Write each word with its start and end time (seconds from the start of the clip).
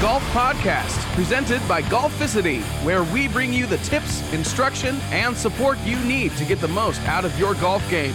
Golf 0.00 0.22
Podcast, 0.30 0.96
presented 1.16 1.60
by 1.66 1.82
Golficity, 1.82 2.62
where 2.84 3.02
we 3.02 3.26
bring 3.26 3.52
you 3.52 3.66
the 3.66 3.78
tips, 3.78 4.22
instruction, 4.32 4.96
and 5.10 5.36
support 5.36 5.76
you 5.80 5.98
need 6.04 6.30
to 6.36 6.44
get 6.44 6.60
the 6.60 6.68
most 6.68 7.00
out 7.08 7.24
of 7.24 7.36
your 7.36 7.54
golf 7.54 7.82
game. 7.90 8.14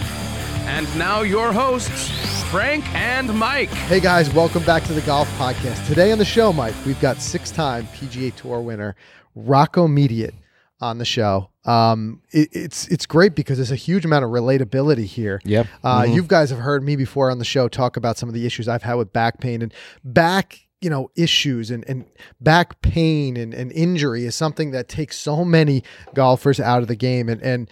And 0.66 0.86
now, 0.98 1.20
your 1.20 1.52
hosts, 1.52 2.10
Frank 2.50 2.86
and 2.94 3.38
Mike. 3.38 3.68
Hey 3.68 4.00
guys, 4.00 4.32
welcome 4.32 4.64
back 4.64 4.82
to 4.84 4.94
the 4.94 5.02
Golf 5.02 5.28
Podcast. 5.36 5.86
Today 5.86 6.10
on 6.10 6.16
the 6.16 6.24
show, 6.24 6.54
Mike, 6.54 6.74
we've 6.86 6.98
got 7.02 7.18
six 7.18 7.50
time 7.50 7.86
PGA 7.88 8.34
Tour 8.34 8.62
winner 8.62 8.96
Rocco 9.34 9.86
Mediate 9.86 10.32
on 10.80 10.96
the 10.96 11.04
show. 11.04 11.50
Um, 11.66 12.22
it, 12.30 12.48
it's 12.52 12.88
it's 12.88 13.04
great 13.04 13.34
because 13.34 13.58
there's 13.58 13.70
a 13.70 13.76
huge 13.76 14.06
amount 14.06 14.24
of 14.24 14.30
relatability 14.30 15.04
here. 15.04 15.38
Yep. 15.44 15.66
Uh, 15.82 16.02
Mhm. 16.04 16.14
You 16.14 16.22
guys 16.22 16.48
have 16.48 16.60
heard 16.60 16.82
me 16.82 16.96
before 16.96 17.30
on 17.30 17.38
the 17.38 17.44
show 17.44 17.68
talk 17.68 17.98
about 17.98 18.16
some 18.16 18.28
of 18.30 18.34
the 18.34 18.46
issues 18.46 18.68
I've 18.68 18.82
had 18.84 18.94
with 18.94 19.12
back 19.12 19.38
pain 19.40 19.60
and 19.60 19.72
back 20.02 20.60
you 20.84 20.90
know 20.90 21.10
issues 21.16 21.70
and, 21.70 21.82
and 21.88 22.04
back 22.42 22.82
pain 22.82 23.38
and, 23.38 23.54
and 23.54 23.72
injury 23.72 24.26
is 24.26 24.34
something 24.34 24.70
that 24.72 24.86
takes 24.86 25.18
so 25.18 25.42
many 25.42 25.82
golfers 26.12 26.60
out 26.60 26.82
of 26.82 26.88
the 26.88 26.94
game 26.94 27.30
and 27.30 27.42
and 27.42 27.70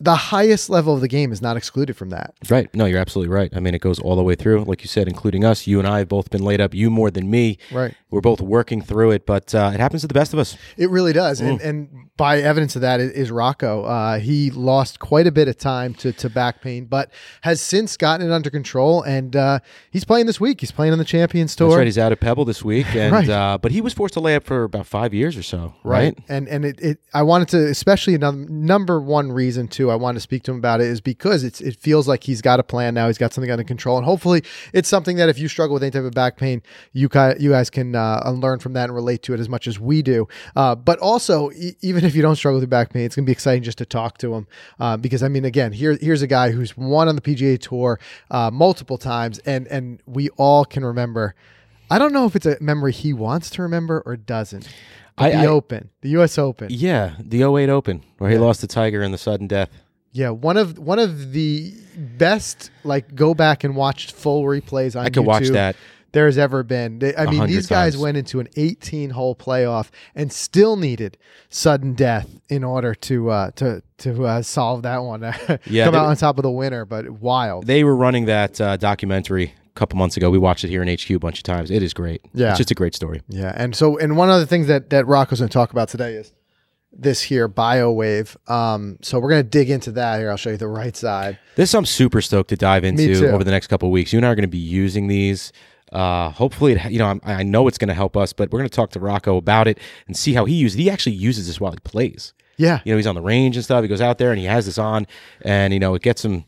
the 0.00 0.14
highest 0.14 0.70
level 0.70 0.94
of 0.94 1.02
the 1.02 1.08
game 1.08 1.30
is 1.30 1.42
not 1.42 1.58
excluded 1.58 1.94
from 1.94 2.08
that. 2.08 2.32
Right. 2.48 2.74
No, 2.74 2.86
you're 2.86 2.98
absolutely 2.98 3.34
right. 3.34 3.54
I 3.54 3.60
mean, 3.60 3.74
it 3.74 3.82
goes 3.82 3.98
all 3.98 4.16
the 4.16 4.22
way 4.22 4.34
through. 4.34 4.64
Like 4.64 4.80
you 4.80 4.88
said, 4.88 5.08
including 5.08 5.44
us. 5.44 5.66
You 5.66 5.78
and 5.78 5.86
I 5.86 5.98
have 5.98 6.08
both 6.08 6.30
been 6.30 6.42
laid 6.42 6.58
up. 6.58 6.72
You 6.72 6.88
more 6.88 7.10
than 7.10 7.30
me. 7.30 7.58
Right. 7.70 7.94
We're 8.10 8.20
both 8.20 8.40
working 8.40 8.82
through 8.82 9.12
it, 9.12 9.26
but 9.26 9.54
uh, 9.54 9.70
it 9.72 9.80
happens 9.80 10.02
to 10.02 10.08
the 10.08 10.14
best 10.14 10.32
of 10.32 10.38
us. 10.38 10.56
It 10.76 10.90
really 10.90 11.12
does, 11.12 11.40
and 11.40 11.60
and 11.60 12.08
by 12.16 12.40
evidence 12.40 12.74
of 12.76 12.82
that 12.82 13.00
is, 13.00 13.10
is 13.12 13.30
Rocco. 13.30 13.84
Uh, 13.84 14.18
he 14.18 14.50
lost 14.50 14.98
quite 14.98 15.26
a 15.26 15.32
bit 15.32 15.48
of 15.48 15.56
time 15.56 15.94
to 15.94 16.12
to 16.12 16.28
back 16.28 16.60
pain, 16.60 16.86
but 16.86 17.10
has 17.42 17.60
since 17.60 17.96
gotten 17.96 18.28
it 18.28 18.32
under 18.32 18.50
control, 18.50 19.02
and 19.02 19.36
uh, 19.36 19.60
he's 19.90 20.04
playing 20.04 20.26
this 20.26 20.40
week. 20.40 20.60
He's 20.60 20.72
playing 20.72 20.92
on 20.92 20.98
the 20.98 21.04
Champions 21.04 21.54
Tour. 21.54 21.68
That's 21.68 21.76
right. 21.78 21.86
He's 21.86 21.98
out 21.98 22.12
at 22.12 22.20
Pebble 22.20 22.44
this 22.44 22.64
week, 22.64 22.86
and 22.94 23.12
Right. 23.12 23.28
uh, 23.28 23.58
but 23.60 23.70
he 23.72 23.80
was 23.80 23.94
forced 23.94 24.14
to 24.14 24.20
lay 24.20 24.34
up 24.34 24.44
for 24.44 24.64
about 24.64 24.86
five 24.86 25.14
years 25.14 25.36
or 25.36 25.42
so. 25.42 25.74
Right. 25.84 26.18
And 26.28 26.48
and 26.48 26.64
it, 26.64 26.80
it 26.80 26.98
I 27.14 27.22
wanted 27.22 27.48
to 27.48 27.68
especially 27.68 28.14
another 28.14 28.38
number 28.48 29.00
one 29.00 29.30
reason 29.32 29.68
too 29.68 29.90
I 29.90 29.94
wanted 29.94 30.16
to 30.16 30.20
speak 30.20 30.42
to 30.44 30.50
him 30.50 30.58
about 30.58 30.80
it 30.80 30.88
is 30.88 31.00
because 31.00 31.44
it's 31.44 31.60
it 31.60 31.76
feels 31.76 32.08
like 32.08 32.24
he's 32.24 32.42
got 32.42 32.58
a 32.60 32.62
plan 32.64 32.94
now. 32.94 33.06
He's 33.06 33.18
got 33.18 33.32
something 33.32 33.50
under 33.50 33.64
control, 33.64 33.96
and 33.96 34.04
hopefully 34.04 34.42
it's 34.72 34.88
something 34.88 35.16
that 35.16 35.28
if 35.28 35.38
you 35.38 35.46
struggle 35.48 35.74
with 35.74 35.82
any 35.82 35.90
type 35.92 36.04
of 36.04 36.12
back 36.12 36.36
pain, 36.36 36.62
you 36.92 37.08
you 37.38 37.50
guys 37.50 37.70
can 37.70 37.94
uh, 38.00 38.30
learn 38.30 38.58
from 38.58 38.72
that 38.72 38.84
and 38.84 38.94
relate 38.94 39.22
to 39.24 39.34
it 39.34 39.40
as 39.40 39.48
much 39.48 39.66
as 39.66 39.78
we 39.78 40.02
do. 40.02 40.26
Uh, 40.56 40.74
but 40.74 40.98
also 41.00 41.50
e- 41.52 41.72
even 41.80 42.04
if 42.04 42.14
you 42.14 42.22
don't 42.22 42.36
struggle 42.36 42.60
with 42.60 42.70
back 42.70 42.92
pain, 42.92 43.04
it's 43.04 43.14
gonna 43.16 43.26
be 43.26 43.32
exciting 43.32 43.62
just 43.62 43.78
to 43.78 43.84
talk 43.86 44.18
to 44.18 44.34
him 44.34 44.46
uh, 44.78 44.96
because 44.96 45.22
I 45.22 45.28
mean 45.28 45.44
again 45.44 45.72
here 45.72 45.96
here's 46.00 46.22
a 46.22 46.26
guy 46.26 46.50
who's 46.50 46.76
won 46.76 47.08
on 47.08 47.14
the 47.16 47.22
PGA 47.22 47.58
Tour 47.60 47.98
uh, 48.30 48.50
multiple 48.50 48.98
times, 48.98 49.38
and 49.40 49.66
and 49.68 50.00
we 50.06 50.28
all 50.36 50.64
can 50.64 50.84
remember. 50.84 51.34
I 51.90 51.98
don't 51.98 52.12
know 52.12 52.24
if 52.26 52.36
it's 52.36 52.46
a 52.46 52.56
memory 52.60 52.92
he 52.92 53.12
wants 53.12 53.50
to 53.50 53.62
remember 53.62 54.02
or 54.06 54.16
doesn't. 54.16 54.68
I- 55.18 55.30
the 55.30 55.36
I- 55.38 55.46
Open, 55.46 55.90
the 56.02 56.08
U.S. 56.10 56.38
Open. 56.38 56.68
Yeah, 56.70 57.14
the 57.18 57.42
08 57.42 57.68
Open 57.68 58.02
where 58.18 58.30
he 58.30 58.38
lost 58.38 58.60
to 58.60 58.66
Tiger 58.66 59.02
in 59.02 59.12
the 59.12 59.18
sudden 59.18 59.46
death. 59.48 59.68
Yeah, 60.12 60.30
one 60.30 60.56
of 60.56 60.78
one 60.78 60.98
of 60.98 61.32
the 61.32 61.72
best 61.96 62.70
like 62.84 63.14
go 63.14 63.34
back 63.34 63.64
and 63.64 63.76
watch 63.76 64.12
full 64.12 64.44
replays 64.44 64.98
on 64.98 65.04
I 65.06 65.10
could 65.10 65.24
watch 65.26 65.48
that. 65.48 65.76
There's 66.12 66.38
ever 66.38 66.62
been. 66.62 67.00
I 67.16 67.26
mean, 67.26 67.46
these 67.46 67.66
guys 67.66 67.92
times. 67.94 68.02
went 68.02 68.16
into 68.16 68.40
an 68.40 68.48
18 68.56 69.10
hole 69.10 69.36
playoff 69.36 69.90
and 70.14 70.32
still 70.32 70.76
needed 70.76 71.16
sudden 71.48 71.94
death 71.94 72.28
in 72.48 72.64
order 72.64 72.94
to 72.94 73.30
uh, 73.30 73.50
to 73.52 73.82
to 73.98 74.24
uh, 74.24 74.42
solve 74.42 74.82
that 74.82 74.98
one. 74.98 75.20
Yeah, 75.66 75.84
come 75.84 75.94
out 75.94 76.02
were- 76.04 76.10
on 76.10 76.16
top 76.16 76.38
of 76.38 76.42
the 76.42 76.50
winner, 76.50 76.84
but 76.84 77.08
wild. 77.10 77.66
They 77.66 77.84
were 77.84 77.94
running 77.94 78.24
that 78.26 78.60
uh, 78.60 78.76
documentary 78.76 79.54
a 79.66 79.78
couple 79.78 79.98
months 79.98 80.16
ago. 80.16 80.30
We 80.30 80.38
watched 80.38 80.64
it 80.64 80.68
here 80.68 80.82
in 80.82 80.88
HQ 80.88 81.10
a 81.10 81.18
bunch 81.18 81.38
of 81.38 81.44
times. 81.44 81.70
It 81.70 81.82
is 81.82 81.94
great. 81.94 82.22
Yeah. 82.34 82.50
It's 82.50 82.58
just 82.58 82.70
a 82.70 82.74
great 82.74 82.94
story. 82.94 83.22
Yeah, 83.28 83.52
and 83.54 83.76
so 83.76 83.98
and 83.98 84.16
one 84.16 84.30
of 84.30 84.40
the 84.40 84.46
things 84.46 84.66
that 84.66 84.90
that 84.90 85.06
Rocco's 85.06 85.38
going 85.40 85.48
to 85.48 85.52
talk 85.52 85.70
about 85.70 85.88
today 85.88 86.14
is 86.14 86.32
this 86.92 87.22
here 87.22 87.48
BioWave. 87.48 88.36
Um, 88.50 88.98
so 89.02 89.18
we're 89.20 89.30
going 89.30 89.42
to 89.44 89.48
dig 89.48 89.70
into 89.70 89.92
that 89.92 90.18
here. 90.18 90.30
I'll 90.30 90.36
show 90.36 90.50
you 90.50 90.56
the 90.56 90.68
right 90.68 90.96
side. 90.96 91.38
This 91.56 91.72
I'm 91.74 91.86
super 91.86 92.20
stoked 92.20 92.48
to 92.50 92.56
dive 92.56 92.84
into 92.84 93.30
over 93.32 93.44
the 93.44 93.50
next 93.52 93.68
couple 93.68 93.88
of 93.88 93.92
weeks. 93.92 94.12
You 94.12 94.18
and 94.18 94.26
I 94.26 94.30
are 94.30 94.34
going 94.34 94.42
to 94.42 94.48
be 94.48 94.58
using 94.58 95.06
these. 95.06 95.52
Uh, 95.92 96.30
hopefully, 96.30 96.72
it, 96.72 96.90
you 96.92 96.98
know, 96.98 97.06
I'm, 97.06 97.20
I 97.24 97.42
know 97.42 97.66
it's 97.68 97.78
going 97.78 97.88
to 97.88 97.94
help 97.94 98.16
us, 98.16 98.32
but 98.32 98.50
we're 98.50 98.58
going 98.60 98.68
to 98.68 98.74
talk 98.76 98.90
to 98.90 99.00
Rocco 99.00 99.36
about 99.36 99.66
it 99.68 99.78
and 100.06 100.16
see 100.16 100.34
how 100.34 100.44
he 100.44 100.54
uses. 100.54 100.78
it. 100.78 100.82
He 100.82 100.90
actually 100.90 101.16
uses 101.16 101.46
this 101.46 101.60
while 101.60 101.72
he 101.72 101.78
plays. 101.80 102.32
Yeah, 102.56 102.80
You 102.84 102.92
know, 102.92 102.98
he's 102.98 103.06
on 103.06 103.14
the 103.14 103.22
range 103.22 103.56
and 103.56 103.64
stuff. 103.64 103.80
He 103.82 103.88
goes 103.88 104.02
out 104.02 104.18
there 104.18 104.30
and 104.32 104.38
he 104.38 104.44
has 104.44 104.66
this 104.66 104.76
on, 104.76 105.06
and 105.42 105.72
you 105.72 105.80
know, 105.80 105.94
it 105.94 106.02
gets 106.02 106.22
him 106.24 106.44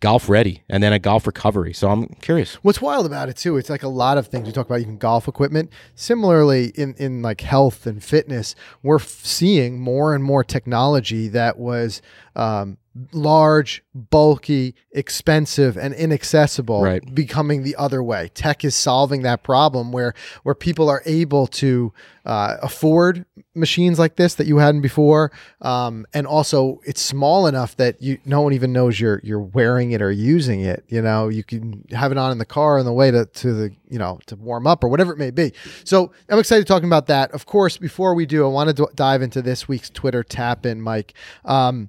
golf 0.00 0.28
ready 0.28 0.62
and 0.68 0.82
then 0.82 0.92
a 0.92 0.98
golf 0.98 1.24
recovery. 1.26 1.72
So 1.72 1.88
I'm 1.88 2.06
curious. 2.20 2.54
What's 2.56 2.80
wild 2.82 3.06
about 3.06 3.28
it 3.28 3.36
too, 3.36 3.56
it's 3.56 3.70
like 3.70 3.84
a 3.84 3.88
lot 3.88 4.18
of 4.18 4.26
things 4.26 4.46
we 4.46 4.52
talk 4.52 4.66
about, 4.66 4.80
even 4.80 4.98
golf 4.98 5.28
equipment. 5.28 5.70
Similarly, 5.94 6.72
in 6.74 6.94
in 6.98 7.22
like 7.22 7.42
health 7.42 7.86
and 7.86 8.02
fitness, 8.02 8.56
we're 8.82 8.96
f- 8.96 9.06
seeing 9.24 9.78
more 9.80 10.14
and 10.16 10.24
more 10.24 10.42
technology 10.42 11.28
that 11.28 11.58
was 11.58 12.02
um, 12.34 12.78
large, 13.12 13.82
bulky, 13.94 14.74
expensive, 14.92 15.76
and 15.78 15.94
inaccessible, 15.94 16.82
Right. 16.82 17.14
becoming 17.14 17.62
the 17.62 17.76
other 17.76 18.02
way. 18.02 18.30
Tech 18.34 18.64
is 18.64 18.74
solving 18.76 19.22
that 19.22 19.42
problem 19.42 19.92
where 19.92 20.14
where 20.42 20.54
people 20.54 20.88
are 20.90 21.02
able 21.06 21.46
to 21.46 21.92
uh, 22.24 22.56
afford 22.62 23.24
machines 23.54 23.98
like 23.98 24.16
this 24.16 24.34
that 24.36 24.46
you 24.46 24.58
hadn't 24.58 24.80
before, 24.82 25.32
um, 25.62 26.06
and 26.14 26.26
also 26.26 26.80
it's 26.84 27.00
small 27.00 27.46
enough 27.46 27.76
that 27.76 28.00
you 28.02 28.18
no 28.24 28.40
one 28.42 28.52
even 28.52 28.72
knows 28.72 29.00
you're 29.00 29.20
you're 29.24 29.40
wearing 29.40 29.92
it 29.92 30.00
or 30.02 30.10
using 30.12 30.60
it. 30.60 30.84
You 30.88 31.02
know, 31.02 31.28
you 31.28 31.42
can 31.44 31.84
have 31.92 32.12
it 32.12 32.18
on 32.18 32.30
in 32.30 32.38
the 32.38 32.44
car 32.44 32.78
on 32.78 32.84
the 32.84 32.92
way 32.92 33.10
to 33.10 33.24
to 33.26 33.52
the 33.52 33.70
you 33.88 33.98
know 33.98 34.20
to 34.26 34.36
warm 34.36 34.66
up 34.66 34.84
or 34.84 34.88
whatever 34.88 35.12
it 35.12 35.18
may 35.18 35.30
be. 35.30 35.52
So 35.84 36.12
I'm 36.28 36.38
excited 36.38 36.66
talking 36.66 36.88
about 36.88 37.06
that. 37.06 37.32
Of 37.32 37.46
course, 37.46 37.78
before 37.78 38.14
we 38.14 38.26
do, 38.26 38.44
I 38.44 38.48
want 38.48 38.68
to 38.68 38.74
d- 38.74 38.92
dive 38.94 39.22
into 39.22 39.40
this 39.42 39.66
week's 39.66 39.90
Twitter 39.90 40.22
tap 40.22 40.66
in, 40.66 40.80
Mike. 40.82 41.14
Um, 41.44 41.88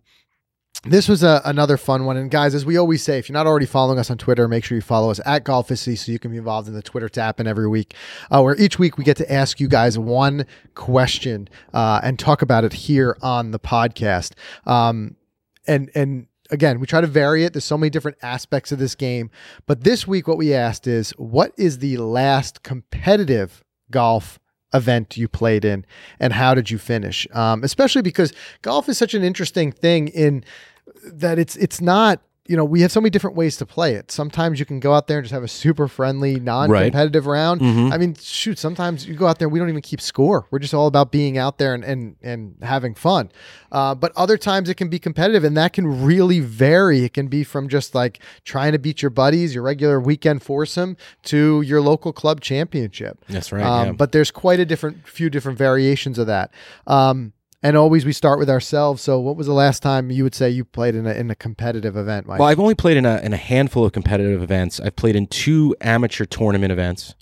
this 0.84 1.08
was 1.08 1.24
a, 1.24 1.42
another 1.46 1.78
fun 1.78 2.06
one. 2.06 2.18
And 2.18 2.30
guys, 2.30 2.54
as 2.54 2.66
we 2.66 2.76
always 2.76 3.02
say, 3.02 3.18
if 3.18 3.30
you're 3.30 3.34
not 3.34 3.48
already 3.48 3.66
following 3.66 4.00
us 4.00 4.12
on 4.12 4.18
Twitter, 4.18 4.48
make 4.48 4.66
sure 4.66 4.76
you 4.76 4.82
follow 4.82 5.10
us 5.10 5.20
at 5.26 5.46
Golficity 5.46 5.98
so 5.98 6.12
you 6.12 6.20
can 6.20 6.32
be 6.32 6.38
involved 6.38 6.68
in 6.68 6.74
the 6.74 6.82
Twitter 6.82 7.08
tap 7.08 7.40
in 7.40 7.48
every 7.48 7.68
week, 7.68 7.96
uh, 8.30 8.42
where 8.42 8.56
each 8.58 8.78
week 8.78 8.98
we 8.98 9.04
get 9.04 9.18
to 9.18 9.32
ask 9.32 9.60
you 9.60 9.70
guys 9.70 9.98
one 9.98 10.46
question 10.76 11.48
uh, 11.74 12.02
and 12.04 12.20
talk 12.20 12.42
about 12.42 12.66
it 12.66 12.74
here 12.74 13.18
on 13.22 13.52
the 13.52 13.60
podcast. 13.60 14.34
Um, 14.66 15.16
and 15.66 15.90
and 15.96 16.28
again, 16.52 16.82
we 16.82 16.86
try 16.86 17.00
to 17.00 17.08
vary 17.08 17.46
it. 17.46 17.54
There's 17.54 17.64
so 17.64 17.78
many 17.78 17.90
different 17.90 18.18
aspects 18.22 18.74
of 18.74 18.80
this 18.80 18.96
game, 18.96 19.32
but 19.66 19.86
this 19.86 20.06
week 20.06 20.28
what 20.28 20.38
we 20.38 20.54
asked 20.54 20.86
is, 20.86 21.12
what 21.12 21.54
is 21.58 21.80
the 21.80 21.96
last 21.98 22.64
competitive 22.64 23.64
golf 23.90 24.38
event 24.74 25.16
you 25.16 25.30
played 25.30 25.64
in, 25.64 25.86
and 26.20 26.34
how 26.34 26.54
did 26.54 26.70
you 26.70 26.78
finish? 26.78 27.26
Um, 27.32 27.64
especially 27.64 28.02
because 28.02 28.34
golf 28.62 28.90
is 28.90 28.98
such 28.98 29.14
an 29.14 29.24
interesting 29.24 29.72
thing 29.72 30.10
in 30.10 30.44
that 31.12 31.40
it's 31.40 31.56
it's 31.56 31.82
not. 31.82 32.22
You 32.46 32.58
know, 32.58 32.66
we 32.66 32.82
have 32.82 32.92
so 32.92 33.00
many 33.00 33.10
different 33.10 33.38
ways 33.38 33.56
to 33.56 33.66
play 33.66 33.94
it. 33.96 34.12
Sometimes 34.12 34.60
you 34.60 34.66
can 34.66 34.82
go 34.82 34.94
out 34.94 35.08
there 35.08 35.20
and 35.20 35.24
just 35.24 35.34
have 35.34 35.44
a 35.44 35.48
super 35.48 35.88
friendly, 35.88 36.42
non-competitive 36.42 37.26
round. 37.26 37.62
Mhm. 37.62 37.94
I 37.94 37.98
mean, 37.98 38.16
shoot, 38.20 38.60
sometimes 38.60 39.08
you 39.08 39.16
go 39.16 39.28
out 39.28 39.40
there 39.40 39.46
and 39.48 39.54
we 39.54 39.60
don't 39.60 39.70
even 39.70 39.82
keep 39.82 40.02
score. 40.02 40.46
We're 40.52 40.60
just 40.60 40.74
all 40.74 40.88
about 40.88 41.10
being 41.10 41.38
out 41.38 41.58
there 41.58 41.74
and 41.74 41.86
and, 41.86 42.18
and 42.22 42.56
having 42.62 42.96
fun. 42.96 43.32
Uh, 43.72 43.96
but 43.96 44.12
other 44.18 44.38
times 44.38 44.68
it 44.68 44.76
can 44.76 44.90
be 44.90 45.00
competitive, 45.00 45.46
and 45.46 45.56
that 45.56 45.72
can 45.72 46.04
really 46.04 46.42
vary. 46.42 47.06
It 47.06 47.14
can 47.14 47.28
be 47.30 47.46
from 47.46 47.70
just 47.70 47.96
like 47.96 48.20
trying 48.44 48.74
to 48.74 48.78
beat 48.78 49.02
your 49.02 49.10
buddies, 49.10 49.56
your 49.56 49.64
regular 49.64 50.02
weekend 50.02 50.44
foursome, 50.44 50.98
to 51.24 51.62
your 51.62 51.80
local 51.80 52.12
club 52.12 52.42
championship. 52.42 53.24
That's 53.30 53.54
right. 53.54 53.64
Um, 53.64 53.86
yeah. 53.88 53.92
But 53.94 54.12
there's 54.12 54.32
quite 54.32 54.60
a 54.60 54.66
different 54.66 55.08
few 55.08 55.30
different 55.30 55.58
variations 55.58 56.20
of 56.20 56.28
that. 56.28 56.52
Um, 56.88 57.32
and 57.64 57.78
always 57.78 58.06
we 58.06 58.12
start 58.12 58.38
with 58.38 58.50
ourselves. 58.50 59.02
So, 59.02 59.20
what 59.20 59.38
was 59.38 59.48
the 59.48 59.54
last 59.54 59.82
time 59.82 60.12
you 60.12 60.24
would 60.24 60.36
say 60.36 60.50
you 60.50 60.66
played 60.66 60.96
in 60.96 61.08
a 61.08 61.14
in 61.14 61.32
a 61.32 61.36
competitive 61.36 61.96
event, 61.96 62.28
Mike? 62.28 62.40
Well, 62.40 62.50
I've 62.50 62.60
only 62.60 62.76
played 62.76 62.98
in 62.98 63.06
a 63.06 63.20
in 63.20 63.34
a 63.34 63.38
handful 63.38 63.86
of 63.86 63.94
competitive 63.94 64.44
events. 64.44 64.80
I've 64.80 64.98
played 64.98 65.16
in 65.16 65.28
two 65.28 65.76
amateur 65.82 66.26
tournament 66.26 66.72
events. 66.72 67.16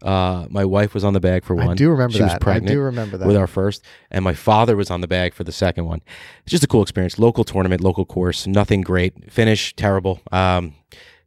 Uh, 0.00 0.46
my 0.48 0.64
wife 0.64 0.94
was 0.94 1.02
on 1.02 1.12
the 1.12 1.20
bag 1.20 1.42
for 1.42 1.54
one. 1.54 1.64
Mm-hmm. 1.64 1.72
I 1.72 1.76
do 1.76 1.90
remember 1.90 2.12
she 2.12 2.18
that. 2.20 2.44
was 2.44 2.56
I 2.56 2.60
do 2.60 2.80
remember 2.80 3.16
that. 3.16 3.26
with 3.26 3.36
our 3.36 3.48
first, 3.48 3.82
and 4.10 4.22
my 4.22 4.34
father 4.34 4.76
was 4.76 4.90
on 4.90 5.00
the 5.00 5.08
bag 5.08 5.34
for 5.34 5.42
the 5.42 5.52
second 5.52 5.86
one. 5.86 6.02
It's 6.42 6.52
just 6.52 6.62
a 6.62 6.68
cool 6.68 6.82
experience. 6.82 7.18
Local 7.18 7.42
tournament, 7.42 7.80
local 7.80 8.04
course. 8.04 8.46
Nothing 8.46 8.82
great. 8.82 9.32
Finish 9.32 9.74
terrible. 9.74 10.20
Um, 10.30 10.74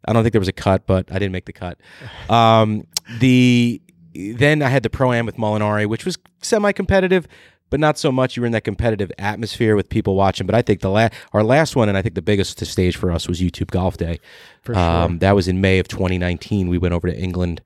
I 0.05 0.13
don't 0.13 0.23
think 0.23 0.33
there 0.33 0.39
was 0.39 0.47
a 0.47 0.53
cut, 0.53 0.87
but 0.87 1.11
I 1.11 1.15
didn't 1.15 1.33
make 1.33 1.45
the 1.45 1.53
cut. 1.53 1.79
Um, 2.29 2.87
the 3.19 3.81
then 4.13 4.61
I 4.61 4.69
had 4.69 4.83
the 4.83 4.89
pro 4.89 5.11
am 5.13 5.25
with 5.25 5.37
Molinari, 5.37 5.85
which 5.85 6.05
was 6.05 6.17
semi 6.41 6.71
competitive, 6.71 7.27
but 7.71 7.79
not 7.79 7.97
so 7.97 8.12
much. 8.12 8.35
You 8.38 8.41
were 8.41 8.45
in 8.45 8.51
that 8.51 8.63
competitive 8.63 9.12
atmosphere 9.18 9.75
with 9.75 9.89
people 9.89 10.13
watching. 10.15 10.45
But 10.45 10.53
I 10.53 10.62
think 10.62 10.81
the 10.81 10.89
la- 10.91 11.09
our 11.33 11.44
last 11.44 11.75
one, 11.75 11.89
and 11.89 11.97
I 11.97 12.03
think 12.03 12.13
the 12.13 12.21
biggest 12.21 12.59
to 12.59 12.65
stage 12.65 12.95
for 12.95 13.12
us 13.12 13.27
was 13.27 13.41
YouTube 13.41 13.71
Golf 13.71 13.97
Day. 13.97 14.19
For 14.62 14.75
sure. 14.75 14.83
Um, 14.83 15.18
that 15.19 15.31
was 15.33 15.47
in 15.47 15.59
May 15.59 15.79
of 15.79 15.88
2019. 15.88 16.68
We 16.68 16.77
went 16.77 16.94
over 16.94 17.07
to 17.09 17.18
England 17.18 17.62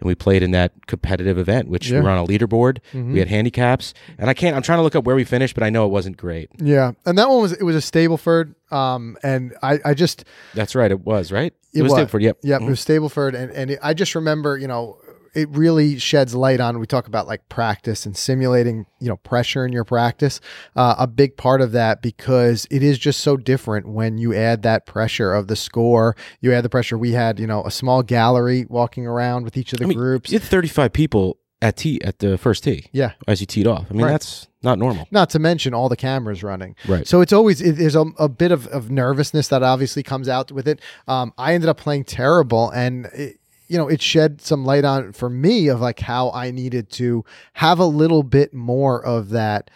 and 0.00 0.08
we 0.08 0.16
played 0.16 0.42
in 0.42 0.50
that 0.50 0.72
competitive 0.88 1.38
event, 1.38 1.68
which 1.68 1.88
Yeah. 1.88 1.98
Mm-hmm. 1.98 2.04
we 2.06 2.10
were 2.10 2.18
on 2.18 2.24
a 2.24 2.26
leaderboard. 2.26 2.78
We 2.92 3.20
had 3.20 3.28
handicaps, 3.28 3.94
and 4.18 4.28
I 4.28 4.34
can't. 4.34 4.56
I'm 4.56 4.62
trying 4.62 4.78
to 4.78 4.82
look 4.82 4.96
up 4.96 5.04
where 5.04 5.14
we 5.14 5.22
finished, 5.22 5.54
but 5.54 5.62
I 5.62 5.70
know 5.70 5.86
it 5.86 5.90
wasn't 5.90 6.16
great. 6.16 6.48
yeah, 6.58 6.92
and 7.06 7.16
that 7.18 7.28
one 7.28 7.40
was 7.42 7.52
it 7.52 7.62
was 7.62 7.76
a 7.76 7.78
Stableford. 7.78 8.54
Um, 8.72 9.16
and 9.22 9.54
I 9.62 9.78
I 9.84 9.94
just 9.94 10.24
That's 10.54 10.74
right. 10.74 10.90
It 10.90 11.00
was 11.00 11.30
right. 11.30 11.52
It 11.74 11.82
was 11.82 11.90
was. 11.90 11.98
Stanford. 11.98 12.22
Yep. 12.22 12.38
Yep, 12.42 12.60
Mhm. 12.60 12.66
it 12.66 12.70
was 12.70 12.80
Stableford, 12.84 13.34
and 13.34 13.52
and 13.52 13.70
it, 13.72 13.78
I 13.82 13.94
just 13.94 14.14
remember, 14.16 14.56
you 14.58 14.66
know, 14.66 14.96
it 15.34 15.48
really 15.50 15.98
sheds 15.98 16.34
light 16.34 16.60
on. 16.60 16.78
We 16.78 16.86
talk 16.86 17.06
about 17.06 17.26
like 17.26 17.48
practice 17.48 18.04
and 18.06 18.16
simulating, 18.16 18.86
you 19.00 19.08
know, 19.08 19.16
pressure 19.16 19.64
in 19.64 19.72
your 19.72 19.84
practice. 19.84 20.40
Uh, 20.76 20.94
a 20.98 21.06
big 21.06 21.36
part 21.36 21.60
of 21.60 21.72
that 21.72 22.02
because 22.02 22.66
it 22.70 22.82
is 22.82 22.98
just 22.98 23.20
so 23.20 23.36
different 23.36 23.88
when 23.88 24.18
you 24.18 24.34
add 24.34 24.62
that 24.62 24.86
pressure 24.86 25.32
of 25.32 25.48
the 25.48 25.56
score. 25.56 26.16
You 26.40 26.52
add 26.52 26.64
the 26.64 26.68
pressure. 26.68 26.98
We 26.98 27.12
had, 27.12 27.40
you 27.40 27.46
know, 27.46 27.64
a 27.64 27.70
small 27.70 28.02
gallery 28.02 28.66
walking 28.68 29.06
around 29.06 29.44
with 29.44 29.56
each 29.56 29.72
of 29.72 29.78
the 29.78 29.86
I 29.86 29.88
mean, 29.88 29.98
groups. 29.98 30.30
You 30.30 30.38
had 30.38 30.48
35 30.48 30.92
people 30.92 31.38
at 31.62 31.76
tee 31.76 32.00
at 32.02 32.18
the 32.18 32.36
first 32.36 32.64
tee 32.64 32.86
yeah, 32.90 33.12
as 33.28 33.40
you 33.40 33.46
teed 33.46 33.68
off. 33.68 33.86
I 33.88 33.92
mean, 33.94 34.02
Right. 34.04 34.10
that's 34.10 34.48
not 34.64 34.80
normal. 34.80 35.06
not 35.12 35.30
to 35.30 35.38
mention 35.38 35.74
all 35.74 35.88
the 35.88 35.96
cameras 35.96 36.42
running. 36.42 36.74
Right. 36.88 37.06
So 37.06 37.20
it's 37.20 37.32
always 37.32 37.60
it, 37.62 37.76
there's 37.76 37.94
a, 37.94 38.04
a 38.18 38.28
bit 38.28 38.50
of, 38.50 38.66
of 38.66 38.90
nervousness 38.90 39.46
that 39.48 39.62
obviously 39.62 40.02
comes 40.02 40.28
out 40.28 40.50
with 40.50 40.66
it. 40.66 40.80
Um, 41.06 41.32
I 41.38 41.54
ended 41.54 41.70
up 41.70 41.76
playing 41.78 42.04
terrible, 42.04 42.68
and 42.70 43.06
it, 43.14 43.38
you 43.68 43.78
know 43.78 43.88
it 43.88 44.02
shed 44.02 44.40
some 44.40 44.64
light 44.64 44.84
on 44.84 45.12
for 45.12 45.30
me 45.30 45.68
of 45.68 45.80
like 45.80 46.00
how 46.00 46.30
I 46.30 46.50
needed 46.50 46.90
to 46.92 47.24
have 47.54 47.78
a 47.78 47.86
little 47.86 48.22
bit 48.22 48.52
more 48.52 49.04
of 49.04 49.30
that 49.30 49.70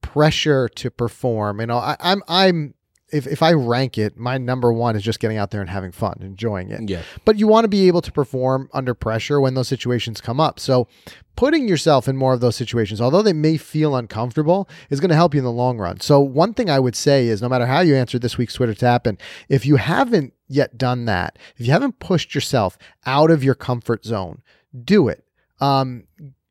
pressure 0.00 0.68
to 0.68 0.90
perform. 0.90 1.60
You 1.60 1.66
know, 1.66 1.78
I, 1.78 1.96
I'm 2.00 2.22
I'm 2.28 2.74
if 3.10 3.26
if 3.26 3.42
I 3.42 3.52
rank 3.52 3.96
it, 3.98 4.16
my 4.18 4.38
number 4.38 4.72
one 4.72 4.96
is 4.96 5.02
just 5.02 5.20
getting 5.20 5.36
out 5.38 5.50
there 5.50 5.60
and 5.60 5.70
having 5.70 5.92
fun, 5.92 6.18
enjoying 6.20 6.70
it 6.70 6.88
Yeah. 6.88 7.02
but 7.24 7.38
you 7.38 7.46
want 7.46 7.64
to 7.64 7.68
be 7.68 7.88
able 7.88 8.02
to 8.02 8.12
perform 8.12 8.68
under 8.72 8.94
pressure 8.94 9.40
when 9.40 9.54
those 9.54 9.68
situations 9.68 10.20
come 10.20 10.38
up. 10.40 10.60
So, 10.60 10.88
putting 11.36 11.68
yourself 11.68 12.08
in 12.08 12.16
more 12.16 12.34
of 12.34 12.40
those 12.40 12.56
situations, 12.56 13.00
although 13.00 13.22
they 13.22 13.32
may 13.32 13.56
feel 13.56 13.96
uncomfortable, 13.96 14.68
is 14.90 15.00
going 15.00 15.08
to 15.10 15.14
help 15.16 15.34
you 15.34 15.38
in 15.38 15.44
the 15.44 15.52
long 15.52 15.78
run. 15.78 16.00
So, 16.00 16.20
one 16.20 16.52
thing 16.54 16.68
I 16.68 16.78
would 16.80 16.96
say 16.96 17.28
is 17.28 17.40
no 17.40 17.48
matter 17.48 17.66
how 17.66 17.80
you 17.80 17.94
answer 17.96 18.18
this 18.18 18.36
week's 18.36 18.54
Twitter 18.54 18.74
tap, 18.74 19.06
and 19.06 19.18
if 19.48 19.64
you 19.64 19.76
haven't 19.76 20.34
yet 20.46 20.76
done 20.76 21.04
that, 21.06 21.38
if 21.56 21.66
you 21.66 21.72
haven't 21.72 21.98
pushed 22.00 22.34
yourself 22.34 22.76
out 23.06 23.30
of 23.30 23.42
your 23.44 23.54
comfort 23.54 24.04
zone, 24.04 24.42
do 24.84 25.08
it. 25.08 25.24
Um, 25.60 26.04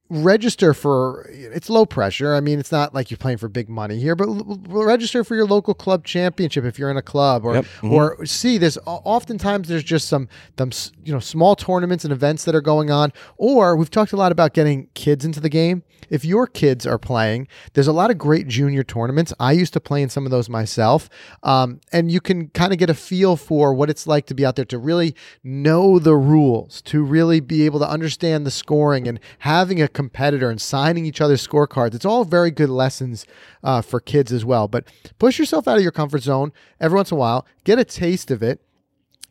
register 0.09 0.73
for 0.73 1.27
it's 1.29 1.69
low 1.69 1.85
pressure. 1.85 2.33
I 2.33 2.39
mean, 2.39 2.59
it's 2.59 2.71
not 2.71 2.93
like 2.93 3.11
you're 3.11 3.17
playing 3.17 3.37
for 3.39 3.47
big 3.49 3.67
money 3.69 3.99
here, 3.99 4.15
but 4.15 4.27
l- 4.27 4.59
register 4.67 5.23
for 5.23 5.35
your 5.35 5.45
local 5.45 5.73
club 5.73 6.05
championship 6.05 6.63
if 6.65 6.79
you're 6.79 6.89
in 6.89 6.97
a 6.97 7.01
club 7.01 7.43
or 7.45 7.55
Yep. 7.55 7.65
Mhm. 7.81 7.91
or 7.91 8.25
see 8.25 8.57
there's 8.57 8.77
oftentimes 8.85 9.67
there's 9.67 9.83
just 9.83 10.07
some 10.07 10.27
them 10.55 10.71
you 11.03 11.11
know 11.13 11.19
small 11.19 11.55
tournaments 11.55 12.03
and 12.03 12.13
events 12.13 12.45
that 12.45 12.55
are 12.55 12.61
going 12.61 12.89
on 12.89 13.11
or 13.37 13.75
we've 13.75 13.91
talked 13.91 14.11
a 14.13 14.17
lot 14.17 14.31
about 14.31 14.53
getting 14.53 14.87
kids 14.93 15.25
into 15.25 15.39
the 15.39 15.49
game. 15.49 15.83
If 16.09 16.23
your 16.23 16.47
kids 16.47 16.85
are 16.87 16.97
playing, 16.97 17.49
there's 17.73 17.87
a 17.87 17.91
lot 17.91 18.09
of 18.11 18.17
great 18.17 18.47
junior 18.47 18.81
tournaments. 18.83 19.33
I 19.41 19.51
used 19.51 19.73
to 19.73 19.81
play 19.81 20.01
in 20.01 20.07
some 20.07 20.23
of 20.25 20.31
those 20.31 20.47
myself. 20.47 21.09
Um, 21.43 21.81
and 21.91 22.09
you 22.09 22.21
can 22.21 22.47
kind 22.49 22.71
of 22.71 22.79
get 22.79 22.89
a 22.89 22.93
feel 22.93 23.35
for 23.35 23.73
what 23.73 23.89
it's 23.89 24.07
like 24.07 24.25
to 24.27 24.33
be 24.33 24.45
out 24.45 24.55
there 24.55 24.63
to 24.65 24.77
really 24.77 25.15
know 25.43 25.99
the 25.99 26.15
rules, 26.15 26.81
to 26.83 27.03
really 27.03 27.41
be 27.41 27.65
able 27.65 27.79
to 27.79 27.89
understand 27.89 28.45
the 28.45 28.51
scoring 28.51 29.05
and 29.05 29.19
having 29.39 29.81
a 29.81 29.87
competitor 29.97 30.51
and 30.51 30.61
signing 30.61 31.07
each 31.07 31.21
other's 31.21 31.45
scorecards. 31.45 31.95
It's 31.95 32.05
all 32.05 32.23
very 32.23 32.51
good 32.51 32.69
lessons 32.69 33.25
uh, 33.63 33.81
for 33.81 33.99
kids 33.99 34.31
as 34.31 34.45
well. 34.45 34.67
But 34.67 34.85
push 35.17 35.39
yourself 35.39 35.67
out 35.67 35.77
of 35.77 35.81
your 35.81 35.91
comfort 35.91 36.21
zone 36.21 36.53
every 36.79 36.95
once 36.95 37.09
in 37.09 37.17
a 37.17 37.19
while, 37.19 37.47
get 37.63 37.79
a 37.79 37.83
taste 37.83 38.29
of 38.29 38.43
it. 38.43 38.61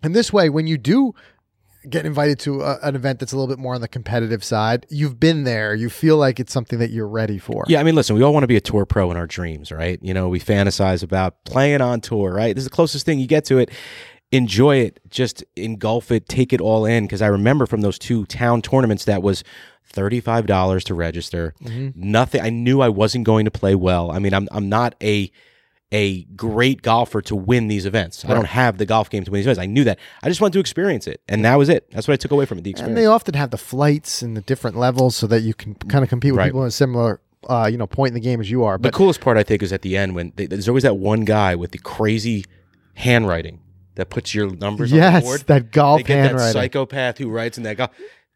And 0.03 0.13
this 0.13 0.33
way, 0.33 0.49
when 0.49 0.67
you 0.67 0.77
do 0.77 1.15
get 1.89 2.05
invited 2.05 2.41
to 2.41 2.63
a, 2.63 2.81
an 2.83 2.97
event 2.97 3.21
that's 3.21 3.33
a 3.33 3.37
little 3.37 3.47
bit 3.47 3.61
more 3.61 3.77
on 3.77 3.81
the 3.81 3.87
competitive 3.87 4.43
side, 4.43 4.87
you've 4.91 5.21
been 5.21 5.45
there. 5.45 5.73
You 5.73 5.89
feel 5.89 6.17
like 6.17 6.41
it's 6.41 6.53
something 6.53 6.81
that 6.81 6.91
you're 6.91 7.07
ready 7.07 7.39
for. 7.39 7.65
Yeah, 7.69 7.79
I 7.79 7.85
mean, 7.85 7.95
listen, 7.95 8.17
we 8.17 8.25
all 8.25 8.33
want 8.33 8.43
to 8.43 8.49
be 8.49 8.57
a 8.57 8.61
tour 8.61 8.85
pro 8.85 9.09
in 9.13 9.17
our 9.17 9.29
dreams, 9.29 9.71
right? 9.71 10.01
You 10.03 10.15
know, 10.15 10.29
we 10.29 10.41
fantasize 10.41 11.05
about 11.05 11.45
playing 11.45 11.81
on 11.81 12.01
tour, 12.01 12.35
right? 12.35 12.57
This 12.57 12.63
is 12.63 12.71
the 12.71 12.75
closest 12.75 13.07
thing 13.07 13.21
you 13.21 13.29
get 13.29 13.45
to 13.45 13.59
it. 13.59 13.71
Enjoy 14.33 14.77
it, 14.79 14.99
just 15.09 15.45
engulf 15.55 16.11
it, 16.11 16.29
take 16.29 16.53
it 16.53 16.61
all 16.61 16.85
in. 16.85 17.05
Because 17.05 17.23
I 17.23 17.29
remember 17.29 17.65
from 17.67 17.81
those 17.83 17.99
two 17.99 18.27
town 18.27 18.61
tournaments 18.61 19.05
that 19.05 19.23
was 19.23 19.45
thirty-five 19.85 20.47
dollars 20.47 20.83
to 20.85 20.95
register. 20.95 21.55
Nothing. 21.95 22.41
I 22.41 22.51
knew 22.51 22.81
I 22.81 22.89
wasn't 22.89 23.25
going 23.25 23.45
to 23.45 23.51
play 23.51 23.75
well. 23.77 24.11
I 24.11 24.19
mean, 24.19 24.35
I'm 24.35 24.49
I'm 24.51 24.69
not 24.69 24.95
a 25.03 25.31
a 25.93 26.25
great 26.35 26.83
golfer 26.83 27.23
to 27.23 27.37
win 27.37 27.69
these 27.69 27.87
events. 27.87 28.25
I 28.25 28.35
don't 28.35 28.45
have 28.49 28.77
the 28.79 28.85
golf 28.85 29.09
game 29.09 29.23
to 29.25 29.31
win 29.31 29.39
these 29.39 29.47
events. 29.47 29.61
I 29.61 29.67
knew 29.67 29.85
that. 29.85 30.01
I 30.25 30.29
just 30.29 30.41
wanted 30.41 30.55
to 30.55 30.59
experience 30.59 31.07
it, 31.07 31.21
and 31.29 31.45
that 31.45 31.55
was 31.55 31.69
it. 31.69 31.89
That's 31.93 32.09
what 32.09 32.15
I 32.15 32.17
took 32.17 32.33
away 32.33 32.45
from 32.47 32.59
it. 32.59 32.65
The 32.65 32.71
experience. 32.71 32.91
And 32.91 32.99
they 32.99 33.07
often 33.07 33.35
have 33.35 33.51
the 33.53 33.57
flights 33.57 34.21
and 34.23 34.37
the 34.37 34.41
different 34.41 34.77
levels 34.77 35.15
so 35.15 35.29
that 35.29 35.43
you 35.43 35.55
can 35.55 35.75
kind 35.75 36.03
of 36.03 36.09
compete 36.11 36.33
with 36.33 36.39
Right. 36.39 36.47
people 36.49 36.63
in 36.63 36.69
a 36.69 36.73
similar, 36.73 37.21
uh, 37.49 37.69
you 37.71 37.79
know, 37.79 37.87
point 37.87 38.09
in 38.09 38.15
the 38.15 38.21
game 38.21 38.41
as 38.41 38.51
you 38.51 38.65
are. 38.65 38.77
But 38.79 38.93
The 38.93 38.99
coolest 38.99 39.21
part, 39.21 39.37
I 39.37 39.45
think, 39.45 39.63
is 39.63 39.73
at 39.73 39.83
the 39.83 39.97
end 39.97 40.17
when 40.17 40.33
they, 40.35 40.47
there's 40.47 40.69
always 40.69 40.83
that 40.83 40.97
one 40.97 41.25
guy 41.25 41.55
with 41.55 41.71
the 41.71 41.79
crazy 41.79 42.45
handwriting 42.95 43.61
that 43.97 44.11
puts 44.11 44.35
your 44.35 44.55
numbers 44.55 44.93
on 44.93 44.99
the 44.99 45.05
yes, 45.05 45.43
that 45.45 45.73
golf 45.73 45.99
they 45.99 46.05
get 46.05 46.37
that 46.37 46.53
psychopath 46.53 47.19
who 47.19 47.29
writes 47.29 47.59
in 47.59 47.65
that 47.65 47.77
golf. 47.77 47.91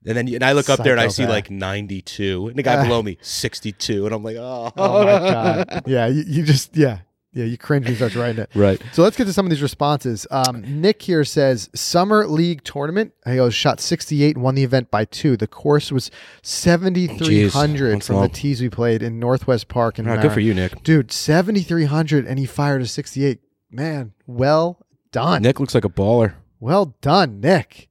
And 0.07 0.17
then 0.17 0.27
you, 0.27 0.35
and 0.37 0.45
I 0.45 0.53
look 0.53 0.71
up 0.71 0.83
there 0.83 0.93
and 0.93 1.01
I 1.01 1.09
see 1.09 1.27
like 1.27 1.51
92, 1.51 2.49
and 2.49 2.57
the 2.57 2.63
guy 2.63 2.83
below 2.83 3.03
me 3.05 3.19
62, 3.21 4.07
and 4.07 4.15
I'm 4.15 4.23
like, 4.23 4.37
oh, 4.37 4.73
oh 4.77 5.05
my 5.05 5.11
god! 5.19 5.83
Yeah, 5.87 6.07
you, 6.07 6.25
you 6.27 6.43
just 6.43 6.75
yeah 6.75 7.01
yeah 7.33 7.45
you 7.45 7.59
cringe 7.59 7.85
when 7.85 7.93
you 7.93 7.97
start 7.97 8.15
writing 8.15 8.43
it. 8.43 8.51
right. 8.55 8.81
So 8.93 9.03
let's 9.03 9.17
get 9.17 9.27
to 9.27 9.33
some 9.35 9.45
of 9.45 9.51
these 9.51 9.61
responses. 9.61 10.27
Um, 10.31 10.81
Nick 10.81 11.03
here 11.03 11.23
says 11.23 11.69
summer 11.75 12.27
league 12.27 12.65
tournament. 12.65 13.13
He 13.27 13.37
goes 13.37 13.55
shot 13.55 13.79
68 13.79 14.37
and 14.37 14.43
won 14.43 14.55
the 14.55 14.65
event 14.65 14.91
by 14.91 15.05
two. 15.05 15.37
The 15.37 15.47
course 15.47 15.93
was 15.93 16.11
7,300 16.43 17.99
Jeez, 17.99 18.05
from 18.05 18.21
the 18.23 18.29
tees 18.29 18.61
we 18.63 18.71
played 18.71 19.03
in 19.03 19.19
Northwest 19.19 19.69
Park 19.69 19.99
And 19.99 20.09
Ah, 20.09 20.17
good 20.17 20.33
for 20.33 20.41
you, 20.41 20.55
Nick. 20.55 20.83
dude. 20.83 21.13
7,300 21.13 22.27
and 22.27 22.39
he 22.39 22.47
fired 22.47 22.83
a 22.83 22.87
68. 22.87 23.41
Man, 23.71 24.13
well 24.27 24.85
done. 25.13 25.43
Nick 25.43 25.61
looks 25.61 25.75
like 25.75 25.85
a 25.85 25.91
baller. 25.91 26.35
Well 26.59 26.97
done, 27.01 27.41
Nick. 27.41 27.89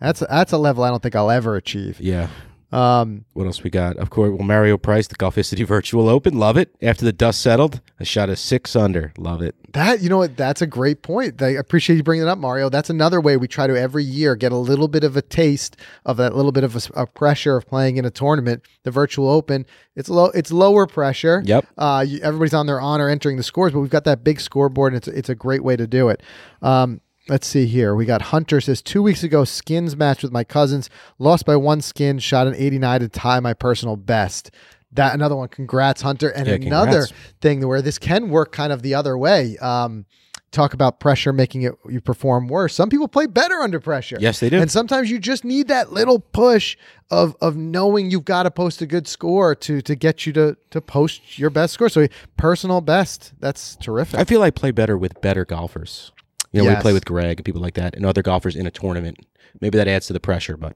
That's 0.00 0.22
a, 0.22 0.26
that's 0.26 0.52
a 0.52 0.58
level 0.58 0.84
I 0.84 0.90
don't 0.90 1.02
think 1.02 1.16
I'll 1.16 1.30
ever 1.30 1.56
achieve. 1.56 2.00
Yeah. 2.00 2.28
Um, 2.72 3.24
What 3.32 3.46
else 3.46 3.62
we 3.62 3.70
got? 3.70 3.96
Of 3.96 4.10
course, 4.10 4.30
well, 4.30 4.46
Mario 4.46 4.76
Price, 4.76 5.06
the 5.06 5.14
Golficity 5.14 5.64
Virtual 5.66 6.08
Open. 6.08 6.36
Love 6.38 6.56
it. 6.56 6.74
After 6.82 7.04
the 7.04 7.12
dust 7.12 7.40
settled, 7.40 7.80
I 8.00 8.04
shot 8.04 8.28
a 8.28 8.36
six 8.36 8.74
under. 8.74 9.12
Love 9.16 9.40
it. 9.40 9.54
That 9.72 10.02
you 10.02 10.08
know 10.08 10.18
what? 10.18 10.36
That's 10.36 10.62
a 10.62 10.66
great 10.66 11.02
point. 11.02 11.40
I 11.42 11.48
appreciate 11.48 11.96
you 11.96 12.02
bringing 12.02 12.26
it 12.26 12.30
up, 12.30 12.38
Mario. 12.38 12.68
That's 12.68 12.90
another 12.90 13.20
way 13.20 13.36
we 13.36 13.46
try 13.46 13.66
to 13.66 13.78
every 13.78 14.04
year 14.04 14.34
get 14.34 14.50
a 14.52 14.56
little 14.56 14.88
bit 14.88 15.04
of 15.04 15.16
a 15.16 15.22
taste 15.22 15.76
of 16.04 16.16
that 16.16 16.34
little 16.34 16.52
bit 16.52 16.64
of 16.64 16.90
a 16.94 17.06
pressure 17.06 17.56
of 17.56 17.66
playing 17.66 17.98
in 17.98 18.04
a 18.04 18.10
tournament. 18.10 18.62
The 18.82 18.90
virtual 18.90 19.28
open, 19.28 19.66
it's 19.94 20.08
low, 20.08 20.26
it's 20.26 20.50
lower 20.50 20.86
pressure. 20.86 21.42
Yep. 21.44 21.66
Uh, 21.76 22.04
you, 22.06 22.20
everybody's 22.22 22.54
on 22.54 22.66
their 22.66 22.80
honor 22.80 23.08
entering 23.08 23.36
the 23.36 23.42
scores, 23.42 23.72
but 23.72 23.80
we've 23.80 23.90
got 23.90 24.04
that 24.04 24.24
big 24.24 24.40
scoreboard, 24.40 24.92
and 24.92 24.98
it's 24.98 25.08
it's 25.08 25.28
a 25.28 25.34
great 25.34 25.62
way 25.62 25.76
to 25.76 25.86
do 25.86 26.08
it. 26.08 26.22
Um, 26.62 27.00
let's 27.28 27.46
see 27.46 27.66
here. 27.66 27.94
We 27.94 28.04
got 28.06 28.22
Hunter 28.22 28.60
says 28.60 28.82
two 28.82 29.02
weeks 29.02 29.22
ago 29.22 29.44
skins 29.44 29.96
match 29.96 30.22
with 30.22 30.32
my 30.32 30.44
cousins, 30.44 30.90
lost 31.18 31.46
by 31.46 31.56
one 31.56 31.80
skin, 31.80 32.18
shot 32.18 32.46
an 32.46 32.54
89 32.54 33.00
to 33.00 33.08
tie 33.08 33.40
my 33.40 33.54
personal 33.54 33.96
best. 33.96 34.50
That 34.92 35.14
another 35.14 35.36
one. 35.36 35.48
Congrats, 35.48 36.02
Hunter. 36.02 36.30
And 36.30 36.46
Yeah, 36.46 36.54
another 36.54 37.06
congrats. 37.06 37.12
thing 37.40 37.66
where 37.66 37.82
this 37.82 37.98
can 37.98 38.30
work 38.30 38.52
kind 38.52 38.72
of 38.72 38.82
the 38.82 38.94
other 38.94 39.18
way. 39.18 39.58
Um, 39.58 40.06
talk 40.52 40.72
about 40.72 41.00
pressure 41.00 41.32
making 41.34 41.62
it 41.62 41.74
you 41.90 42.00
perform 42.00 42.48
worse. 42.48 42.74
Some 42.74 42.88
people 42.88 43.08
play 43.08 43.26
better 43.26 43.56
under 43.56 43.78
pressure. 43.80 44.16
Yes, 44.18 44.40
they 44.40 44.48
do. 44.48 44.58
And 44.58 44.70
sometimes 44.70 45.10
you 45.10 45.18
just 45.18 45.44
need 45.44 45.68
that 45.68 45.92
little 45.92 46.20
push 46.20 46.76
of 47.10 47.36
of 47.42 47.56
knowing 47.56 48.10
you've 48.10 48.24
got 48.24 48.44
to 48.44 48.50
post 48.50 48.80
a 48.80 48.86
good 48.86 49.06
score 49.06 49.54
to 49.56 49.82
to 49.82 49.94
get 49.94 50.24
you 50.24 50.32
to 50.34 50.56
to 50.70 50.80
post 50.80 51.38
your 51.38 51.50
best 51.50 51.74
score. 51.74 51.88
So 51.90 52.06
personal 52.38 52.80
best. 52.80 53.32
That's 53.40 53.76
terrific. 53.76 54.18
I 54.18 54.24
feel 54.24 54.42
I 54.42 54.50
play 54.50 54.70
better 54.70 54.96
with 54.96 55.20
better 55.20 55.44
golfers. 55.44 56.12
You 56.56 56.62
know, 56.64 56.70
Yes. 56.70 56.78
we 56.78 56.82
play 56.82 56.92
with 56.92 57.04
Greg 57.04 57.38
and 57.38 57.44
people 57.44 57.60
like 57.60 57.74
that, 57.74 57.94
and 57.94 58.04
other 58.06 58.22
golfers 58.22 58.56
in 58.56 58.66
a 58.66 58.70
tournament. 58.70 59.18
Maybe 59.60 59.78
that 59.78 59.88
adds 59.88 60.06
to 60.08 60.12
the 60.12 60.20
pressure, 60.20 60.56
but 60.56 60.74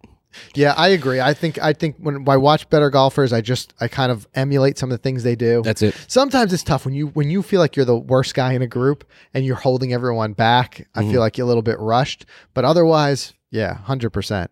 yeah, 0.54 0.74
I 0.76 0.88
agree. 0.88 1.20
I 1.20 1.34
think 1.34 1.58
I 1.60 1.72
think 1.72 1.96
when 1.98 2.28
I 2.28 2.36
watch 2.36 2.68
better 2.70 2.88
golfers, 2.90 3.32
I 3.32 3.40
just 3.40 3.74
I 3.80 3.88
kind 3.88 4.12
of 4.12 4.28
emulate 4.34 4.78
some 4.78 4.90
of 4.92 4.96
the 4.98 5.02
things 5.02 5.22
they 5.22 5.34
do. 5.36 5.62
that's 5.64 5.82
it. 5.82 5.94
Sometimes 6.06 6.52
it's 6.52 6.62
tough 6.62 6.84
when 6.84 6.94
you 6.94 7.08
when 7.08 7.30
you 7.30 7.42
feel 7.42 7.60
like 7.60 7.74
you're 7.76 7.84
the 7.84 7.98
worst 7.98 8.34
guy 8.34 8.52
in 8.52 8.62
a 8.62 8.66
group 8.66 9.04
and 9.34 9.44
you're 9.44 9.56
holding 9.56 9.92
everyone 9.92 10.32
back. 10.34 10.86
I 10.94 11.00
Mm-hmm. 11.02 11.10
feel 11.10 11.20
like 11.20 11.36
you're 11.36 11.46
a 11.46 11.48
little 11.48 11.62
bit 11.62 11.78
rushed, 11.80 12.26
but 12.54 12.64
otherwise, 12.64 13.32
yeah, 13.50 13.74
hundred 13.74 14.10
percent. 14.10 14.50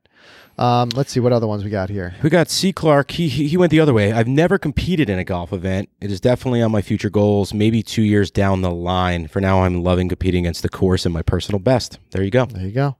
Um, 0.58 0.88
let's 0.90 1.12
see 1.12 1.20
what 1.20 1.32
other 1.32 1.46
ones 1.46 1.62
we 1.62 1.70
got 1.70 1.88
here. 1.88 2.16
We 2.20 2.30
got 2.30 2.50
C. 2.50 2.72
Clark. 2.72 3.12
He, 3.12 3.28
he 3.28 3.46
he 3.46 3.56
went 3.56 3.70
the 3.70 3.78
other 3.78 3.94
way. 3.94 4.12
I've 4.12 4.26
never 4.26 4.58
competed 4.58 5.08
in 5.08 5.18
a 5.18 5.24
golf 5.24 5.52
event. 5.52 5.88
It 6.00 6.10
is 6.10 6.20
definitely 6.20 6.62
on 6.62 6.72
my 6.72 6.82
future 6.82 7.10
goals. 7.10 7.54
Maybe 7.54 7.82
two 7.82 8.02
years 8.02 8.30
down 8.30 8.62
the 8.62 8.70
line. 8.70 9.28
For 9.28 9.40
now, 9.40 9.62
I'm 9.62 9.84
loving 9.84 10.08
competing 10.08 10.44
against 10.44 10.62
the 10.62 10.68
course 10.68 11.04
and 11.04 11.14
my 11.14 11.22
personal 11.22 11.60
best. 11.60 12.00
There 12.10 12.24
you 12.24 12.30
go. 12.30 12.46
There 12.46 12.66
you 12.66 12.72
go. 12.72 12.96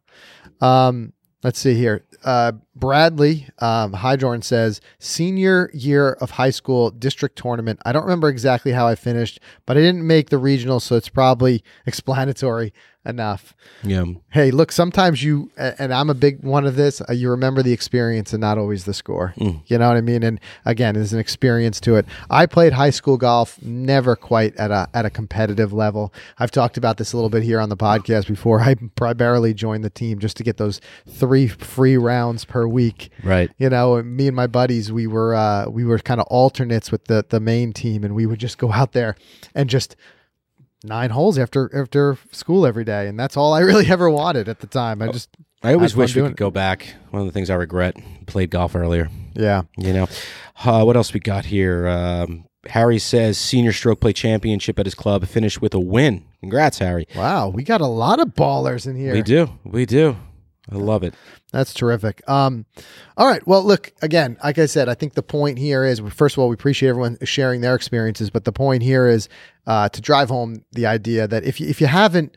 Um, 0.60 1.12
let's 1.42 1.58
see 1.58 1.74
here. 1.74 2.04
Uh, 2.24 2.52
Bradley 2.78 3.48
um, 3.58 3.92
Hydorn 3.92 4.42
says 4.42 4.80
senior 4.98 5.70
year 5.72 6.12
of 6.20 6.32
high 6.32 6.50
school 6.50 6.90
district 6.90 7.36
tournament. 7.36 7.80
I 7.84 7.92
don't 7.92 8.04
remember 8.04 8.28
exactly 8.28 8.72
how 8.72 8.86
I 8.86 8.94
finished, 8.94 9.40
but 9.66 9.76
I 9.76 9.80
didn't 9.80 10.06
make 10.06 10.30
the 10.30 10.38
regional, 10.38 10.80
so 10.80 10.96
it's 10.96 11.08
probably 11.08 11.62
explanatory 11.86 12.72
enough. 13.08 13.54
Yeah. 13.82 14.04
Hey, 14.30 14.50
look, 14.50 14.70
sometimes 14.70 15.22
you, 15.22 15.50
and 15.56 15.94
I'm 15.94 16.10
a 16.10 16.14
big 16.14 16.44
one 16.44 16.66
of 16.66 16.76
this, 16.76 17.00
uh, 17.00 17.12
you 17.12 17.30
remember 17.30 17.62
the 17.62 17.72
experience 17.72 18.32
and 18.34 18.40
not 18.42 18.58
always 18.58 18.84
the 18.84 18.92
score. 18.92 19.32
You 19.66 19.78
know 19.78 19.88
what 19.88 19.96
I 19.96 20.02
mean? 20.02 20.22
And 20.22 20.38
again, 20.66 20.94
there's 20.94 21.14
an 21.14 21.18
experience 21.18 21.80
to 21.80 21.96
it. 21.96 22.06
I 22.28 22.44
played 22.44 22.74
high 22.74 22.90
school 22.90 23.16
golf, 23.16 23.60
never 23.62 24.14
quite 24.14 24.54
at 24.56 24.70
a, 24.70 24.88
at 24.92 25.06
a 25.06 25.10
competitive 25.10 25.72
level. 25.72 26.12
I've 26.38 26.50
talked 26.50 26.76
about 26.76 26.98
this 26.98 27.12
a 27.14 27.16
little 27.16 27.30
bit 27.30 27.42
here 27.42 27.60
on 27.60 27.70
the 27.70 27.76
podcast 27.76 28.28
before. 28.28 28.60
I 28.60 28.74
primarily 28.94 29.54
joined 29.54 29.84
the 29.84 29.90
team 29.90 30.18
just 30.18 30.36
to 30.36 30.42
get 30.42 30.58
those 30.58 30.80
three 31.08 31.48
free 31.48 31.96
rounds 31.96 32.44
per 32.44 32.67
a 32.68 32.72
week. 32.72 33.10
Right. 33.24 33.50
You 33.58 33.70
know, 33.70 34.02
me 34.02 34.26
and 34.26 34.36
my 34.36 34.46
buddies, 34.46 34.92
we 34.92 35.06
were 35.06 35.34
uh, 35.34 35.68
we 35.68 35.84
were 35.84 35.98
kind 35.98 36.20
of 36.20 36.26
alternates 36.28 36.92
with 36.92 37.06
the 37.06 37.24
the 37.28 37.40
main 37.40 37.72
team, 37.72 38.04
and 38.04 38.14
we 38.14 38.26
would 38.26 38.38
just 38.38 38.58
go 38.58 38.72
out 38.72 38.92
there 38.92 39.16
and 39.54 39.68
just 39.70 39.96
nine 40.84 41.10
holes 41.10 41.38
after 41.38 41.70
after 41.74 42.16
school 42.32 42.66
every 42.66 42.84
day, 42.84 43.08
and 43.08 43.18
that's 43.18 43.36
all 43.36 43.52
I 43.54 43.60
really 43.60 43.86
ever 43.90 44.08
wanted 44.10 44.48
at 44.48 44.60
the 44.60 44.66
time. 44.66 45.02
I 45.02 45.08
just 45.08 45.30
I 45.62 45.74
always 45.74 45.96
wish 45.96 46.14
we 46.14 46.22
could 46.22 46.36
go 46.36 46.50
back. 46.50 46.94
One 47.10 47.20
of 47.22 47.26
the 47.26 47.32
things 47.32 47.50
I 47.50 47.54
regret 47.54 47.96
played 48.26 48.50
golf 48.50 48.76
earlier. 48.76 49.08
yeah. 49.34 49.62
You 49.76 49.92
know, 49.92 50.06
uh, 50.64 50.84
what 50.84 50.96
else 50.96 51.12
we 51.12 51.20
got 51.20 51.46
here? 51.46 51.88
Um, 51.88 52.44
Harry 52.66 52.98
says 52.98 53.38
senior 53.38 53.72
stroke 53.72 54.00
play 54.00 54.12
championship 54.12 54.78
at 54.78 54.86
his 54.86 54.94
club 54.94 55.26
finished 55.26 55.62
with 55.62 55.74
a 55.74 55.80
win. 55.80 56.24
Congrats, 56.40 56.78
Harry. 56.78 57.06
Wow, 57.16 57.48
we 57.48 57.62
got 57.62 57.80
a 57.80 57.86
lot 57.86 58.20
of 58.20 58.28
ballers 58.34 58.86
in 58.86 58.94
here. 58.96 59.14
We 59.14 59.22
do, 59.22 59.50
we 59.64 59.86
do. 59.86 60.16
I 60.70 60.76
love 60.76 61.02
it. 61.02 61.14
That's 61.52 61.72
terrific. 61.72 62.22
Um, 62.28 62.66
all 63.16 63.26
right. 63.26 63.46
Well, 63.46 63.64
look 63.64 63.92
again. 64.02 64.36
Like 64.44 64.58
I 64.58 64.66
said, 64.66 64.88
I 64.88 64.94
think 64.94 65.14
the 65.14 65.22
point 65.22 65.58
here 65.58 65.84
is 65.84 66.00
first 66.10 66.36
of 66.36 66.40
all, 66.40 66.48
we 66.48 66.54
appreciate 66.54 66.90
everyone 66.90 67.18
sharing 67.24 67.62
their 67.62 67.74
experiences, 67.74 68.30
but 68.30 68.44
the 68.44 68.52
point 68.52 68.82
here 68.82 69.06
is 69.06 69.28
uh, 69.66 69.88
to 69.88 70.00
drive 70.00 70.28
home 70.28 70.64
the 70.72 70.86
idea 70.86 71.26
that 71.26 71.44
if 71.44 71.60
you, 71.60 71.68
if 71.68 71.80
you 71.80 71.86
haven't, 71.86 72.36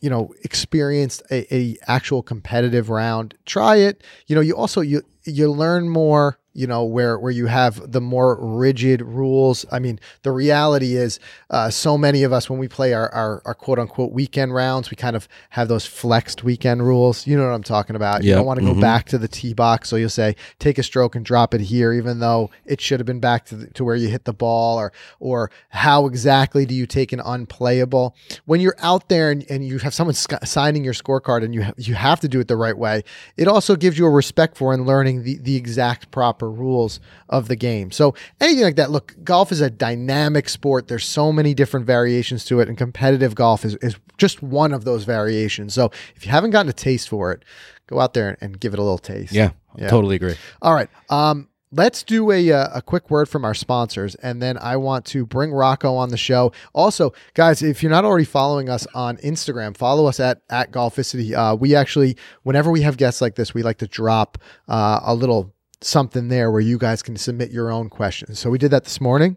you 0.00 0.08
know, 0.08 0.32
experienced 0.42 1.22
a, 1.30 1.54
a 1.54 1.76
actual 1.86 2.22
competitive 2.22 2.88
round, 2.88 3.34
try 3.44 3.76
it. 3.76 4.02
You 4.26 4.34
know, 4.34 4.40
you 4.40 4.56
also 4.56 4.80
you 4.80 5.02
you 5.30 5.50
learn 5.50 5.88
more 5.88 6.38
you 6.52 6.66
know 6.66 6.82
where 6.82 7.16
where 7.16 7.30
you 7.30 7.46
have 7.46 7.92
the 7.92 8.00
more 8.00 8.36
rigid 8.40 9.00
rules. 9.02 9.64
I 9.70 9.78
mean 9.78 10.00
the 10.22 10.32
reality 10.32 10.96
is 10.96 11.20
uh, 11.48 11.70
so 11.70 11.96
many 11.96 12.24
of 12.24 12.32
us 12.32 12.50
when 12.50 12.58
we 12.58 12.66
play 12.66 12.92
our, 12.92 13.08
our, 13.14 13.40
our 13.44 13.54
quote 13.54 13.78
unquote 13.78 14.10
weekend 14.10 14.52
rounds 14.52 14.90
we 14.90 14.96
kind 14.96 15.14
of 15.14 15.28
have 15.50 15.68
those 15.68 15.86
flexed 15.86 16.42
weekend 16.42 16.82
rules. 16.82 17.24
You 17.24 17.36
know 17.36 17.44
what 17.46 17.54
i'm 17.54 17.62
talking 17.62 17.94
about. 17.94 18.24
You 18.24 18.34
don't 18.34 18.46
want 18.46 18.58
to 18.58 18.66
go 18.66 18.74
Mhm. 18.74 18.80
back 18.80 19.06
to 19.06 19.16
the 19.18 19.28
tee 19.28 19.54
box. 19.54 19.88
So 19.88 19.94
you'll 19.94 20.08
say 20.10 20.34
take 20.58 20.76
a 20.76 20.82
stroke 20.82 21.14
and 21.14 21.24
drop 21.24 21.54
it 21.54 21.60
here 21.60 21.92
even 21.92 22.18
though 22.18 22.50
it 22.66 22.80
should 22.80 22.98
have 22.98 23.06
been 23.06 23.20
back 23.20 23.44
to, 23.46 23.54
the, 23.54 23.66
to 23.74 23.84
where 23.84 23.94
you 23.94 24.08
hit 24.08 24.24
the 24.24 24.32
ball 24.34 24.76
or 24.76 24.92
or 25.20 25.52
how 25.68 26.06
exactly 26.06 26.66
do 26.66 26.74
you 26.74 26.84
take 26.84 27.12
an 27.12 27.20
unplayable? 27.20 28.16
When 28.46 28.60
you're 28.60 28.76
out 28.80 29.08
there 29.08 29.30
and, 29.30 29.44
and 29.48 29.64
you 29.64 29.78
have 29.78 29.94
someone 29.94 30.14
sc- 30.14 30.44
signing 30.44 30.82
your 30.82 30.94
scorecard 30.94 31.44
and 31.44 31.54
you 31.54 31.62
ha- 31.62 31.74
you 31.76 31.94
have 31.94 32.18
to 32.20 32.28
do 32.28 32.40
it 32.40 32.48
the 32.48 32.56
right 32.56 32.76
way 32.76 33.04
it 33.36 33.46
also 33.46 33.76
gives 33.76 33.96
you 33.96 34.04
a 34.06 34.10
respect 34.10 34.56
for 34.56 34.72
and 34.74 34.84
learning 34.84 35.19
the, 35.22 35.38
the 35.38 35.56
exact 35.56 36.10
proper 36.10 36.50
rules 36.50 37.00
of 37.28 37.48
the 37.48 37.56
game. 37.56 37.90
So 37.90 38.14
anything 38.40 38.64
like 38.64 38.76
that, 38.76 38.90
look, 38.90 39.14
golf 39.22 39.52
is 39.52 39.60
a 39.60 39.70
dynamic 39.70 40.48
sport. 40.48 40.88
There's 40.88 41.04
so 41.06 41.32
many 41.32 41.54
different 41.54 41.86
variations 41.86 42.44
to 42.46 42.60
it, 42.60 42.68
and 42.68 42.76
competitive 42.78 43.34
golf 43.34 43.64
is, 43.64 43.74
is 43.76 43.96
just 44.18 44.42
one 44.42 44.72
of 44.72 44.84
those 44.84 45.04
variations. 45.04 45.74
So 45.74 45.90
if 46.16 46.24
you 46.24 46.30
haven't 46.30 46.50
gotten 46.50 46.68
a 46.70 46.72
taste 46.72 47.08
for 47.08 47.32
it, 47.32 47.44
go 47.86 48.00
out 48.00 48.14
there 48.14 48.36
and 48.40 48.58
give 48.58 48.72
it 48.72 48.78
a 48.78 48.82
little 48.82 48.98
taste. 48.98 49.32
Yeah, 49.32 49.50
Yeah. 49.76 49.88
totally 49.88 50.16
agree. 50.16 50.36
All 50.62 50.74
right. 50.74 50.88
Um, 51.08 51.48
let's 51.72 52.02
do 52.02 52.30
a, 52.32 52.52
uh, 52.52 52.68
a 52.74 52.82
quick 52.82 53.10
word 53.10 53.28
from 53.28 53.44
our 53.44 53.54
sponsors, 53.54 54.14
and 54.16 54.42
then 54.42 54.58
I 54.58 54.76
want 54.76 55.04
to 55.06 55.24
bring 55.26 55.52
Rocco 55.52 55.94
on 55.94 56.10
the 56.10 56.16
show. 56.16 56.52
Also, 56.72 57.12
guys, 57.34 57.62
if 57.62 57.82
you're 57.82 57.90
not 57.90 58.04
already 58.04 58.24
following 58.24 58.68
us 58.68 58.86
on 58.94 59.16
Instagram, 59.18 59.76
follow 59.76 60.06
us 60.06 60.20
at 60.20 60.42
at 60.50 60.72
Golficity. 60.72 61.34
Uh, 61.34 61.54
we 61.54 61.74
actually, 61.74 62.16
whenever 62.42 62.70
we 62.70 62.82
have 62.82 62.96
guests 62.96 63.20
like 63.20 63.36
this, 63.36 63.54
we 63.54 63.62
like 63.62 63.78
to 63.78 63.86
drop 63.86 64.38
uh, 64.68 65.00
a 65.02 65.14
little 65.14 65.54
something 65.80 66.28
there 66.28 66.50
where 66.50 66.60
you 66.60 66.78
guys 66.78 67.02
can 67.02 67.16
submit 67.16 67.50
your 67.50 67.70
own 67.70 67.88
questions. 67.88 68.38
So 68.38 68.50
we 68.50 68.58
did 68.58 68.70
that 68.70 68.84
this 68.84 69.00
morning. 69.00 69.36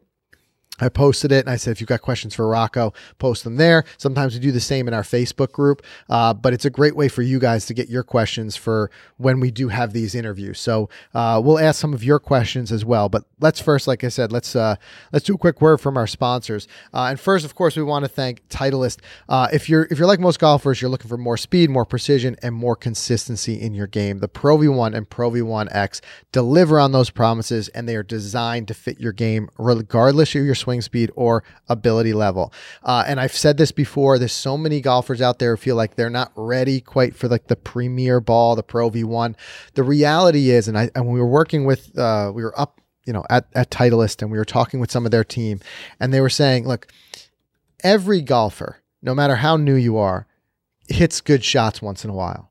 I 0.80 0.90
posted 0.90 1.32
it 1.32 1.42
and 1.42 1.50
I 1.50 1.56
said, 1.56 1.72
if 1.72 1.82
you've 1.82 1.88
got 1.88 2.02
questions 2.02 2.34
for 2.34 2.48
Rocco, 2.48 2.94
post 3.20 3.44
them 3.44 3.58
there. 3.58 3.84
Sometimes 3.98 4.34
we 4.34 4.40
do 4.40 4.52
the 4.52 4.60
same 4.60 4.88
in 4.88 4.94
our 4.94 5.04
Facebook 5.04 5.52
group, 5.52 5.84
uh, 6.10 6.34
but 6.34 6.52
it's 6.52 6.66
a 6.66 6.72
great 6.72 6.96
way 6.96 7.08
for 7.08 7.22
you 7.22 7.38
guys 7.38 7.68
to 7.68 7.76
get 7.76 7.90
your 7.90 8.02
questions 8.02 8.56
for 8.56 8.90
when 9.18 9.40
we 9.40 9.52
do 9.52 9.68
have 9.68 9.94
these 9.94 10.16
interviews. 10.16 10.60
So 10.60 10.90
uh, 11.14 11.40
we'll 11.44 11.60
ask 11.60 11.80
some 11.80 11.94
of 11.94 12.04
your 12.04 12.18
questions 12.18 12.72
as 12.72 12.84
well. 12.84 13.08
But 13.08 13.24
let's 13.40 13.62
first, 13.62 13.88
like 13.88 14.04
I 14.04 14.08
said, 14.08 14.32
let's 14.32 14.56
uh, 14.56 14.76
let's 15.12 15.26
do 15.26 15.36
a 15.36 15.38
quick 15.38 15.62
word 15.62 15.78
from 15.78 15.96
our 15.96 16.08
sponsors. 16.08 16.68
Uh, 16.92 17.06
and 17.12 17.20
first, 17.20 17.46
of 17.46 17.54
course, 17.54 17.76
we 17.76 17.84
want 17.84 18.04
to 18.04 18.10
thank 18.10 18.48
Titleist. 18.50 18.98
Uh, 19.30 19.50
if 19.54 19.70
you're 19.70 19.88
if 19.92 20.00
you're 20.00 20.08
like 20.08 20.20
most 20.20 20.40
golfers, 20.40 20.82
you're 20.82 20.90
looking 20.90 21.10
for 21.10 21.18
more 21.18 21.38
speed, 21.38 21.70
more 21.70 21.86
precision, 21.86 22.36
and 22.42 22.56
more 22.56 22.76
consistency 22.76 23.62
in 23.62 23.76
your 23.76 23.88
game. 23.88 24.20
The 24.20 24.28
Pro 24.28 24.58
V1 24.58 24.96
and 24.96 25.08
Pro 25.08 25.30
V1 25.30 25.68
X 25.72 26.02
deliver 26.32 26.80
on 26.80 26.94
those 26.94 27.12
promises, 27.12 27.68
and 27.70 27.88
they 27.88 27.96
are 27.96 28.04
designed 28.04 28.68
to 28.70 28.74
fit 28.74 29.00
your 29.00 29.14
game 29.14 29.50
regardless 29.60 30.34
of 30.34 30.44
your 30.44 30.56
swing 30.64 30.82
speed 30.82 31.12
or 31.16 31.44
ability 31.70 32.14
level. 32.14 32.52
Uh, 32.84 33.04
and 33.08 33.20
I've 33.20 33.36
said 33.36 33.58
this 33.58 33.72
before. 33.72 34.18
There's 34.18 34.32
so 34.34 34.58
many 34.58 34.82
golfers 34.82 35.22
out 35.22 35.40
there 35.40 35.52
who 35.56 35.58
feel 35.62 35.76
like 35.76 35.96
they're 35.96 36.10
not 36.10 36.32
ready 36.36 36.82
quite 36.82 37.16
for 37.16 37.28
like 37.28 37.48
the 37.48 37.56
premier 37.56 38.20
ball, 38.20 38.56
the 38.56 38.64
Pro 38.64 38.90
V1. 38.90 39.36
The 39.76 39.84
reality 39.84 40.50
is, 40.50 40.68
and 40.68 40.78
I 40.78 40.90
and 40.96 41.08
we 41.08 41.20
were 41.20 41.28
working 41.28 41.66
with, 41.66 41.98
uh, 41.98 42.32
we 42.34 42.44
were 42.44 42.60
up, 42.60 42.80
you 43.06 43.14
know, 43.14 43.24
at 43.30 43.46
at 43.54 43.70
Titleist, 43.70 44.22
and 44.22 44.32
we 44.32 44.38
were 44.38 44.46
talking 44.46 44.80
with 44.80 44.92
some 44.92 45.06
of 45.06 45.12
their 45.12 45.24
team, 45.26 45.60
and 46.00 46.14
they 46.14 46.22
were 46.22 46.30
saying, 46.30 46.68
look, 46.68 46.88
every 47.84 48.22
golfer, 48.22 48.78
no 49.02 49.14
matter 49.14 49.36
how 49.36 49.58
new 49.58 49.76
you 49.76 49.98
are, 49.98 50.26
hits 50.88 51.22
good 51.22 51.44
shots 51.44 51.82
once 51.82 52.04
in 52.04 52.10
a 52.10 52.14
while. 52.14 52.50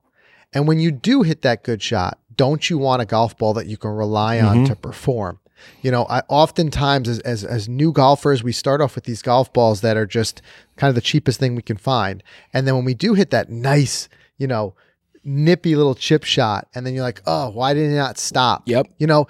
And 0.52 0.68
when 0.68 0.78
you 0.78 0.90
do 0.90 1.22
hit 1.22 1.42
that 1.42 1.64
good 1.64 1.80
shot, 1.82 2.18
don't 2.36 2.68
you 2.68 2.76
want 2.78 3.02
a 3.02 3.06
golf 3.06 3.36
ball 3.38 3.54
that 3.54 3.66
you 3.66 3.76
can 3.76 3.90
rely 3.90 4.40
on 4.40 4.58
Mhm. 4.64 4.66
to 4.68 4.76
perform? 4.76 5.38
You 5.82 5.90
know, 5.90 6.06
I 6.08 6.20
oftentimes 6.28 7.08
as, 7.08 7.18
as 7.20 7.44
as 7.44 7.68
new 7.68 7.92
golfers, 7.92 8.42
we 8.42 8.52
start 8.52 8.80
off 8.80 8.94
with 8.94 9.04
these 9.04 9.22
golf 9.22 9.52
balls 9.52 9.80
that 9.80 9.96
are 9.96 10.06
just 10.06 10.42
kind 10.76 10.88
of 10.88 10.94
the 10.94 11.00
cheapest 11.00 11.40
thing 11.40 11.54
we 11.54 11.62
can 11.62 11.76
find. 11.76 12.22
And 12.52 12.66
then 12.66 12.74
when 12.74 12.84
we 12.84 12.94
do 12.94 13.14
hit 13.14 13.30
that 13.30 13.50
nice, 13.50 14.08
you 14.38 14.46
know, 14.46 14.74
nippy 15.24 15.76
little 15.76 15.94
chip 15.94 16.24
shot, 16.24 16.68
and 16.74 16.86
then 16.86 16.94
you're 16.94 17.04
like, 17.04 17.22
oh, 17.26 17.50
why 17.50 17.74
did 17.74 17.90
it 17.90 17.96
not 17.96 18.18
stop? 18.18 18.62
Yep. 18.66 18.88
You 18.98 19.06
know, 19.06 19.26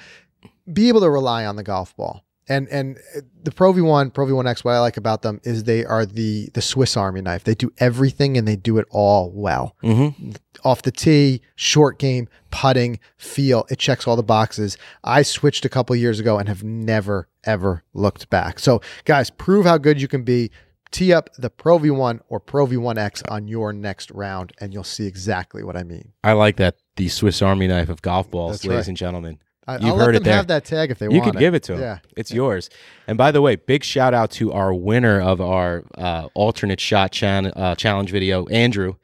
be 0.72 0.88
able 0.88 1.00
to 1.00 1.10
rely 1.10 1.44
on 1.44 1.56
the 1.56 1.62
golf 1.62 1.96
ball. 1.96 2.24
And 2.48 2.68
and 2.68 2.98
the 3.44 3.52
Pro 3.52 3.72
V1, 3.72 4.12
Pro 4.12 4.26
V1X, 4.26 4.64
what 4.64 4.72
I 4.72 4.80
like 4.80 4.96
about 4.96 5.22
them 5.22 5.40
is 5.44 5.64
they 5.64 5.84
are 5.84 6.04
the 6.04 6.48
the 6.54 6.62
Swiss 6.62 6.96
Army 6.96 7.20
knife. 7.20 7.44
They 7.44 7.54
do 7.54 7.72
everything 7.78 8.36
and 8.36 8.48
they 8.48 8.56
do 8.56 8.78
it 8.78 8.86
all 8.90 9.30
well. 9.30 9.76
Mm-hmm. 9.82 10.32
Off 10.64 10.82
the 10.82 10.90
tee, 10.90 11.40
short 11.54 11.98
game, 11.98 12.28
putting, 12.50 12.98
feel, 13.16 13.66
it 13.70 13.78
checks 13.78 14.06
all 14.06 14.16
the 14.16 14.22
boxes. 14.22 14.76
I 15.02 15.22
switched 15.22 15.64
a 15.64 15.68
couple 15.68 15.94
years 15.96 16.20
ago 16.20 16.38
and 16.38 16.48
have 16.48 16.62
never 16.64 17.28
ever 17.44 17.84
looked 17.94 18.28
back. 18.30 18.58
So, 18.58 18.80
guys, 19.04 19.30
prove 19.30 19.64
how 19.64 19.78
good 19.78 20.00
you 20.00 20.08
can 20.08 20.22
be. 20.24 20.50
Tee 20.90 21.12
up 21.12 21.30
the 21.38 21.48
Pro 21.48 21.78
V1 21.78 22.20
or 22.28 22.38
Pro 22.38 22.66
V1X 22.66 23.22
on 23.30 23.48
your 23.48 23.72
next 23.72 24.10
round, 24.10 24.52
and 24.60 24.74
you'll 24.74 24.84
see 24.84 25.06
exactly 25.06 25.62
what 25.64 25.74
I 25.74 25.84
mean. 25.84 26.12
I 26.22 26.32
like 26.32 26.56
that. 26.56 26.76
The 26.96 27.08
Swiss 27.08 27.40
Army 27.40 27.66
knife 27.66 27.88
of 27.88 28.02
golf 28.02 28.30
balls, 28.30 28.52
That's 28.52 28.66
ladies 28.66 28.80
right. 28.80 28.88
and 28.88 28.96
gentlemen. 28.98 29.38
I, 29.72 29.84
You've 29.84 29.84
I'll 29.90 29.96
let 29.96 30.06
heard 30.06 30.14
it 30.16 30.24
there. 30.24 30.34
have 30.34 30.46
that 30.48 30.64
tag 30.64 30.90
if 30.90 30.98
they 30.98 31.06
you 31.06 31.10
want 31.12 31.26
You 31.26 31.32
could 31.32 31.38
give 31.38 31.54
it 31.54 31.62
to 31.64 31.74
him. 31.74 31.80
Yeah. 31.80 31.98
It's 32.16 32.32
yours. 32.32 32.70
And 33.06 33.16
by 33.18 33.30
the 33.32 33.40
way, 33.42 33.56
big 33.56 33.84
shout 33.84 34.14
out 34.14 34.30
to 34.32 34.52
our 34.52 34.72
winner 34.72 35.20
of 35.20 35.40
our 35.40 35.84
uh, 35.96 36.28
alternate 36.34 36.80
shot 36.80 37.12
chan- 37.12 37.46
uh, 37.56 37.74
challenge 37.74 38.10
video, 38.10 38.46
Andrew. 38.46 38.94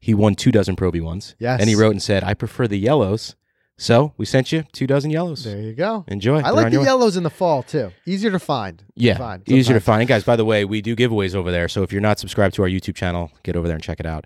He 0.00 0.14
won 0.14 0.34
two 0.34 0.52
dozen 0.52 0.76
Pro 0.76 0.90
ones. 0.90 1.34
Yes. 1.38 1.60
And 1.60 1.68
he 1.68 1.74
wrote 1.74 1.90
and 1.90 2.02
said, 2.02 2.22
I 2.24 2.34
prefer 2.34 2.68
the 2.68 2.78
yellows. 2.78 3.34
So 3.80 4.12
we 4.16 4.24
sent 4.26 4.50
you 4.50 4.64
two 4.72 4.88
dozen 4.88 5.10
yellows. 5.10 5.44
There 5.44 5.60
you 5.60 5.72
go. 5.72 6.04
Enjoy. 6.08 6.38
I 6.38 6.42
They're 6.42 6.52
like 6.52 6.64
on 6.66 6.70
the 6.70 6.74
your 6.74 6.80
way. 6.82 6.86
yellows 6.86 7.16
in 7.16 7.22
the 7.22 7.30
fall 7.30 7.62
too. 7.62 7.92
Easier 8.06 8.30
to 8.32 8.40
find. 8.40 8.82
Yeah, 8.96 9.16
Find 9.18 9.42
easier 9.48 9.58
to 9.58 9.64
sometimes. 9.80 9.84
find. 9.84 10.00
And 10.02 10.08
guys, 10.08 10.24
by 10.24 10.34
the 10.34 10.44
way, 10.44 10.64
we 10.64 10.80
do 10.82 10.96
giveaways 10.96 11.36
over 11.36 11.52
there. 11.52 11.68
So 11.68 11.84
if 11.84 11.92
you're 11.92 12.00
not 12.00 12.18
subscribed 12.18 12.54
to 12.56 12.62
our 12.62 12.68
YouTube 12.68 12.96
channel, 12.96 13.30
get 13.44 13.54
over 13.54 13.68
there 13.68 13.76
and 13.76 13.82
check 13.84 14.00
it 14.00 14.06
out. 14.06 14.24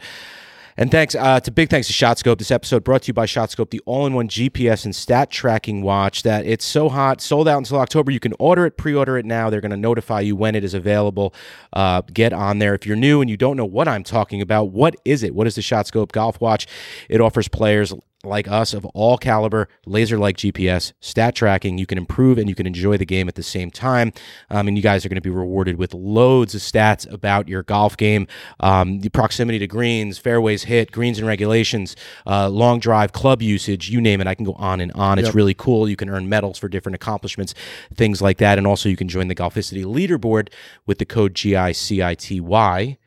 And 0.77 0.91
thanks 0.91 1.15
uh, 1.15 1.41
to 1.41 1.51
big 1.51 1.69
thanks 1.69 1.87
to 1.89 1.93
ShotScope. 1.93 2.39
This 2.39 2.51
episode 2.51 2.83
brought 2.85 3.03
to 3.03 3.09
you 3.09 3.15
by 3.15 3.27
ShotScope, 3.27 3.71
the 3.71 3.81
all-in-one 3.85 4.29
GPS 4.29 4.85
and 4.85 4.95
stat 4.95 5.31
tracking 5.31 5.83
watch. 5.83 6.23
That 6.23 6.47
it's 6.47 6.65
so 6.65 6.89
hot, 6.89 7.21
sold 7.21 7.47
out 7.47 7.59
until 7.59 7.79
October. 7.79 8.11
You 8.11 8.21
can 8.21 8.35
order 8.39 8.65
it, 8.65 8.77
pre-order 8.77 9.19
it 9.19 9.27
now. 9.27 9.51
They're 9.51 9.61
going 9.61 9.71
to 9.71 9.77
notify 9.77 10.21
you 10.21 10.35
when 10.35 10.55
it 10.55 10.65
is 10.65 10.75
available. 10.75 11.35
Uh, 11.73 12.03
get 12.13 12.33
on 12.33 12.59
there. 12.59 12.75
If 12.75 12.87
you're 12.87 12.97
new 12.97 13.21
and 13.21 13.29
you 13.29 13.37
don't 13.37 13.57
know 13.57 13.67
what 13.67 13.89
I'm 13.89 14.03
talking 14.03 14.41
about, 14.41 14.71
what 14.71 14.97
is 15.05 15.23
it? 15.23 15.35
What 15.35 15.47
is 15.47 15.57
the 15.57 15.63
ShotScope 15.63 16.13
golf 16.13 16.41
watch? 16.41 16.67
It 17.09 17.21
offers 17.21 17.49
players 17.49 17.93
like 18.25 18.47
us 18.47 18.73
of 18.73 18.85
all 18.87 19.19
caliber, 19.19 19.69
laser 19.85 20.17
like 20.17 20.37
GPS, 20.37 20.93
stat 21.01 21.35
tracking. 21.35 21.77
You 21.79 21.87
can 21.87 21.99
improve 21.99 22.39
and 22.39 22.49
you 22.49 22.55
can 22.55 22.67
enjoy 22.69 22.97
the 22.97 23.05
game 23.05 23.27
at 23.27 23.35
the 23.35 23.43
same 23.43 23.69
time. 23.71 24.13
Um, 24.49 24.69
and 24.69 24.77
you 24.77 24.83
guys 24.83 25.05
are 25.05 25.09
going 25.09 25.17
to 25.17 25.21
be 25.21 25.29
rewarded 25.31 25.77
with 25.77 25.93
loads 25.93 26.55
of 26.55 26.61
stats 26.61 27.11
about 27.13 27.49
your 27.49 27.65
golf 27.65 27.97
game 27.97 28.29
um, 28.61 29.01
the 29.01 29.09
proximity 29.09 29.59
to 29.59 29.67
greens, 29.67 30.19
fairways 30.19 30.65
hit, 30.65 30.93
greens 30.93 31.19
and 31.19 31.27
regulations, 31.27 31.97
uh, 32.27 32.49
long 32.49 32.79
drive, 32.79 33.13
club 33.13 33.43
usage, 33.43 33.91
you 33.91 34.01
name 34.01 34.21
it. 34.21 34.27
I 34.29 34.35
can 34.37 34.45
go 34.45 34.53
on 34.55 34.81
and 34.81 34.93
on. 34.93 35.19
It's 35.19 35.27
Yep. 35.29 35.35
really 35.35 35.55
cool. 35.55 35.89
You 35.89 35.97
can 35.97 36.09
earn 36.09 36.29
medals 36.29 36.59
for 36.59 36.69
different 36.69 36.95
accomplishments, 36.95 37.55
things 37.95 38.23
like 38.23 38.39
that. 38.39 38.57
And 38.59 38.67
also, 38.67 38.89
you 38.89 38.97
can 38.97 39.09
join 39.09 39.29
the 39.29 39.35
Golficity 39.35 39.85
leaderboard 39.85 40.49
with 40.87 40.99
the 40.99 41.05
code 41.05 41.35
GICITY. 41.35 42.41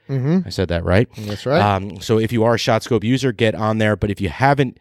Mm-hmm. 0.09 0.39
I 0.45 0.49
said 0.49 0.67
that 0.67 0.83
right. 0.83 1.07
That's 1.19 1.45
right. 1.45 1.61
Um, 1.61 1.99
so 2.01 2.19
if 2.19 2.31
you 2.31 2.43
are 2.43 2.55
a 2.55 2.57
ShotScope 2.57 3.03
user, 3.03 3.31
get 3.31 3.55
on 3.55 3.77
there. 3.79 3.95
But 3.95 4.11
if 4.11 4.19
you 4.21 4.29
haven't 4.29 4.77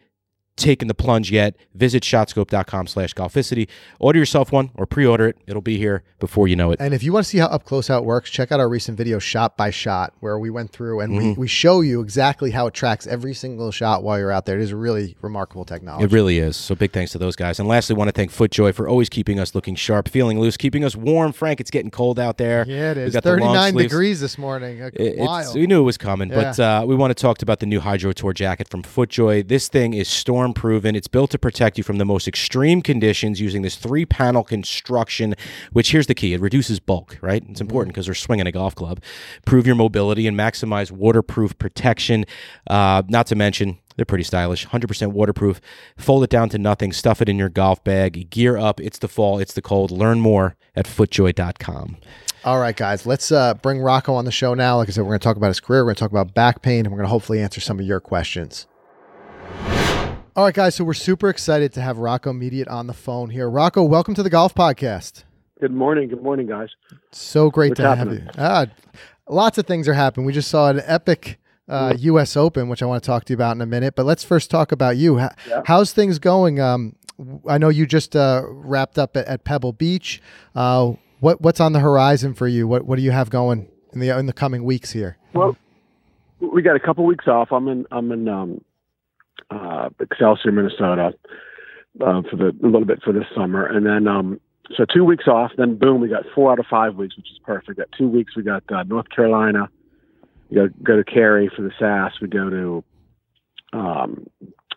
taken 0.55 0.87
the 0.87 0.93
plunge 0.93 1.31
yet, 1.31 1.55
visit 1.73 2.03
shotscope.com 2.03 2.87
slash 2.87 3.13
golficity. 3.13 3.67
Order 3.99 4.19
yourself 4.19 4.51
one 4.51 4.71
or 4.75 4.85
pre-order 4.85 5.27
it. 5.27 5.37
It'll 5.47 5.61
be 5.61 5.77
here 5.77 6.03
before 6.19 6.47
you 6.47 6.55
know 6.55 6.71
it. 6.71 6.79
And 6.79 6.93
if 6.93 7.03
you 7.03 7.11
want 7.13 7.25
to 7.25 7.29
see 7.29 7.37
how 7.39 7.47
up 7.47 7.65
close 7.65 7.87
how 7.87 7.97
it 7.97 8.05
works, 8.05 8.29
check 8.29 8.51
out 8.51 8.59
our 8.59 8.69
recent 8.69 8.97
video, 8.97 9.19
shot 9.19 9.57
by 9.57 9.69
shot, 9.69 10.13
where 10.19 10.39
we 10.39 10.49
went 10.49 10.71
through 10.71 11.01
and 11.01 11.15
we, 11.17 11.33
we 11.33 11.47
show 11.47 11.81
you 11.81 12.01
exactly 12.01 12.51
how 12.51 12.67
it 12.67 12.73
tracks 12.73 13.05
every 13.07 13.33
single 13.33 13.71
shot 13.71 14.03
while 14.03 14.17
you're 14.17 14.31
out 14.31 14.45
there. 14.45 14.57
It 14.57 14.63
is 14.63 14.73
really 14.73 15.15
remarkable 15.21 15.65
technology. 15.65 16.05
It 16.05 16.11
really 16.11 16.39
is. 16.39 16.55
So 16.55 16.75
big 16.75 16.91
thanks 16.93 17.11
to 17.11 17.17
those 17.17 17.35
guys. 17.35 17.59
And 17.59 17.67
lastly, 17.67 17.95
want 17.95 18.07
to 18.07 18.11
thank 18.13 18.31
FootJoy 18.31 18.73
for 18.73 18.87
always 18.87 19.09
keeping 19.09 19.39
us 19.39 19.55
looking 19.55 19.75
sharp, 19.75 20.07
feeling 20.07 20.39
loose, 20.39 20.57
keeping 20.57 20.83
us 20.83 20.95
warm. 20.95 21.31
Frank, 21.33 21.59
it's 21.59 21.71
getting 21.71 21.91
cold 21.91 22.19
out 22.19 22.37
there. 22.37 22.65
yeah, 22.67 22.91
it 22.91 22.97
is. 22.97 23.13
Got 23.13 23.23
39 23.23 23.73
degrees 23.75 24.19
this 24.21 24.37
morning. 24.37 24.79
It- 24.93 25.17
Wild. 25.17 25.55
we 25.55 25.67
knew 25.67 25.79
it 25.79 25.83
was 25.83 25.97
coming, 25.97 26.29
but 26.29 26.59
uh, 26.59 26.83
we 26.87 26.95
want 26.95 27.11
to 27.11 27.21
talk 27.21 27.41
about 27.41 27.59
the 27.59 27.65
new 27.65 27.79
Hydro 27.79 28.11
Tour 28.13 28.33
jacket 28.33 28.67
from 28.69 28.83
FootJoy. 28.83 29.47
This 29.47 29.67
thing 29.67 29.93
is 29.93 30.07
storm 30.07 30.44
proven. 30.53 30.95
It's 30.95 31.07
built 31.07 31.31
to 31.31 31.39
protect 31.39 31.77
you 31.77 31.83
from 31.83 31.97
the 31.97 32.05
most 32.05 32.27
extreme 32.27 32.81
conditions 32.81 33.41
using 33.41 33.61
this 33.61 33.75
three 33.75 34.05
panel 34.05 34.43
construction, 34.43 35.35
which 35.71 35.91
here's 35.91 36.07
the 36.07 36.15
key 36.15 36.33
it 36.33 36.41
reduces 36.41 36.79
bulk, 36.79 37.17
right? 37.21 37.43
It's 37.49 37.61
important 37.61 37.93
because 37.93 38.05
they're 38.05 38.15
swinging 38.15 38.47
a 38.47 38.51
golf 38.51 38.75
club. 38.75 39.01
Prove 39.45 39.65
your 39.65 39.75
mobility 39.75 40.27
and 40.27 40.37
maximize 40.37 40.91
waterproof 40.91 41.57
protection. 41.57 42.25
Uh, 42.67 43.03
not 43.07 43.27
to 43.27 43.35
mention, 43.35 43.79
they're 43.95 44.05
pretty 44.05 44.23
stylish. 44.23 44.67
100% 44.67 45.11
waterproof. 45.11 45.61
Fold 45.97 46.23
it 46.23 46.29
down 46.29 46.49
to 46.49 46.57
nothing. 46.57 46.91
Stuff 46.91 47.21
it 47.21 47.29
in 47.29 47.37
your 47.37 47.49
golf 47.49 47.83
bag. 47.83 48.29
Gear 48.29 48.57
up. 48.57 48.79
It's 48.81 48.99
the 48.99 49.07
fall. 49.07 49.39
It's 49.39 49.53
the 49.53 49.61
cold. 49.61 49.91
Learn 49.91 50.19
more 50.19 50.55
at 50.75 50.85
footjoy.com. 50.85 51.97
All 52.43 52.59
right, 52.59 52.75
guys, 52.75 53.07
let's 53.07 53.31
uh, 53.31 53.55
bring 53.55 53.79
Rocco 53.79 54.13
on 54.13 54.25
the 54.25 54.31
show 54.31 54.53
now. 54.53 54.77
Like 54.77 54.87
I 54.87 54.91
said, 54.91 55.01
we're 55.01 55.09
going 55.09 55.19
to 55.19 55.23
talk 55.23 55.37
about 55.37 55.47
his 55.47 55.59
career. 55.59 55.81
We're 55.81 55.87
going 55.87 55.95
to 55.95 55.99
talk 56.01 56.11
about 56.11 56.35
back 56.35 56.61
pain, 56.61 56.85
and 56.85 56.91
we're 56.91 56.97
going 56.97 57.07
to 57.07 57.11
hopefully 57.11 57.41
answer 57.41 57.59
some 57.59 57.79
of 57.79 57.85
your 57.87 57.99
questions. 57.99 58.67
All 60.35 60.43
right, 60.43 60.53
guys, 60.53 60.75
so 60.75 60.83
we're 60.83 60.93
super 60.93 61.29
excited 61.29 61.71
to 61.73 61.81
have 61.81 61.97
Rocco 61.97 62.33
Mediate 62.33 62.67
on 62.67 62.87
the 62.87 62.93
phone 62.93 63.29
here. 63.29 63.49
Rocco, 63.49 63.83
welcome 63.83 64.13
to 64.15 64.23
the 64.23 64.29
Golf 64.29 64.53
Podcast. 64.53 65.23
Good 65.61 65.71
morning. 65.71 66.09
Good 66.09 66.21
morning, 66.21 66.45
guys. 66.47 66.69
So 67.11 67.49
great 67.49 67.69
What's 67.69 67.79
to 67.79 67.95
happening? 67.95 68.25
have 68.25 68.25
you. 68.25 68.31
Ah, 68.37 68.65
lots 69.29 69.57
of 69.57 69.65
things 69.65 69.87
are 69.87 69.93
happening. 69.93 70.25
We 70.25 70.33
just 70.33 70.49
saw 70.49 70.69
an 70.69 70.81
epic 70.83 71.39
uh, 71.69 71.93
U.S. 71.99 72.35
Open, 72.35 72.67
which 72.67 72.83
I 72.83 72.85
want 72.85 73.01
to 73.01 73.07
talk 73.07 73.23
to 73.25 73.31
you 73.33 73.35
about 73.35 73.55
in 73.55 73.61
a 73.61 73.65
minute. 73.65 73.95
But 73.95 74.05
let's 74.05 74.25
first 74.25 74.51
talk 74.51 74.73
about 74.73 74.97
you. 74.97 75.17
How, 75.19 75.29
Yeah. 75.47 75.61
How's 75.65 75.93
things 75.93 76.19
going? 76.19 76.59
Um, 76.59 76.97
I 77.47 77.57
know 77.57 77.69
you 77.69 77.85
just 77.85 78.13
uh, 78.13 78.43
wrapped 78.45 78.99
up 78.99 79.15
at, 79.15 79.25
at 79.27 79.45
Pebble 79.45 79.71
Beach. 79.71 80.21
Uh, 80.53 80.93
what 81.21 81.39
what's 81.39 81.61
on 81.61 81.71
the 81.71 81.79
horizon 81.79 82.33
for 82.33 82.49
you? 82.49 82.67
What 82.67 82.83
what 82.85 82.97
do 82.97 83.03
you 83.03 83.11
have 83.11 83.29
going 83.29 83.69
in 83.93 84.01
the 84.01 84.09
in 84.09 84.25
the 84.25 84.33
coming 84.33 84.65
weeks 84.65 84.91
here? 84.91 85.15
Well, 85.33 85.55
we 86.41 86.61
got 86.61 86.75
a 86.75 86.79
couple 86.81 87.05
weeks 87.05 87.25
off. 87.25 87.53
I'm 87.53 87.69
in 87.69 87.85
I'm 87.89 88.11
in 88.11 88.27
um, 88.27 88.61
uh, 89.49 89.89
Excelsior, 89.99 90.51
Minnesota, 90.51 91.13
uh, 92.01 92.21
for 92.29 92.35
the 92.35 92.55
a 92.63 92.65
little 92.65 92.85
bit 92.85 93.01
for 93.03 93.13
this 93.13 93.25
summer, 93.35 93.65
and 93.65 93.85
then 93.85 94.07
um, 94.07 94.39
so 94.75 94.85
two 94.85 95.05
weeks 95.05 95.27
off. 95.27 95.51
Then 95.57 95.77
boom, 95.77 96.01
we 96.01 96.09
got 96.09 96.23
four 96.33 96.51
out 96.51 96.59
of 96.59 96.65
five 96.69 96.95
weeks, 96.95 97.15
which 97.15 97.31
is 97.31 97.39
perfect. 97.43 97.69
We 97.69 97.75
Got 97.75 97.89
two 97.97 98.07
weeks. 98.07 98.35
We 98.35 98.43
got 98.43 98.63
uh, 98.71 98.83
North 98.83 99.09
Carolina. 99.09 99.69
We 100.49 100.55
go 100.55 100.69
go 100.83 100.97
to 100.97 101.03
Cary 101.03 101.49
for 101.55 101.61
the 101.61 101.71
SAS. 101.79 102.19
We 102.21 102.27
go 102.27 102.49
to 102.49 102.83
um, 103.73 104.27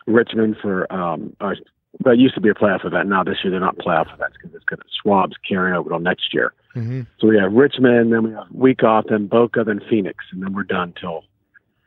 Richmond 0.07 0.57
for 0.61 0.91
um, 0.91 1.35
our, 1.39 1.55
that 2.03 2.17
used 2.17 2.35
to 2.35 2.41
be 2.41 2.49
a 2.49 2.53
playoff 2.53 2.85
event. 2.85 3.09
Now 3.09 3.23
this 3.23 3.37
year 3.43 3.51
they're 3.51 3.59
not 3.59 3.77
playoff 3.77 4.13
events 4.13 4.37
because 4.37 4.55
it's 4.55 4.65
going 4.65 4.79
to 4.79 4.85
swabs 5.01 5.35
carrying 5.47 5.75
over 5.75 5.89
till 5.89 5.99
next 5.99 6.33
year. 6.33 6.53
Mm-hmm. 6.75 7.01
So 7.19 7.27
we 7.27 7.37
have 7.37 7.51
Richmond, 7.51 8.13
then 8.13 8.23
we 8.23 8.31
have 8.31 8.45
week 8.51 8.83
off, 8.83 9.05
then 9.09 9.27
Boca, 9.27 9.63
then 9.63 9.81
Phoenix, 9.89 10.23
and 10.31 10.41
then 10.43 10.53
we're 10.53 10.63
done 10.63 10.93
till 10.99 11.23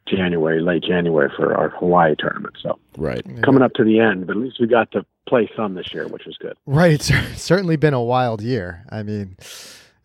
January, 0.08 0.60
late 0.60 0.82
January 0.82 1.30
for 1.36 1.54
our 1.56 1.70
Hawaii 1.70 2.14
tournament. 2.18 2.56
So 2.62 2.78
Right. 2.96 3.22
coming 3.42 3.62
up 3.62 3.72
to 3.74 3.84
the 3.84 4.00
end, 4.00 4.26
but 4.26 4.36
at 4.36 4.42
least 4.42 4.60
we 4.60 4.66
got 4.66 4.90
to 4.92 5.04
play 5.28 5.48
some 5.56 5.74
this 5.74 5.92
year, 5.94 6.06
which 6.08 6.24
was 6.26 6.36
good. 6.38 6.56
Right. 6.66 6.92
It's 6.92 7.10
certainly 7.42 7.76
been 7.76 7.94
a 7.94 8.02
wild 8.02 8.42
year. 8.42 8.84
I 8.90 9.02
mean, 9.02 9.36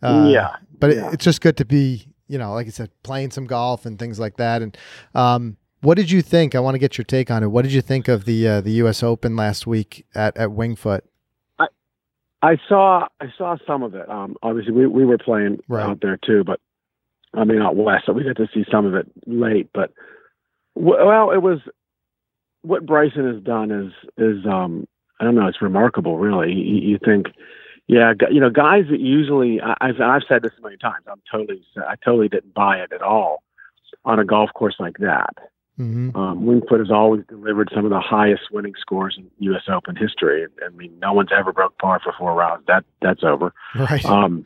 uh, 0.02 0.28
yeah, 0.32 0.56
but 0.78 0.94
yeah. 0.94 1.08
it, 1.08 1.14
it's 1.14 1.24
just 1.24 1.40
good 1.40 1.56
to 1.58 1.64
be, 1.64 2.06
you 2.28 2.38
know, 2.38 2.52
like 2.54 2.66
I 2.66 2.70
said, 2.70 2.90
playing 3.02 3.30
some 3.32 3.46
golf 3.46 3.84
and 3.86 3.98
things 3.98 4.18
like 4.20 4.36
that. 4.36 4.62
And 4.62 4.76
um, 5.14 5.56
what 5.82 5.96
did 5.96 6.10
you 6.10 6.22
think? 6.22 6.54
I 6.54 6.60
want 6.60 6.74
to 6.76 6.78
get 6.78 6.96
your 6.98 7.04
take 7.04 7.30
on 7.30 7.42
it. 7.42 7.48
What 7.48 7.62
did 7.62 7.72
you 7.72 7.80
think 7.82 8.06
of 8.08 8.24
the 8.24 8.46
uh, 8.48 8.60
the 8.60 8.72
U.S. 8.82 9.02
Open 9.02 9.34
last 9.36 9.66
week 9.66 10.06
at 10.14 10.36
at 10.36 10.52
Winged 10.52 10.78
Foot? 10.78 11.04
I 12.40 12.56
saw 12.68 13.08
I 13.20 13.26
saw 13.36 13.56
some 13.66 13.82
of 13.82 13.96
it. 13.96 14.08
Um, 14.08 14.36
obviously, 14.44 14.72
we 14.72 14.86
we 14.86 15.04
were 15.04 15.18
playing 15.18 15.58
Right. 15.66 15.82
out 15.82 16.00
there 16.00 16.16
too, 16.16 16.44
but 16.44 16.60
I 17.34 17.44
mean 17.44 17.62
out 17.62 17.76
west, 17.76 18.06
so 18.06 18.12
we 18.12 18.24
got 18.24 18.36
to 18.36 18.48
see 18.52 18.64
some 18.70 18.86
of 18.86 18.94
it 18.94 19.06
late. 19.26 19.68
But 19.72 19.92
well, 20.74 21.30
it 21.30 21.42
was 21.42 21.60
what 22.62 22.86
Bryson 22.86 23.32
has 23.32 23.42
done 23.42 23.70
is 23.70 23.92
is 24.16 24.44
um 24.46 24.86
I 25.20 25.24
don't 25.24 25.34
know, 25.34 25.48
it's 25.48 25.60
remarkable, 25.60 26.16
really. 26.18 26.52
You, 26.52 26.90
you 26.90 26.98
think, 27.04 27.26
yeah, 27.88 28.12
you 28.30 28.40
know, 28.40 28.50
guys 28.50 28.84
that 28.90 29.00
usually 29.00 29.60
I, 29.60 29.74
I've 29.80 30.00
I've 30.00 30.22
said 30.28 30.42
this 30.42 30.52
many 30.62 30.76
times. 30.76 31.04
I'm 31.10 31.22
totally 31.30 31.62
I 31.76 31.96
totally 32.04 32.28
didn't 32.28 32.54
buy 32.54 32.78
it 32.78 32.92
at 32.92 33.02
all 33.02 33.42
on 34.04 34.18
a 34.18 34.24
golf 34.24 34.50
course 34.54 34.76
like 34.78 34.98
that. 34.98 35.34
Mm-hmm. 35.78 36.16
Um, 36.16 36.42
Wingfoot 36.42 36.80
has 36.80 36.90
always 36.90 37.24
delivered 37.28 37.70
some 37.72 37.84
of 37.84 37.90
the 37.90 38.00
highest 38.00 38.50
winning 38.50 38.74
scores 38.80 39.14
in 39.16 39.30
U.S. 39.50 39.62
Open 39.68 39.94
history. 39.94 40.44
I 40.64 40.70
mean, 40.70 40.98
no 40.98 41.12
one's 41.12 41.30
ever 41.32 41.52
broke 41.52 41.78
par 41.78 42.00
for 42.02 42.12
four 42.18 42.34
rounds. 42.34 42.64
That 42.66 42.84
that's 43.00 43.22
over. 43.22 43.54
Right. 43.76 44.04
Um, 44.04 44.44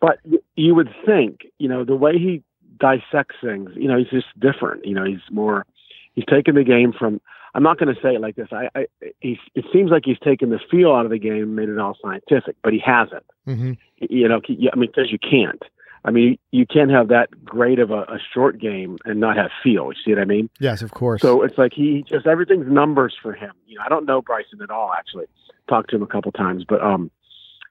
but 0.00 0.18
you 0.56 0.74
would 0.74 0.88
think, 1.04 1.40
you 1.58 1.68
know, 1.68 1.84
the 1.84 1.96
way 1.96 2.18
he 2.18 2.42
dissects 2.78 3.36
things, 3.42 3.70
you 3.74 3.88
know, 3.88 3.98
he's 3.98 4.10
just 4.10 4.26
different. 4.38 4.84
You 4.84 4.94
know, 4.94 5.04
he's 5.04 5.20
more. 5.30 5.66
He's 6.14 6.24
taken 6.26 6.54
the 6.54 6.64
game 6.64 6.92
from. 6.92 7.20
I'm 7.54 7.62
not 7.62 7.78
going 7.78 7.92
to 7.92 8.00
say 8.00 8.14
it 8.14 8.20
like 8.20 8.36
this. 8.36 8.48
I, 8.52 8.68
I 8.74 8.86
he's, 9.20 9.38
it 9.54 9.64
seems 9.72 9.90
like 9.90 10.02
he's 10.04 10.18
taken 10.18 10.50
the 10.50 10.60
feel 10.70 10.92
out 10.92 11.06
of 11.06 11.10
the 11.10 11.18
game, 11.18 11.42
and 11.42 11.56
made 11.56 11.68
it 11.68 11.78
all 11.78 11.96
scientific, 12.00 12.56
but 12.62 12.72
he 12.72 12.78
hasn't. 12.78 13.24
mm-hmm. 13.46 13.72
You 13.98 14.28
know, 14.28 14.40
I 14.46 14.76
mean, 14.76 14.90
because 14.90 15.10
you 15.10 15.18
can't. 15.18 15.62
I 16.04 16.10
mean, 16.10 16.38
you 16.52 16.64
can't 16.66 16.90
have 16.90 17.08
that 17.08 17.44
great 17.44 17.78
of 17.78 17.90
a, 17.90 18.02
a 18.02 18.18
short 18.32 18.60
game 18.60 18.98
and 19.04 19.18
not 19.18 19.36
have 19.36 19.50
feel. 19.62 19.90
You 19.92 19.94
see 20.04 20.12
what 20.12 20.20
I 20.20 20.24
mean? 20.24 20.48
Yes, 20.60 20.82
of 20.82 20.92
course. 20.92 21.20
So 21.20 21.42
it's 21.42 21.58
like 21.58 21.72
he 21.74 22.04
just 22.08 22.26
everything's 22.26 22.70
numbers 22.70 23.16
for 23.20 23.32
him. 23.32 23.52
You 23.66 23.78
know, 23.78 23.82
I 23.84 23.88
don't 23.88 24.06
know 24.06 24.22
Bryson 24.22 24.62
at 24.62 24.70
all 24.70 24.92
actually. 24.96 25.26
Talked 25.68 25.90
to 25.90 25.96
him 25.96 26.02
a 26.02 26.06
couple 26.06 26.32
times, 26.32 26.64
but 26.66 26.80
um, 26.82 27.10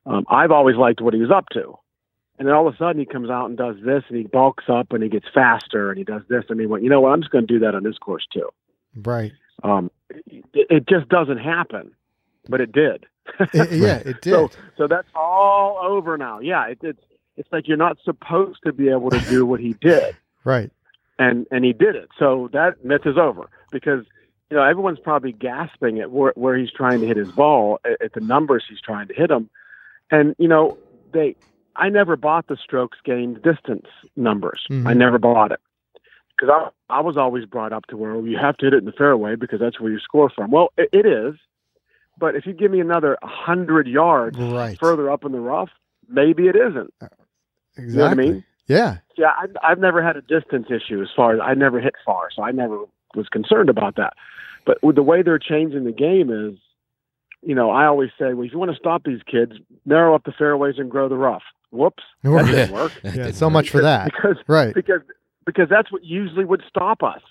um, 0.05 0.25
I've 0.29 0.51
always 0.51 0.75
liked 0.75 1.01
what 1.01 1.13
he 1.13 1.19
was 1.19 1.31
up 1.31 1.45
to. 1.53 1.79
And 2.39 2.47
then 2.47 2.53
all 2.55 2.67
of 2.67 2.73
a 2.73 2.77
sudden 2.77 2.99
he 2.99 3.05
comes 3.05 3.29
out 3.29 3.47
and 3.47 3.57
does 3.57 3.77
this, 3.83 4.03
and 4.09 4.17
he 4.17 4.23
bulks 4.25 4.65
up 4.69 4.93
and 4.93 5.01
he 5.01 5.09
gets 5.09 5.25
faster, 5.33 5.89
and 5.89 5.97
he 5.97 6.03
does 6.03 6.21
this, 6.29 6.43
and 6.49 6.59
he 6.59 6.65
went, 6.67 6.83
you 6.83 6.89
know 6.89 7.01
what? 7.01 7.09
I'm 7.13 7.21
just 7.21 7.31
going 7.31 7.47
to 7.47 7.53
do 7.53 7.59
that 7.59 7.73
on 7.75 7.83
this 7.83 7.97
course 7.97 8.25
too. 8.31 8.49
right. 9.03 9.31
Um, 9.63 9.89
it, 10.11 10.45
it 10.53 10.87
just 10.87 11.09
doesn't 11.09 11.39
happen, 11.39 11.91
but 12.47 12.61
it 12.61 12.71
did. 12.71 13.07
It- 13.53 13.71
yeah, 13.71 13.95
it 14.05 14.21
did. 14.21 14.31
So, 14.33 14.49
so 14.77 14.87
that's 14.87 15.07
all 15.15 15.79
over 15.81 16.15
now. 16.17 16.39
Yeah, 16.39 16.67
it, 16.67 16.77
it's 16.83 17.01
it's 17.37 17.49
like 17.51 17.67
you're 17.67 17.75
not 17.75 17.97
supposed 18.03 18.59
to 18.65 18.71
be 18.73 18.89
able 18.89 19.09
to 19.09 19.19
do 19.29 19.45
what 19.47 19.59
he 19.59 19.73
did 19.81 20.15
right. 20.43 20.71
and 21.17 21.47
and 21.51 21.65
he 21.65 21.73
did 21.73 21.95
it. 21.95 22.09
So 22.19 22.49
that 22.53 22.85
myth 22.85 23.01
is 23.05 23.17
over 23.17 23.49
because 23.71 24.05
you 24.51 24.57
know 24.57 24.63
everyone's 24.63 24.99
probably 24.99 25.31
gasping 25.33 25.99
at 25.99 26.11
where, 26.11 26.33
where 26.35 26.55
he's 26.55 26.71
trying 26.71 27.01
to 27.01 27.07
hit 27.07 27.17
his 27.17 27.31
ball 27.31 27.79
at, 27.83 27.99
at 28.01 28.13
the 28.13 28.21
numbers 28.21 28.63
he's 28.69 28.79
trying 28.81 29.07
to 29.07 29.13
hit 29.15 29.29
them, 29.29 29.49
and 30.11 30.35
you 30.37 30.47
know 30.47 30.77
they. 31.13 31.35
I 31.77 31.89
never 31.89 32.15
bought 32.15 32.47
the 32.47 32.57
strokes 32.57 32.97
gained 33.03 33.41
distance 33.43 33.87
numbers. 34.15 34.65
I 34.69 34.73
Mhm. 34.73 34.97
never 34.97 35.17
bought 35.17 35.51
it 35.51 35.59
because 36.37 36.49
I 36.53 36.69
I 36.97 37.01
was 37.01 37.17
always 37.17 37.45
brought 37.45 37.73
up 37.73 37.85
to 37.87 37.97
where 37.97 38.13
well, 38.15 38.25
you 38.27 38.37
have 38.37 38.57
to 38.57 38.65
hit 38.65 38.73
it 38.73 38.77
in 38.77 38.85
the 38.85 38.91
fairway 38.91 39.35
because 39.35 39.59
that's 39.59 39.79
where 39.79 39.91
you 39.91 39.99
score 39.99 40.29
from. 40.29 40.51
Well, 40.51 40.69
it, 40.77 40.89
it 40.91 41.05
is, 41.05 41.35
but 42.17 42.35
if 42.35 42.45
you 42.45 42.53
give 42.53 42.71
me 42.71 42.79
another 42.79 43.17
hundred 43.23 43.87
yards 43.87 44.37
Right. 44.37 44.77
further 44.79 45.09
up 45.11 45.23
in 45.25 45.31
the 45.33 45.39
rough, 45.39 45.69
maybe 46.09 46.47
it 46.47 46.55
isn't. 46.55 46.93
Exactly. 47.77 47.85
You 47.85 47.97
know 47.97 48.03
what 48.03 48.11
I 48.11 48.15
mean? 48.15 48.43
Yeah. 48.67 48.97
Yeah, 49.17 49.33
I've, 49.39 49.55
I've 49.63 49.79
never 49.79 50.01
had 50.03 50.15
a 50.17 50.21
distance 50.21 50.67
issue 50.69 51.01
as 51.01 51.09
far 51.15 51.33
as 51.33 51.39
I 51.41 51.53
never 51.53 51.79
hit 51.79 51.95
far, 52.05 52.29
so 52.31 52.43
I 52.43 52.51
never 52.51 52.79
was 53.15 53.27
concerned 53.29 53.69
about 53.69 53.95
that. 53.95 54.13
But 54.65 54.81
with 54.83 54.95
the 54.95 55.03
way 55.03 55.21
they're 55.21 55.39
changing 55.39 55.85
the 55.85 55.91
game 55.91 56.29
is, 56.29 56.57
you 57.41 57.55
know, 57.55 57.69
I 57.71 57.85
always 57.85 58.09
say, 58.19 58.33
well, 58.33 58.45
if 58.45 58.51
you 58.51 58.59
want 58.59 58.71
to 58.71 58.77
stop 58.77 59.03
these 59.03 59.21
kids, 59.23 59.53
narrow 59.85 60.13
up 60.15 60.23
the 60.25 60.31
fairways 60.31 60.77
and 60.77 60.89
grow 60.91 61.07
the 61.07 61.15
rough. 61.17 61.43
Whoops, 61.71 62.03
that 62.23 62.45
didn't 62.45 62.71
work 62.73 62.91
Yeah. 63.03 63.31
So 63.31 63.49
much 63.49 63.69
for 63.69 63.81
that. 63.81 64.05
because 64.05 64.37
Right. 64.47 64.73
because 64.73 65.01
because 65.45 65.67
that's 65.69 65.91
what 65.91 66.03
usually 66.03 66.45
would 66.45 66.63
stop 66.67 67.03
us, 67.03 67.21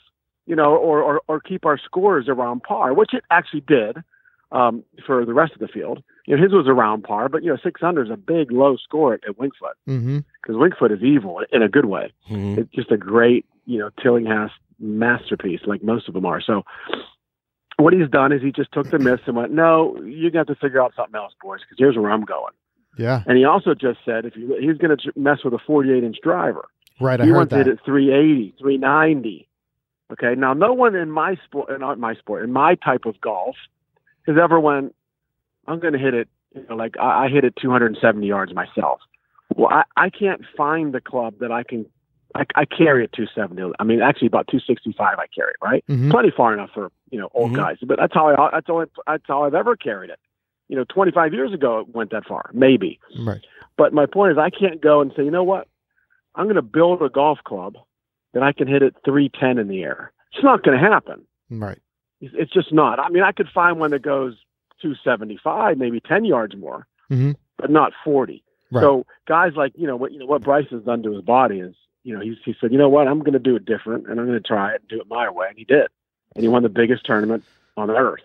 you 0.46 0.54
know, 0.56 0.74
or 0.76 1.02
or, 1.02 1.20
or 1.28 1.40
keep 1.40 1.64
our 1.66 1.78
scores 1.78 2.28
around 2.28 2.62
par, 2.62 2.92
which 2.94 3.14
it 3.14 3.24
actually 3.30 3.62
did 3.62 3.96
um, 4.52 4.84
for 5.06 5.24
the 5.24 5.34
rest 5.34 5.52
of 5.54 5.58
the 5.60 5.68
field. 5.68 6.02
You 6.26 6.36
know, 6.36 6.42
his 6.42 6.52
was 6.52 6.66
around 6.68 7.02
par, 7.04 7.28
but 7.28 7.42
you 7.42 7.50
know, 7.50 7.58
six 7.62 7.82
under 7.82 8.02
is 8.04 8.10
a 8.10 8.16
big 8.16 8.50
low 8.52 8.76
score 8.76 9.14
at, 9.14 9.20
at 9.28 9.38
Winged 9.38 9.54
Foot 9.58 9.76
Mm-hmm. 9.88 10.18
because 10.42 10.56
Winged 10.56 10.76
Foot 10.78 10.92
is 10.92 11.02
evil 11.02 11.40
in 11.52 11.62
a 11.62 11.68
good 11.68 11.86
way 11.86 12.12
Mhm. 12.30 12.58
it's 12.58 12.70
just 12.72 12.90
a 12.90 12.96
great, 12.96 13.46
you 13.64 13.78
know, 13.78 13.90
Tillinghast 14.02 14.52
masterpiece, 14.78 15.60
like 15.66 15.82
most 15.82 16.08
of 16.08 16.14
them 16.14 16.26
are. 16.26 16.40
So, 16.40 16.64
what 17.78 17.92
he's 17.92 18.08
done 18.08 18.32
is 18.32 18.40
he 18.42 18.52
just 18.52 18.72
took 18.72 18.88
the 18.90 18.98
myths 18.98 19.22
and 19.26 19.36
went, 19.36 19.52
"No, 19.52 19.96
you 20.02 20.30
got 20.30 20.46
to 20.48 20.54
figure 20.54 20.82
out 20.82 20.94
something 20.96 21.14
else, 21.14 21.34
boys, 21.42 21.60
because 21.60 21.76
here's 21.78 21.96
where 21.96 22.10
I'm 22.10 22.24
going." 22.24 22.52
Yeah. 22.96 23.22
And 23.26 23.36
he 23.38 23.44
also 23.44 23.74
just 23.74 23.98
said, 24.04 24.24
if 24.24 24.36
you 24.36 24.56
he's 24.60 24.78
going 24.78 24.96
to 24.96 25.12
mess 25.16 25.38
with 25.44 25.52
a 25.54 25.58
48 25.66 26.02
inch 26.04 26.16
driver, 26.22 26.68
Right. 27.00 27.20
I 27.20 27.24
he 27.24 27.30
heard 27.30 27.36
wants 27.36 27.50
to 27.52 27.56
hit 27.58 27.66
that. 27.66 27.72
at 27.80 27.84
380, 27.84 28.54
390. 28.58 29.48
Okay, 30.12 30.34
now 30.38 30.52
no 30.54 30.72
one 30.72 30.94
in 30.94 31.10
my 31.10 31.34
sport, 31.44 31.68
uh, 31.70 31.76
not 31.78 31.98
my 31.98 32.14
sport, 32.14 32.44
in 32.44 32.52
my 32.52 32.76
type 32.76 33.06
of 33.06 33.20
golf, 33.20 33.56
has 34.26 34.36
ever 34.40 34.58
went, 34.60 34.94
I'm 35.66 35.80
going 35.80 35.92
to 35.94 35.98
hit 35.98 36.14
it, 36.14 36.28
you 36.54 36.64
know, 36.68 36.76
like 36.76 36.94
I, 36.98 37.24
I 37.24 37.28
hit 37.28 37.44
it 37.44 37.54
270 37.60 38.24
yards 38.26 38.54
myself. 38.54 39.00
Well, 39.54 39.68
I, 39.68 39.82
I 39.96 40.10
can't 40.10 40.42
find 40.56 40.92
the 40.94 41.00
club 41.00 41.34
that 41.40 41.50
I 41.52 41.62
can. 41.64 41.86
I, 42.34 42.44
I 42.54 42.64
carry 42.66 43.02
it 43.04 43.12
270. 43.14 43.74
I 43.78 43.84
mean, 43.84 44.00
actually, 44.02 44.26
about 44.26 44.46
265. 44.48 45.18
I 45.18 45.26
carry 45.34 45.50
it 45.50 45.56
right, 45.64 45.84
Mhm. 45.88 46.10
plenty 46.10 46.30
far 46.36 46.52
enough 46.52 46.70
for 46.74 46.90
you 47.10 47.18
know 47.18 47.28
old 47.34 47.52
Mhm. 47.52 47.56
guys. 47.56 47.76
But 47.82 47.98
that's 47.98 48.12
how 48.14 48.28
I. 48.28 48.50
That's 48.52 48.68
all. 48.68 48.84
That's 49.06 49.22
how 49.26 49.44
I've 49.44 49.54
ever 49.54 49.74
carried 49.76 50.10
it. 50.10 50.18
You 50.68 50.76
know, 50.76 50.84
25 50.84 51.32
years 51.32 51.52
ago 51.52 51.80
it 51.80 51.94
went 51.94 52.10
that 52.10 52.26
far, 52.26 52.50
maybe. 52.52 52.98
Right. 53.20 53.44
But 53.78 53.92
my 53.92 54.06
point 54.06 54.32
is, 54.32 54.38
I 54.38 54.50
can't 54.50 54.80
go 54.80 55.00
and 55.00 55.12
say, 55.16 55.24
you 55.24 55.30
know 55.30 55.44
what? 55.44 55.68
I'm 56.34 56.44
going 56.46 56.56
to 56.56 56.62
build 56.62 57.02
a 57.02 57.08
golf 57.08 57.38
club 57.44 57.76
that 58.34 58.42
I 58.42 58.52
can 58.52 58.66
hit 58.68 58.82
it 58.82 58.94
310 59.04 59.58
in 59.58 59.68
the 59.68 59.82
air. 59.82 60.12
It's 60.32 60.42
not 60.42 60.62
going 60.62 60.78
to 60.78 60.84
happen. 60.84 61.22
Right. 61.50 61.78
It's 62.20 62.52
just 62.52 62.72
not. 62.72 62.98
I 62.98 63.08
mean, 63.10 63.22
I 63.22 63.32
could 63.32 63.48
find 63.54 63.78
one 63.78 63.90
that 63.92 64.02
goes 64.02 64.34
275, 64.82 65.78
maybe 65.78 66.00
10 66.00 66.24
yards 66.24 66.56
more, 66.56 66.86
Mhm. 67.10 67.36
but 67.58 67.70
not 67.70 67.92
40. 68.04 68.42
Right. 68.72 68.80
So 68.82 69.06
guys 69.28 69.52
like 69.54 69.72
you 69.76 69.86
know 69.86 69.96
what 69.96 70.12
you 70.12 70.18
know 70.18 70.26
what 70.26 70.42
Bryce 70.42 70.66
has 70.70 70.82
done 70.82 71.02
to 71.04 71.12
his 71.12 71.22
body 71.22 71.60
is 71.60 71.74
you 72.02 72.12
know 72.14 72.20
he's, 72.20 72.36
he 72.44 72.54
said 72.60 72.72
you 72.72 72.78
know 72.78 72.88
what 72.88 73.06
I'm 73.06 73.20
going 73.20 73.32
to 73.34 73.38
do 73.38 73.54
it 73.54 73.64
different 73.64 74.08
and 74.08 74.18
I'm 74.18 74.26
going 74.26 74.42
to 74.42 74.46
try 74.46 74.72
it 74.72 74.80
and 74.80 74.88
do 74.88 75.00
it 75.00 75.06
my 75.08 75.30
way 75.30 75.46
and 75.48 75.56
he 75.56 75.62
did 75.64 75.86
and 76.34 76.42
he 76.42 76.48
won 76.48 76.64
the 76.64 76.68
biggest 76.68 77.06
tournament 77.06 77.44
on 77.76 77.90
earth. 77.90 78.22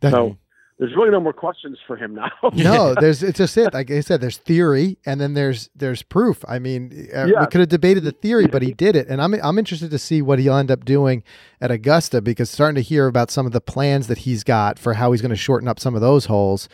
That- 0.00 0.12
So 0.12 0.36
there's 0.80 0.96
really 0.96 1.10
no 1.10 1.20
more 1.20 1.34
questions 1.34 1.76
for 1.86 1.94
him 1.94 2.14
now. 2.14 2.30
no, 2.54 2.94
there's 2.94 3.22
it's 3.22 3.36
just 3.36 3.54
it. 3.58 3.74
Like 3.74 3.90
I 3.90 4.00
said, 4.00 4.22
there's 4.22 4.38
theory, 4.38 4.96
and 5.04 5.20
then 5.20 5.34
there's 5.34 5.68
there's 5.76 6.02
proof. 6.02 6.42
I 6.48 6.58
mean, 6.58 7.06
uh, 7.14 7.26
we 7.26 7.46
could 7.48 7.60
have 7.60 7.68
debated 7.68 8.02
the 8.02 8.12
theory, 8.12 8.46
but 8.46 8.62
he 8.62 8.72
did 8.72 8.96
it, 8.96 9.06
and 9.08 9.20
I'm 9.20 9.34
I'm 9.34 9.58
interested 9.58 9.90
to 9.90 9.98
see 9.98 10.22
what 10.22 10.38
he'll 10.38 10.56
end 10.56 10.70
up 10.70 10.86
doing 10.86 11.22
at 11.60 11.70
Augusta 11.70 12.22
because 12.22 12.48
starting 12.48 12.76
to 12.76 12.80
hear 12.80 13.06
about 13.06 13.30
some 13.30 13.44
of 13.44 13.52
the 13.52 13.60
plans 13.60 14.06
that 14.06 14.18
he's 14.18 14.42
got 14.42 14.78
for 14.78 14.94
how 14.94 15.12
he's 15.12 15.20
going 15.20 15.28
to 15.28 15.36
shorten 15.36 15.68
up 15.68 15.78
some 15.78 15.94
of 15.94 16.00
those 16.00 16.24
holes. 16.24 16.66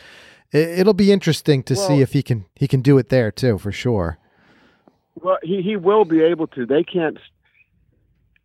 It, 0.53 0.79
it'll 0.79 0.93
be 0.93 1.11
interesting 1.11 1.61
to 1.63 1.75
see 1.75 1.99
if 1.99 2.13
he 2.13 2.23
can 2.23 2.45
he 2.55 2.65
can 2.65 2.81
do 2.81 2.97
it 2.97 3.09
there 3.09 3.29
too, 3.29 3.57
for 3.57 3.73
sure. 3.73 4.19
Well, 5.15 5.37
he 5.43 5.61
he 5.61 5.75
will 5.75 6.05
be 6.05 6.21
able 6.21 6.47
to. 6.47 6.65
They 6.65 6.83
can't. 6.83 7.17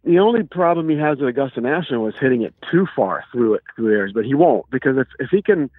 The 0.05 0.19
only 0.19 0.43
problem 0.43 0.88
he 0.88 0.97
has 0.97 1.19
at 1.21 1.29
Augusta 1.29 1.61
National 1.61 2.09
is 2.09 2.15
hitting 2.21 2.43
it 2.43 2.55
too 2.71 2.87
far 2.95 3.25
through 3.31 3.55
it 3.55 3.62
through 3.77 3.93
areas, 3.93 4.12
but 4.12 4.25
he 4.25 4.35
won't 4.35 4.69
because 4.71 4.99
if 4.99 5.07
if 5.21 5.31
he 5.31 5.43
can, 5.43 5.71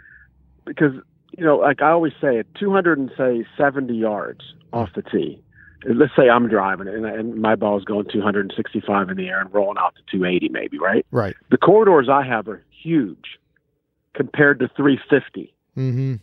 because 0.65 0.93
you 1.37 1.43
know, 1.43 1.57
like 1.57 1.81
I 1.81 1.91
always 1.91 2.13
say, 2.21 2.39
at 2.39 2.45
200 2.55 2.97
and 2.99 3.11
say 3.17 3.45
70 3.57 3.93
yards 3.93 4.41
off 4.71 4.89
the 4.95 5.01
tee. 5.01 5.41
Let's 5.85 6.15
say 6.15 6.29
I'm 6.29 6.47
driving 6.47 6.87
it 6.87 6.93
and, 6.93 7.05
and 7.05 7.41
my 7.41 7.55
ball's 7.55 7.83
going 7.83 8.05
265 8.09 9.09
in 9.09 9.17
the 9.17 9.27
air 9.27 9.41
and 9.41 9.53
rolling 9.53 9.77
out 9.77 9.95
to 9.95 10.01
280 10.09 10.47
maybe, 10.49 10.79
right? 10.79 11.05
Right. 11.11 11.35
The 11.49 11.57
corridors 11.57 12.07
I 12.09 12.23
have 12.23 12.47
are 12.47 12.63
huge 12.81 13.37
compared 14.13 14.59
to 14.59 14.69
350. 14.69 15.53
Mm-hmm. 15.75 16.13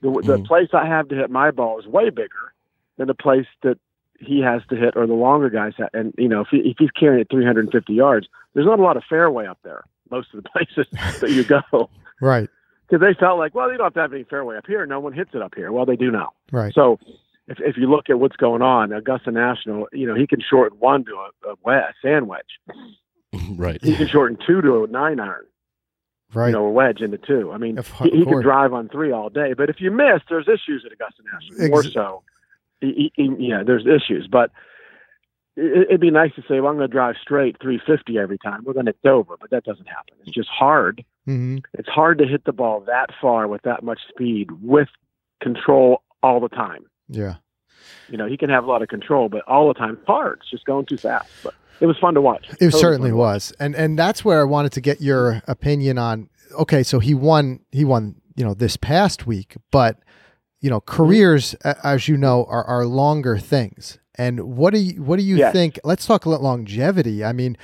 The, 0.00 0.22
the 0.22 0.38
Mhm. 0.38 0.46
place 0.46 0.68
I 0.72 0.86
have 0.86 1.08
to 1.08 1.14
hit 1.14 1.30
my 1.30 1.50
ball 1.50 1.78
is 1.78 1.86
way 1.86 2.08
bigger 2.08 2.54
than 2.96 3.08
the 3.08 3.14
place 3.14 3.46
that 3.62 3.78
he 4.20 4.40
has 4.40 4.62
to 4.70 4.76
hit 4.76 4.94
or 4.96 5.06
the 5.06 5.14
longer 5.14 5.50
guys. 5.50 5.72
Ha- 5.76 5.88
and 5.94 6.14
you 6.18 6.28
know, 6.28 6.40
if, 6.42 6.48
he, 6.50 6.58
if 6.58 6.76
he's 6.78 6.90
carrying 6.90 7.20
it 7.20 7.28
350 7.30 7.92
yards, 7.92 8.28
there's 8.54 8.66
not 8.66 8.78
a 8.78 8.82
lot 8.82 8.96
of 8.96 9.04
fairway 9.08 9.46
up 9.46 9.58
there. 9.62 9.84
Most 10.10 10.28
of 10.34 10.42
the 10.42 10.48
places 10.66 10.86
that 11.20 11.30
you 11.30 11.44
go, 11.44 11.90
Right. 12.20 12.48
because 12.88 13.00
they 13.04 13.14
felt 13.18 13.38
like, 13.38 13.54
well, 13.54 13.70
you 13.70 13.76
don't 13.78 13.86
have 13.86 13.94
to 13.94 14.00
have 14.00 14.12
any 14.12 14.24
fairway 14.24 14.56
up 14.56 14.66
here. 14.66 14.86
No 14.86 15.00
one 15.00 15.12
hits 15.12 15.30
it 15.34 15.42
up 15.42 15.54
here. 15.54 15.72
Well, 15.72 15.84
they 15.86 15.96
do 15.96 16.10
now. 16.10 16.32
Right. 16.52 16.72
So 16.74 16.98
if 17.48 17.58
if 17.60 17.76
you 17.76 17.88
look 17.90 18.08
at 18.10 18.18
what's 18.18 18.36
going 18.36 18.62
on, 18.62 18.92
Augusta 18.92 19.30
National, 19.30 19.88
you 19.92 20.06
know, 20.06 20.14
he 20.14 20.26
can 20.26 20.40
shorten 20.40 20.78
one 20.78 21.04
to 21.04 21.12
a, 21.12 21.50
a, 21.50 21.54
wedge, 21.64 21.82
a 21.90 21.94
sand 22.06 22.28
wedge. 22.28 22.60
right. 23.56 23.82
He 23.82 23.94
can 23.96 24.08
shorten 24.08 24.38
two 24.46 24.60
to 24.62 24.84
a 24.84 24.86
nine 24.86 25.20
iron. 25.20 25.44
Right. 26.34 26.48
You 26.48 26.54
know, 26.54 26.64
a 26.66 26.70
wedge 26.70 27.00
into 27.02 27.18
two. 27.18 27.52
I 27.52 27.58
mean, 27.58 27.78
Of 27.78 27.88
he, 28.00 28.10
he 28.10 28.24
can 28.24 28.42
drive 28.42 28.72
on 28.72 28.88
three 28.88 29.12
all 29.12 29.30
day. 29.30 29.52
But 29.52 29.70
if 29.70 29.80
you 29.80 29.92
miss, 29.92 30.22
there's 30.28 30.48
issues 30.48 30.84
at 30.84 30.92
Augusta 30.92 31.22
National. 31.32 31.68
More 31.68 31.84
so, 31.84 32.22
He- 32.80 33.12
he- 33.16 33.22
he- 33.38 33.48
yeah, 33.48 33.62
there's 33.64 33.86
issues. 33.86 34.28
But 34.30 34.50
it, 35.56 35.86
it'd 35.88 36.00
be 36.00 36.10
nice 36.10 36.34
to 36.36 36.42
say, 36.42 36.60
well, 36.60 36.70
I'm 36.70 36.76
going 36.76 36.88
to 36.88 36.92
drive 36.92 37.16
straight 37.20 37.56
350 37.60 38.18
every 38.18 38.38
time. 38.38 38.62
Well, 38.64 38.74
then 38.74 38.88
it's 38.88 38.98
over. 39.04 39.36
But 39.40 39.50
that 39.50 39.64
doesn't 39.64 39.86
happen. 39.88 40.14
It's 40.24 40.34
just 40.34 40.48
hard. 40.48 41.04
Mm-hmm. 41.26 41.58
It's 41.74 41.88
hard 41.88 42.18
to 42.18 42.26
hit 42.26 42.44
the 42.44 42.52
ball 42.52 42.80
that 42.86 43.10
far 43.20 43.48
with 43.48 43.62
that 43.62 43.82
much 43.82 44.00
speed 44.08 44.50
with 44.62 44.88
control 45.42 46.02
all 46.22 46.40
the 46.40 46.48
time. 46.48 46.84
Yeah. 47.08 47.36
You 48.08 48.16
know, 48.18 48.26
he 48.26 48.36
can 48.36 48.50
have 48.50 48.64
a 48.64 48.66
lot 48.66 48.82
of 48.82 48.88
control, 48.88 49.28
but 49.28 49.42
all 49.46 49.68
the 49.68 49.74
time 49.74 49.96
it's 49.98 50.06
hard. 50.06 50.38
It's 50.42 50.50
just 50.50 50.64
going 50.64 50.86
too 50.86 50.96
fast. 50.96 51.30
But 51.42 51.54
it 51.80 51.86
was 51.86 51.96
fun 51.98 52.14
to 52.14 52.20
watch. 52.20 52.46
It 52.48 52.58
Totally 52.58 52.70
certainly 52.80 53.10
to 53.10 53.16
was, 53.16 53.52
and 53.60 53.74
and 53.76 53.98
that's 53.98 54.24
where 54.24 54.40
I 54.40 54.44
wanted 54.44 54.72
to 54.72 54.80
get 54.80 55.00
your 55.00 55.42
opinion 55.46 55.98
on. 55.98 56.28
Okay, 56.58 56.82
so 56.82 56.98
he 56.98 57.14
won. 57.14 57.60
He 57.72 57.84
won. 57.84 58.16
You 58.34 58.44
know, 58.44 58.54
this 58.54 58.76
past 58.76 59.26
week, 59.26 59.56
but 59.70 59.98
you 60.60 60.70
know, 60.70 60.80
careers, 60.80 61.54
as 61.82 62.08
you 62.08 62.16
know, 62.16 62.44
are 62.48 62.64
are 62.64 62.86
longer 62.86 63.38
things. 63.38 63.98
And 64.16 64.56
what 64.56 64.72
do 64.72 64.80
you 64.80 65.02
what 65.02 65.18
do 65.18 65.22
you 65.24 65.36
Yes. 65.36 65.52
think? 65.52 65.78
Let's 65.84 66.06
talk 66.06 66.24
about 66.26 66.42
longevity. 66.42 67.24
I 67.24 67.32
mean, 67.32 67.56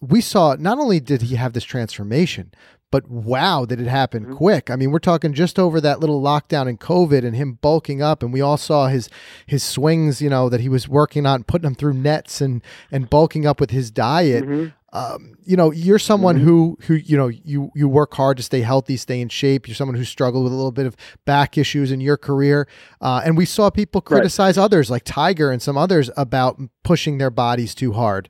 we 0.00 0.20
saw 0.20 0.54
not 0.58 0.78
only 0.78 1.00
did 1.00 1.22
he 1.22 1.36
have 1.36 1.54
this 1.54 1.64
transformation, 1.64 2.52
but 2.90 3.10
wow, 3.10 3.64
did 3.64 3.80
it 3.80 3.86
happen 3.88 4.26
Mhm. 4.26 4.36
quick? 4.36 4.70
I 4.70 4.76
mean, 4.76 4.92
we're 4.92 4.98
talking 5.00 5.32
just 5.32 5.58
over 5.58 5.80
that 5.80 5.98
little 6.00 6.22
lockdown 6.22 6.68
in 6.68 6.76
COVID 6.76 7.24
and 7.24 7.34
him 7.34 7.58
bulking 7.60 8.02
up, 8.02 8.22
and 8.22 8.32
we 8.32 8.40
all 8.42 8.58
saw 8.58 8.86
his 8.88 9.08
his 9.46 9.62
swings, 9.62 10.20
you 10.20 10.28
know, 10.28 10.48
that 10.50 10.60
he 10.60 10.68
was 10.68 10.88
working 10.88 11.24
on, 11.26 11.42
putting 11.44 11.64
them 11.64 11.74
through 11.74 11.94
nets 11.94 12.40
and 12.42 12.62
and 12.92 13.08
bulking 13.10 13.46
up 13.46 13.58
with 13.58 13.70
his 13.70 13.90
diet. 13.90 14.44
Mhm. 14.44 14.72
Um, 14.94 15.34
you 15.44 15.56
know, 15.56 15.72
you're 15.72 15.98
someone 15.98 16.38
Mhm. 16.38 16.42
who 16.42 16.78
who 16.86 16.94
you 16.94 17.16
know 17.16 17.26
you 17.26 17.70
you 17.74 17.88
work 17.88 18.14
hard 18.14 18.36
to 18.36 18.42
stay 18.44 18.60
healthy, 18.60 18.96
stay 18.96 19.20
in 19.20 19.28
shape. 19.28 19.66
You're 19.66 19.74
someone 19.74 19.96
who 19.96 20.04
struggled 20.04 20.44
with 20.44 20.52
a 20.52 20.56
little 20.56 20.70
bit 20.72 20.86
of 20.86 20.96
back 21.24 21.58
issues 21.58 21.90
in 21.90 22.00
your 22.00 22.16
career, 22.16 22.68
uh, 23.00 23.20
and 23.24 23.36
we 23.36 23.44
saw 23.44 23.70
people 23.70 24.00
Right. 24.00 24.06
criticize 24.18 24.56
others 24.56 24.90
like 24.92 25.02
Tiger 25.04 25.50
and 25.50 25.60
some 25.60 25.76
others 25.76 26.10
about 26.16 26.60
pushing 26.84 27.18
their 27.18 27.30
bodies 27.30 27.74
too 27.74 27.92
hard. 27.92 28.28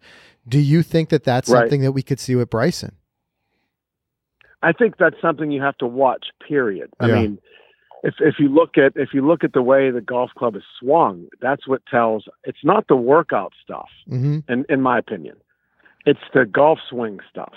Do 0.49 0.59
you 0.59 0.83
think 0.83 1.11
that 1.11 1.23
that's 1.23 1.51
Right. 1.51 1.61
something 1.61 1.83
that 1.83 1.93
we 1.93 2.03
could 2.03 2.19
see 2.19 2.35
with 2.35 2.49
Bryson? 2.49 2.93
I 4.63 4.73
think 4.73 4.97
that's 4.97 5.21
something 5.21 5.51
you 5.51 5.61
have 5.61 5.77
to 5.79 5.87
watch. 5.87 6.27
Period. 6.49 6.89
I 6.99 7.09
Yeah. 7.09 7.15
mean, 7.21 7.39
if 8.03 8.15
if 8.21 8.39
you 8.39 8.49
look 8.49 8.79
at 8.79 8.93
if 8.97 9.13
you 9.13 9.27
look 9.27 9.45
at 9.45 9.53
the 9.53 9.63
way 9.63 9.91
the 9.91 10.01
golf 10.01 10.31
club 10.35 10.57
is 10.57 10.63
swung, 10.81 11.27
that's 11.43 11.69
what 11.69 11.85
tells. 11.87 12.27
It's 12.45 12.65
not 12.65 12.87
the 12.89 12.97
workout 12.97 13.53
stuff, 13.63 13.91
Mm-hmm. 14.11 14.51
in 14.51 14.65
in 14.71 14.81
my 14.81 14.99
opinion. 14.99 15.37
It's 16.07 16.21
the 16.33 16.45
golf 16.45 16.79
swing 16.89 17.21
stuff. 17.31 17.55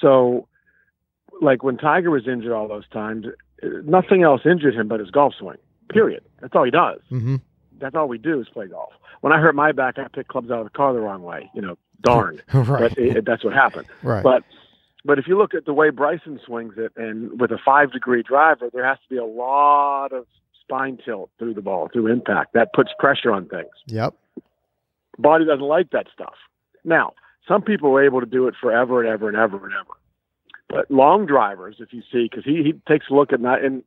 So, 0.00 0.48
like 1.40 1.62
when 1.62 1.76
Tiger 1.76 2.10
was 2.10 2.26
injured 2.26 2.52
all 2.52 2.68
those 2.68 2.88
times, 2.88 3.26
nothing 3.84 4.22
else 4.22 4.42
injured 4.44 4.74
him 4.74 4.88
but 4.88 5.00
his 5.00 5.10
golf 5.10 5.34
swing. 5.38 5.58
Period. 5.88 6.24
That's 6.40 6.54
all 6.54 6.64
he 6.64 6.70
does. 6.70 7.00
Mm-hmm. 7.10 7.36
That's 7.78 7.94
all 7.94 8.08
we 8.08 8.18
do 8.18 8.40
is 8.40 8.48
play 8.48 8.66
golf. 8.66 8.92
When 9.20 9.32
I 9.32 9.38
hurt 9.38 9.54
my 9.54 9.72
back, 9.72 9.98
I 9.98 10.08
picked 10.08 10.28
clubs 10.28 10.50
out 10.50 10.58
of 10.58 10.64
the 10.64 10.70
car 10.70 10.92
the 10.92 11.00
wrong 11.00 11.22
way. 11.22 11.50
You 11.54 11.62
know, 11.62 11.78
darn. 12.00 12.42
right. 12.52 12.94
But 12.94 12.98
it, 12.98 13.24
that's 13.24 13.44
what 13.44 13.52
happened. 13.52 13.86
right. 14.02 14.22
But 14.22 14.44
but 15.04 15.18
if 15.18 15.26
you 15.26 15.36
look 15.36 15.54
at 15.54 15.64
the 15.64 15.72
way 15.72 15.90
Bryson 15.90 16.40
swings 16.44 16.74
it, 16.76 16.92
and 16.96 17.40
with 17.40 17.50
a 17.50 17.58
five 17.64 17.92
degree 17.92 18.22
driver, 18.22 18.70
there 18.72 18.86
has 18.86 18.98
to 18.98 19.08
be 19.08 19.16
a 19.16 19.24
lot 19.24 20.12
of 20.12 20.26
spine 20.60 20.98
tilt 21.04 21.30
through 21.38 21.54
the 21.54 21.62
ball, 21.62 21.88
through 21.92 22.06
impact. 22.06 22.54
That 22.54 22.72
puts 22.72 22.90
pressure 22.98 23.32
on 23.32 23.48
things. 23.48 23.70
yep. 23.86 24.14
Body 25.18 25.44
doesn't 25.44 25.60
like 25.60 25.90
that 25.90 26.06
stuff. 26.12 26.34
Now, 26.84 27.12
some 27.46 27.62
people 27.62 27.90
are 27.90 28.04
able 28.04 28.20
to 28.20 28.26
do 28.26 28.46
it 28.48 28.54
forever 28.60 29.00
and 29.00 29.08
ever 29.08 29.28
and 29.28 29.36
ever 29.36 29.56
and 29.64 29.74
ever. 29.74 29.94
But 30.68 30.90
long 30.90 31.26
drivers, 31.26 31.76
if 31.80 31.92
you 31.92 32.02
see, 32.10 32.28
because 32.30 32.44
he, 32.44 32.62
he 32.62 32.72
takes 32.88 33.06
a 33.10 33.14
look 33.14 33.32
at 33.32 33.42
that, 33.42 33.62
and 33.62 33.82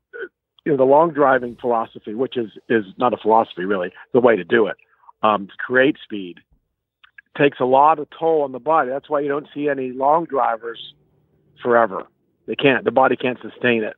you 0.66 0.72
know 0.72 0.78
the 0.78 0.84
long 0.84 1.14
driving 1.14 1.56
philosophy, 1.60 2.14
which 2.14 2.38
is 2.38 2.52
is 2.70 2.86
not 2.98 3.14
a 3.14 3.18
philosophy 3.18 3.66
really, 3.66 3.92
the 4.14 4.20
way 4.20 4.36
to 4.36 4.44
do 4.44 4.68
it, 4.68 4.78
um, 5.24 5.48
to 5.48 5.54
create 5.58 5.98
speed, 6.04 6.40
takes 7.38 7.60
a 7.60 7.66
lot 7.66 8.00
of 8.00 8.08
toll 8.18 8.44
on 8.44 8.52
the 8.52 8.60
body. 8.60 8.90
That's 8.90 9.10
why 9.10 9.22
you 9.22 9.30
don't 9.30 9.48
see 9.54 9.68
any 9.68 9.92
long 9.92 10.26
drivers 10.26 10.94
forever. 11.62 12.04
They 12.46 12.56
can't. 12.56 12.84
The 12.86 12.92
body 12.92 13.16
can't 13.16 13.40
sustain 13.42 13.84
it. 13.84 13.96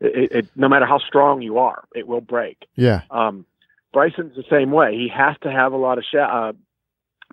It, 0.00 0.16
it, 0.16 0.32
it 0.32 0.48
no 0.56 0.68
matter 0.68 0.84
how 0.84 0.98
strong 0.98 1.40
you 1.40 1.58
are, 1.58 1.84
it 1.94 2.06
will 2.06 2.20
break. 2.20 2.66
Yeah. 2.74 3.02
Um, 3.10 3.46
Bryson's 3.94 4.36
the 4.36 4.44
same 4.50 4.72
way. 4.72 4.94
He 4.94 5.08
has 5.08 5.36
to 5.42 5.50
have 5.50 5.72
a 5.72 5.78
lot 5.78 5.96
of 5.96 6.04
sh- 6.04 6.16
uh, 6.16 6.52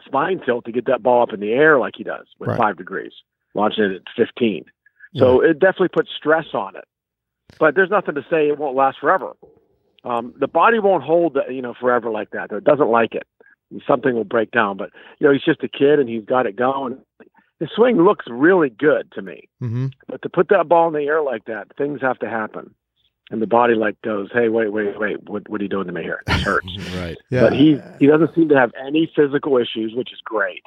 spine 0.05 0.39
tilt 0.45 0.65
to 0.65 0.71
get 0.71 0.85
that 0.85 1.03
ball 1.03 1.23
up 1.23 1.33
in 1.33 1.39
the 1.39 1.51
air 1.51 1.79
like 1.79 1.93
he 1.97 2.03
does 2.03 2.27
with 2.39 2.49
Right. 2.49 2.57
five 2.57 2.77
degrees, 2.77 3.13
launching 3.53 3.83
it 3.85 3.95
at 3.95 4.01
15. 4.15 4.65
So 5.15 5.41
it 5.41 5.59
definitely 5.59 5.89
puts 5.89 6.09
stress 6.17 6.47
on 6.55 6.75
it. 6.75 6.85
But 7.59 7.75
there's 7.75 7.91
nothing 7.91 8.15
to 8.15 8.25
say 8.31 8.47
it 8.47 8.57
won't 8.57 8.75
last 8.75 8.97
forever. 8.99 9.33
Um, 10.03 10.33
the 10.39 10.47
body 10.47 10.79
won't 10.79 11.03
hold, 11.03 11.37
you 11.49 11.61
know, 11.61 11.75
forever 11.79 12.09
like 12.09 12.31
that. 12.31 12.51
It 12.51 12.63
doesn't 12.63 12.89
like 12.89 13.13
it. 13.13 13.27
Something 13.87 14.15
will 14.15 14.23
break 14.23 14.49
down. 14.51 14.75
But 14.77 14.89
you 15.19 15.27
know, 15.27 15.33
he's 15.33 15.43
just 15.43 15.63
a 15.63 15.67
kid 15.67 15.99
and 15.99 16.09
he's 16.09 16.25
got 16.25 16.47
it 16.47 16.55
going. 16.55 16.97
His 17.59 17.69
swing 17.75 17.97
looks 18.03 18.25
really 18.27 18.69
good 18.69 19.11
to 19.13 19.21
me. 19.21 19.47
Mm-hmm. 19.61 19.87
But 20.07 20.21
to 20.23 20.29
put 20.29 20.49
that 20.49 20.67
ball 20.67 20.87
in 20.87 20.93
the 20.93 21.07
air 21.07 21.21
like 21.21 21.45
that, 21.45 21.67
things 21.77 22.01
have 22.01 22.19
to 22.19 22.29
happen. 22.29 22.73
And 23.31 23.41
the 23.41 23.47
body 23.47 23.73
like 23.73 23.99
goes, 24.01 24.29
hey, 24.33 24.49
wait, 24.49 24.71
wait, 24.71 24.99
wait, 24.99 25.29
what, 25.29 25.49
what 25.49 25.61
are 25.61 25.63
you 25.63 25.69
doing 25.69 25.87
to 25.87 25.93
me 25.93 26.03
here? 26.03 26.21
This 26.27 26.41
hurts. 26.41 26.77
right. 26.95 27.17
Yeah. 27.29 27.41
But 27.41 27.53
he 27.53 27.79
he 27.99 28.07
doesn't 28.07 28.35
seem 28.35 28.49
to 28.49 28.57
have 28.57 28.71
any 28.85 29.11
physical 29.15 29.57
issues, 29.57 29.93
which 29.95 30.11
is 30.11 30.19
great. 30.23 30.63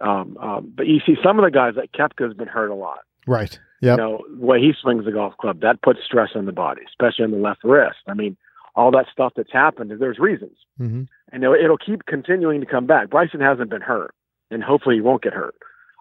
Um, 0.00 0.38
um, 0.38 0.72
but 0.74 0.86
you 0.86 1.00
see 1.04 1.16
some 1.22 1.38
of 1.38 1.44
the 1.44 1.50
guys 1.50 1.74
like 1.76 1.92
Koepka's 1.92 2.34
been 2.34 2.48
hurt 2.48 2.70
a 2.70 2.74
lot, 2.74 3.00
right. 3.26 3.58
Yeah. 3.80 3.92
You 3.92 3.96
know, 3.96 4.24
the 4.38 4.44
way 4.44 4.60
he 4.60 4.72
swings 4.80 5.04
the 5.04 5.12
golf 5.12 5.36
club, 5.38 5.60
that 5.60 5.82
puts 5.82 6.00
stress 6.04 6.30
on 6.34 6.46
the 6.46 6.52
body, 6.52 6.82
especially 6.86 7.24
on 7.24 7.30
the 7.30 7.38
left 7.38 7.64
wrist. 7.64 7.98
I 8.06 8.14
mean, 8.14 8.36
all 8.74 8.90
that 8.92 9.06
stuff 9.12 9.32
that's 9.36 9.52
happened, 9.52 9.92
there's 9.98 10.18
reasons. 10.18 10.56
hmm 10.78 11.02
And 11.32 11.42
it'll, 11.42 11.54
it'll 11.54 11.78
keep 11.78 12.06
continuing 12.06 12.60
to 12.60 12.66
come 12.66 12.86
back. 12.86 13.10
Bryson 13.10 13.40
hasn't 13.40 13.70
been 13.70 13.80
hurt, 13.80 14.14
and 14.50 14.62
hopefully 14.62 14.96
he 14.96 15.00
won't 15.00 15.22
get 15.22 15.32
hurt. 15.32 15.54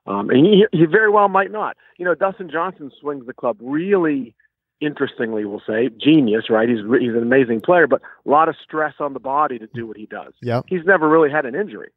Um, 0.07 0.29
and 0.29 0.45
he, 0.45 0.65
he 0.71 0.85
very 0.85 1.09
well 1.09 1.29
might 1.29 1.51
not. 1.51 1.77
You 1.97 2.05
know, 2.05 2.15
Dustin 2.15 2.49
Johnson 2.49 2.91
swings 2.99 3.25
the 3.25 3.33
club 3.33 3.57
really 3.61 4.35
interestingly, 4.81 5.45
we'll 5.45 5.61
say. 5.67 5.89
Genius, 5.97 6.49
right? 6.49 6.69
He's, 6.69 6.79
he's 6.99 7.09
an 7.15 7.21
amazing 7.21 7.61
player, 7.61 7.87
but 7.87 8.01
a 8.25 8.29
lot 8.29 8.49
of 8.49 8.55
stress 8.63 8.95
on 8.99 9.13
the 9.13 9.19
body 9.19 9.59
to 9.59 9.67
do 9.67 9.85
what 9.87 9.97
he 9.97 10.05
does 10.05 10.33
Yep. 10.41 10.65
he's 10.67 10.85
never 10.85 11.07
really 11.09 11.29
had 11.31 11.45
an 11.45 11.55
injury. 11.55 11.89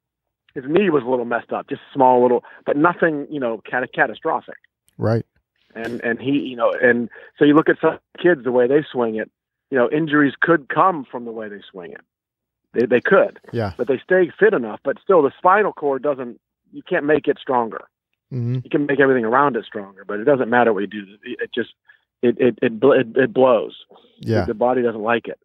His 0.54 0.64
knee 0.66 0.90
was 0.90 1.02
a 1.02 1.08
little 1.08 1.24
messed 1.24 1.52
up, 1.52 1.68
just 1.68 1.80
small 1.94 2.20
little, 2.22 2.44
but 2.66 2.76
nothing, 2.76 3.26
you 3.30 3.40
know, 3.40 3.62
cat- 3.68 3.92
catastrophic. 3.94 4.56
Right. 4.98 5.24
And 5.74 6.02
and 6.04 6.20
he, 6.20 6.32
you 6.32 6.56
know, 6.56 6.70
and 6.82 7.08
so 7.38 7.46
you 7.46 7.54
look 7.54 7.70
at 7.70 7.76
some 7.80 7.98
kids 8.22 8.44
the 8.44 8.52
way 8.52 8.66
they 8.66 8.84
swing 8.92 9.14
it, 9.16 9.30
you 9.70 9.78
know, 9.78 9.88
injuries 9.90 10.34
could 10.38 10.68
come 10.68 11.06
from 11.10 11.24
the 11.24 11.30
way 11.32 11.48
they 11.48 11.62
swing 11.70 11.92
it. 11.92 12.02
They 12.74 12.84
they 12.84 13.00
could, 13.00 13.40
Yeah. 13.52 13.72
but 13.78 13.88
they 13.88 13.98
stay 14.04 14.30
fit 14.38 14.52
enough. 14.52 14.80
But 14.84 14.98
still, 15.02 15.22
the 15.22 15.32
spinal 15.38 15.72
cord 15.72 16.02
doesn't. 16.02 16.38
You 16.72 16.82
can't 16.82 17.06
make 17.06 17.26
it 17.26 17.38
stronger. 17.40 17.80
hmm 18.30 18.56
You 18.62 18.68
can 18.70 18.84
make 18.84 19.00
everything 19.00 19.24
around 19.24 19.56
it 19.56 19.64
stronger, 19.64 20.04
but 20.06 20.20
it 20.20 20.24
doesn't 20.24 20.50
matter 20.50 20.74
what 20.74 20.80
you 20.80 20.86
do. 20.88 21.06
It 21.24 21.50
just 21.54 21.70
it 22.22 22.36
it 22.38 22.58
it, 22.62 22.72
it, 22.82 23.06
it 23.16 23.32
blows. 23.34 23.74
Yeah. 24.20 24.44
the 24.44 24.54
body 24.54 24.82
doesn't 24.82 25.02
like 25.02 25.26
it. 25.28 25.38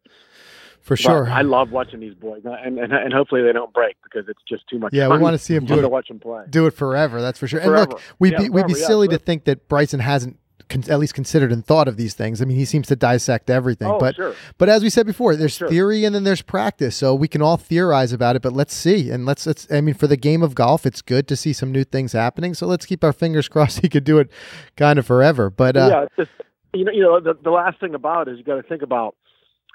For 0.82 0.94
But 0.94 0.98
sure. 1.00 1.28
I 1.28 1.42
love 1.42 1.70
watching 1.72 2.00
these 2.00 2.14
boys, 2.14 2.42
and 2.44 2.78
and 2.78 2.92
and 2.92 3.12
hopefully 3.12 3.42
they 3.42 3.52
don't 3.52 3.72
break 3.74 3.96
because 4.04 4.28
it's 4.28 4.40
just 4.48 4.66
too 4.68 4.78
much. 4.78 4.92
Yeah, 4.94 5.08
we 5.08 5.18
wanna 5.18 5.36
see 5.38 5.54
'em 5.56 5.66
do 5.66 5.78
it. 5.78 5.82
to 5.82 5.88
watch 5.88 6.08
them 6.08 6.18
play. 6.18 6.44
do 6.48 6.66
it 6.66 6.70
forever. 6.72 7.20
That's 7.20 7.38
for 7.38 7.46
sure. 7.46 7.60
And 7.60 7.72
look, 7.72 7.90
Forever. 7.90 8.14
we'd 8.18 8.32
Yeah, 8.32 8.38
be 8.38 8.44
we'd 8.48 8.66
be 8.66 8.72
forever, 8.74 8.78
yeah, 8.80 8.86
silly 8.86 9.08
to 9.08 9.18
think 9.18 9.44
that 9.44 9.68
Bryson 9.68 10.00
hasn't 10.00 10.38
con- 10.70 10.84
at 10.88 10.98
least 10.98 11.12
considered 11.12 11.52
and 11.52 11.62
thought 11.66 11.88
of 11.88 11.98
these 11.98 12.14
things. 12.14 12.40
I 12.40 12.46
mean, 12.46 12.56
he 12.56 12.64
seems 12.64 12.86
to 12.86 12.96
dissect 12.96 13.50
everything. 13.50 13.88
Oh, 13.88 13.98
but 13.98 14.14
sure. 14.14 14.34
but 14.56 14.70
as 14.70 14.82
we 14.82 14.88
said 14.88 15.04
before, 15.04 15.36
there's 15.36 15.56
Sure. 15.56 15.68
theory 15.68 16.04
and 16.06 16.14
then 16.14 16.24
there's 16.24 16.40
practice. 16.40 16.96
So 16.96 17.14
we 17.14 17.28
can 17.28 17.42
all 17.42 17.58
theorize 17.58 18.14
about 18.14 18.36
it. 18.36 18.40
But 18.40 18.54
let's 18.54 18.72
see 18.72 19.10
and 19.10 19.26
let's 19.26 19.46
let's. 19.46 19.66
I 19.70 19.82
mean, 19.82 19.94
for 19.94 20.06
the 20.06 20.16
game 20.16 20.42
of 20.42 20.54
golf, 20.54 20.86
it's 20.86 21.02
good 21.02 21.28
to 21.28 21.36
see 21.36 21.52
some 21.52 21.70
new 21.70 21.84
things 21.84 22.12
happening. 22.12 22.54
So 22.54 22.66
let's 22.66 22.86
keep 22.86 23.04
our 23.04 23.12
fingers 23.12 23.46
crossed 23.54 23.80
he 23.80 23.90
could 23.90 24.04
do 24.04 24.18
it 24.18 24.30
kind 24.76 24.98
of 24.98 25.04
forever. 25.04 25.50
But 25.50 25.76
uh, 25.76 25.88
yeah, 25.90 26.02
it's 26.04 26.16
just, 26.16 26.30
you 26.78 26.84
know, 26.84 26.92
you 26.92 27.02
know, 27.02 27.20
the, 27.20 27.34
the 27.42 27.50
last 27.50 27.80
thing 27.80 27.94
about 27.94 28.28
it 28.28 28.32
is 28.32 28.38
you 28.38 28.44
got 28.44 28.56
to 28.56 28.62
think 28.62 28.82
about 28.82 29.16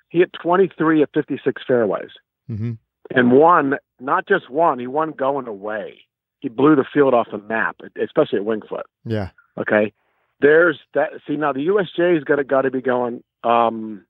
he 0.10 0.20
hit 0.20 0.32
23 0.42 1.02
of 1.04 1.10
56 1.14 1.62
fairways 1.68 2.12
mhm. 2.50 2.78
and 3.12 3.32
won 3.32 3.76
not 4.00 4.28
just 4.28 4.50
one, 4.50 4.80
he 4.80 4.88
won 4.88 5.12
going 5.12 5.48
away. 5.48 6.00
He 6.40 6.50
blew 6.50 6.76
the 6.76 6.86
field 6.94 7.14
off 7.14 7.28
the 7.32 7.38
map, 7.38 7.78
especially 8.02 8.40
at 8.40 8.46
Winged 8.46 8.66
Foot. 8.68 8.86
yeah, 9.06 9.30
Okay, 9.58 9.94
there's 10.42 10.80
that. 10.94 11.12
See 11.26 11.36
now 11.36 11.54
the 11.54 11.68
USGA's 11.68 12.24
got 12.24 12.36
to 12.36 12.44
got 12.44 12.64
to 12.64 12.72
be 12.72 12.82
going. 12.82 13.24
Um, 13.44 14.06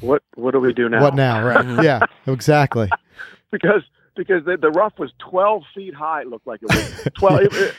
what 0.00 0.22
what 0.34 0.52
do 0.52 0.60
we 0.60 0.72
do 0.72 0.88
now? 0.88 1.02
what 1.02 1.14
now? 1.14 1.44
Right? 1.44 1.82
yeah, 1.84 2.00
exactly. 2.26 2.90
because 3.52 3.82
because 4.16 4.44
the, 4.44 4.56
the 4.56 4.70
rough 4.70 4.98
was 4.98 5.12
12 5.18 5.62
feet 5.74 5.94
high. 5.94 6.22
It 6.22 6.28
looked 6.28 6.46
like 6.46 6.60
it 6.62 6.68
was 6.68 7.08
12. 7.14 7.40
it, 7.40 7.46
it, 7.46 7.54
it, 7.54 7.74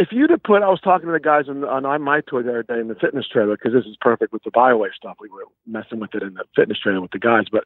if 0.00 0.08
you'd 0.10 0.30
have 0.30 0.42
put, 0.42 0.62
I 0.62 0.68
was 0.68 0.80
talking 0.80 1.06
to 1.06 1.12
the 1.12 1.20
guys 1.20 1.44
on, 1.48 1.62
on 1.64 2.02
my 2.02 2.20
tour 2.26 2.42
the 2.42 2.50
other 2.50 2.62
day 2.62 2.80
in 2.80 2.88
the 2.88 2.94
fitness 2.94 3.26
trailer 3.28 3.56
because 3.56 3.72
this 3.72 3.84
is 3.84 3.96
perfect 4.00 4.32
with 4.32 4.42
the 4.44 4.50
BioWave 4.50 4.94
stuff. 4.96 5.16
We 5.20 5.28
were 5.28 5.44
messing 5.66 6.00
with 6.00 6.14
it 6.14 6.22
in 6.22 6.34
the 6.34 6.44
fitness 6.56 6.78
trailer 6.78 7.00
with 7.00 7.12
the 7.12 7.18
guys, 7.18 7.44
but 7.52 7.64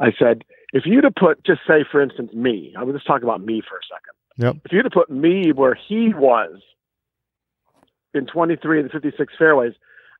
I 0.00 0.12
said 0.18 0.44
if 0.72 0.84
you'd 0.86 1.04
have 1.04 1.14
put, 1.14 1.44
just 1.44 1.60
say 1.66 1.84
for 1.90 2.00
instance, 2.00 2.32
me. 2.32 2.74
I 2.78 2.82
was 2.84 2.94
just 2.94 3.06
talking 3.06 3.24
about 3.24 3.44
me 3.44 3.60
for 3.68 3.76
a 3.76 3.84
second. 3.86 4.14
Yep. 4.46 4.62
If 4.64 4.72
you'd 4.72 4.84
have 4.86 4.92
put 4.92 5.10
me 5.10 5.52
where 5.52 5.74
he 5.74 6.14
was 6.14 6.60
in 8.14 8.26
23 8.26 8.80
and 8.80 8.90
56 8.90 9.32
fairways. 9.38 9.74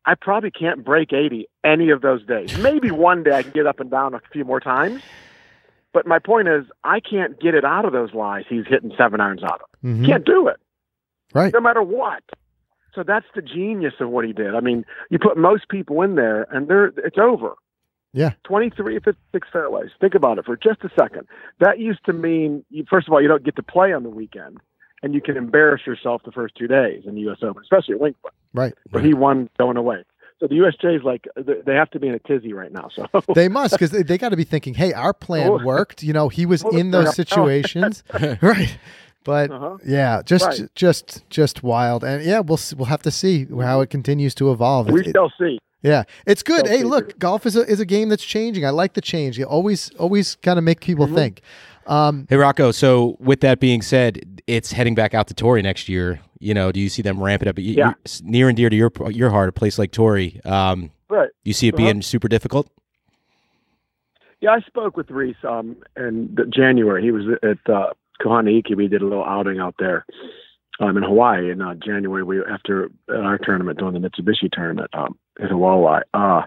I 0.04 0.14
probably 0.14 0.50
can't 0.50 0.84
break 0.84 1.12
80 1.12 1.46
any 1.64 1.90
of 1.90 2.00
those 2.00 2.24
days. 2.26 2.56
Maybe 2.58 2.90
one 2.90 3.22
day 3.22 3.32
I 3.32 3.42
can 3.42 3.52
get 3.52 3.66
up 3.66 3.80
and 3.80 3.90
down 3.90 4.14
a 4.14 4.20
few 4.32 4.44
more 4.44 4.60
times. 4.60 5.02
But 5.92 6.06
my 6.06 6.18
point 6.18 6.48
is, 6.48 6.64
I 6.84 7.00
can't 7.00 7.38
get 7.40 7.54
it 7.54 7.64
out 7.64 7.84
of 7.84 7.92
those 7.92 8.14
lies 8.14 8.44
he's 8.48 8.64
hitting 8.66 8.92
seven 8.96 9.20
irons 9.20 9.42
out 9.42 9.60
of. 9.60 9.68
Mhm. 9.84 10.06
Can't 10.06 10.24
do 10.24 10.48
it, 10.48 10.56
Right. 11.34 11.52
no 11.52 11.60
matter 11.60 11.82
what. 11.82 12.22
So 12.94 13.02
that's 13.02 13.26
the 13.34 13.40
genius 13.42 13.94
of 14.00 14.10
what 14.10 14.24
he 14.26 14.32
did. 14.32 14.54
I 14.54 14.60
mean, 14.60 14.84
you 15.10 15.18
put 15.18 15.36
most 15.38 15.68
people 15.70 16.02
in 16.02 16.14
there, 16.14 16.42
and 16.54 16.68
they're 16.68 16.92
it's 16.98 17.16
over. 17.18 17.54
Yeah. 18.12 18.32
23 18.44 18.96
of 18.96 19.04
six 19.32 19.48
fairways. 19.50 19.88
Think 19.98 20.14
about 20.14 20.36
it 20.38 20.44
for 20.44 20.56
just 20.56 20.84
a 20.84 20.90
second. 20.98 21.26
That 21.60 21.78
used 21.78 22.04
to 22.04 22.12
mean, 22.12 22.62
first 22.90 23.08
of 23.08 23.14
all, 23.14 23.22
you 23.22 23.28
don't 23.28 23.42
get 23.44 23.56
to 23.56 23.62
play 23.62 23.94
on 23.94 24.02
the 24.02 24.10
weekend, 24.10 24.58
and 25.02 25.14
you 25.14 25.22
can 25.22 25.38
embarrass 25.38 25.86
yourself 25.86 26.20
the 26.26 26.32
first 26.32 26.54
two 26.54 26.66
days 26.66 27.04
in 27.06 27.14
the 27.14 27.22
U.S. 27.22 27.38
Open, 27.42 27.62
especially 27.62 27.94
at 27.94 28.00
Winged 28.00 28.16
Foot, 28.20 28.34
Right. 28.52 28.74
where 28.90 29.02
he 29.02 29.14
won 29.14 29.48
going 29.58 29.78
away. 29.78 30.04
So 30.40 30.46
the 30.48 30.56
USGA 30.56 30.96
is 30.98 31.02
like 31.04 31.26
they- 31.36 31.62
they 31.64 31.74
have 31.74 31.88
to 31.92 31.98
be 32.00 32.08
in 32.08 32.14
a 32.14 32.18
tizzy 32.18 32.52
right 32.52 32.70
now. 32.72 32.90
So 32.94 33.06
They 33.34 33.48
must 33.48 33.72
because 33.72 33.92
they, 33.92 34.02
they 34.02 34.18
got 34.18 34.30
to 34.30 34.36
be 34.36 34.44
thinking, 34.44 34.74
hey, 34.74 34.92
our 34.92 35.14
plan 35.14 35.48
Oh. 35.52 35.64
worked. 35.64 36.02
You 36.02 36.12
know, 36.12 36.28
he 36.28 36.44
was 36.44 36.62
Oh, 36.64 36.76
in 36.76 36.90
those 36.90 37.14
situations, 37.16 38.04
right? 38.42 38.76
But 39.24 39.50
Uh-huh. 39.50 39.76
yeah, 39.86 40.22
just 40.24 40.44
Right. 40.46 40.68
just 40.74 41.28
just 41.30 41.62
wild, 41.62 42.02
and 42.04 42.24
yeah, 42.24 42.40
we'll 42.40 42.58
we'll 42.76 42.86
have 42.86 43.02
to 43.02 43.10
see 43.10 43.46
how 43.60 43.80
it 43.80 43.90
continues 43.90 44.34
to 44.36 44.50
evolve. 44.50 44.90
we 44.90 45.00
It- 45.00 45.06
it- 45.08 45.12
shall 45.14 45.32
see. 45.38 45.58
yeah, 45.82 46.02
it's 46.26 46.42
good. 46.42 46.66
Shall 46.66 46.74
Hey, 46.76 46.78
see. 46.82 46.84
look, 46.84 47.18
golf 47.18 47.46
is 47.46 47.54
a 47.56 47.62
is 47.70 47.78
a 47.80 47.86
game 47.86 48.08
that's 48.08 48.24
changing. 48.24 48.64
I 48.66 48.70
like 48.70 48.94
the 48.94 49.00
change. 49.00 49.38
You 49.38 49.44
always 49.44 49.90
always 49.98 50.34
kind 50.36 50.58
of 50.58 50.64
make 50.64 50.80
people 50.80 51.06
Mm-hmm. 51.06 51.14
think. 51.14 51.40
Um, 51.86 52.26
Hey 52.30 52.36
Rocco, 52.36 52.70
so 52.72 53.16
with 53.18 53.40
that 53.40 53.58
being 53.60 53.82
said, 53.82 54.40
it's 54.46 54.72
heading 54.72 54.94
back 54.94 55.14
out 55.14 55.26
to 55.28 55.34
Torrey 55.34 55.62
next 55.62 55.88
year. 55.88 56.20
You 56.38 56.54
know, 56.54 56.70
do 56.72 56.78
you 56.80 56.88
see 56.88 57.02
them 57.02 57.22
ramp 57.22 57.42
it 57.42 57.48
up? 57.48 57.58
You- 57.58 57.74
Yeah. 57.76 57.92
near 58.22 58.48
and 58.48 58.56
dear 58.56 58.70
to 58.70 58.76
your 58.76 58.90
your 59.10 59.30
heart, 59.30 59.48
a 59.48 59.52
place 59.52 59.78
like 59.78 59.90
Torrey. 59.92 60.40
Um, 60.44 60.90
Right. 61.08 61.30
you 61.44 61.52
see 61.52 61.68
it 61.68 61.74
Uh-huh. 61.74 61.84
being 61.84 62.02
super 62.02 62.28
difficult. 62.28 62.68
Yeah, 64.40 64.50
I 64.50 64.60
spoke 64.60 64.96
with 64.96 65.08
Rees 65.10 65.36
um, 65.48 65.76
in 65.96 66.36
January. 66.50 67.02
He 67.02 67.12
was 67.12 67.24
at 67.44 67.58
uh, 67.72 67.90
Kahanaiki. 68.22 68.76
We 68.76 68.88
did 68.88 69.02
a 69.02 69.06
little 69.06 69.24
outing 69.24 69.58
out 69.58 69.74
there 69.78 70.04
um, 70.80 70.96
in 70.96 71.02
Hawaii 71.02 71.50
in 71.50 71.60
uh, 71.60 71.74
January. 71.74 72.22
We 72.22 72.40
after 72.44 72.90
our 73.10 73.38
tournament 73.38 73.78
doing 73.78 73.94
the 73.94 74.00
Mitsubishi 74.08 74.50
tournament 74.52 74.90
um, 74.94 75.18
in 75.40 75.48
Hawaii. 75.48 76.02
Uh, 76.14 76.42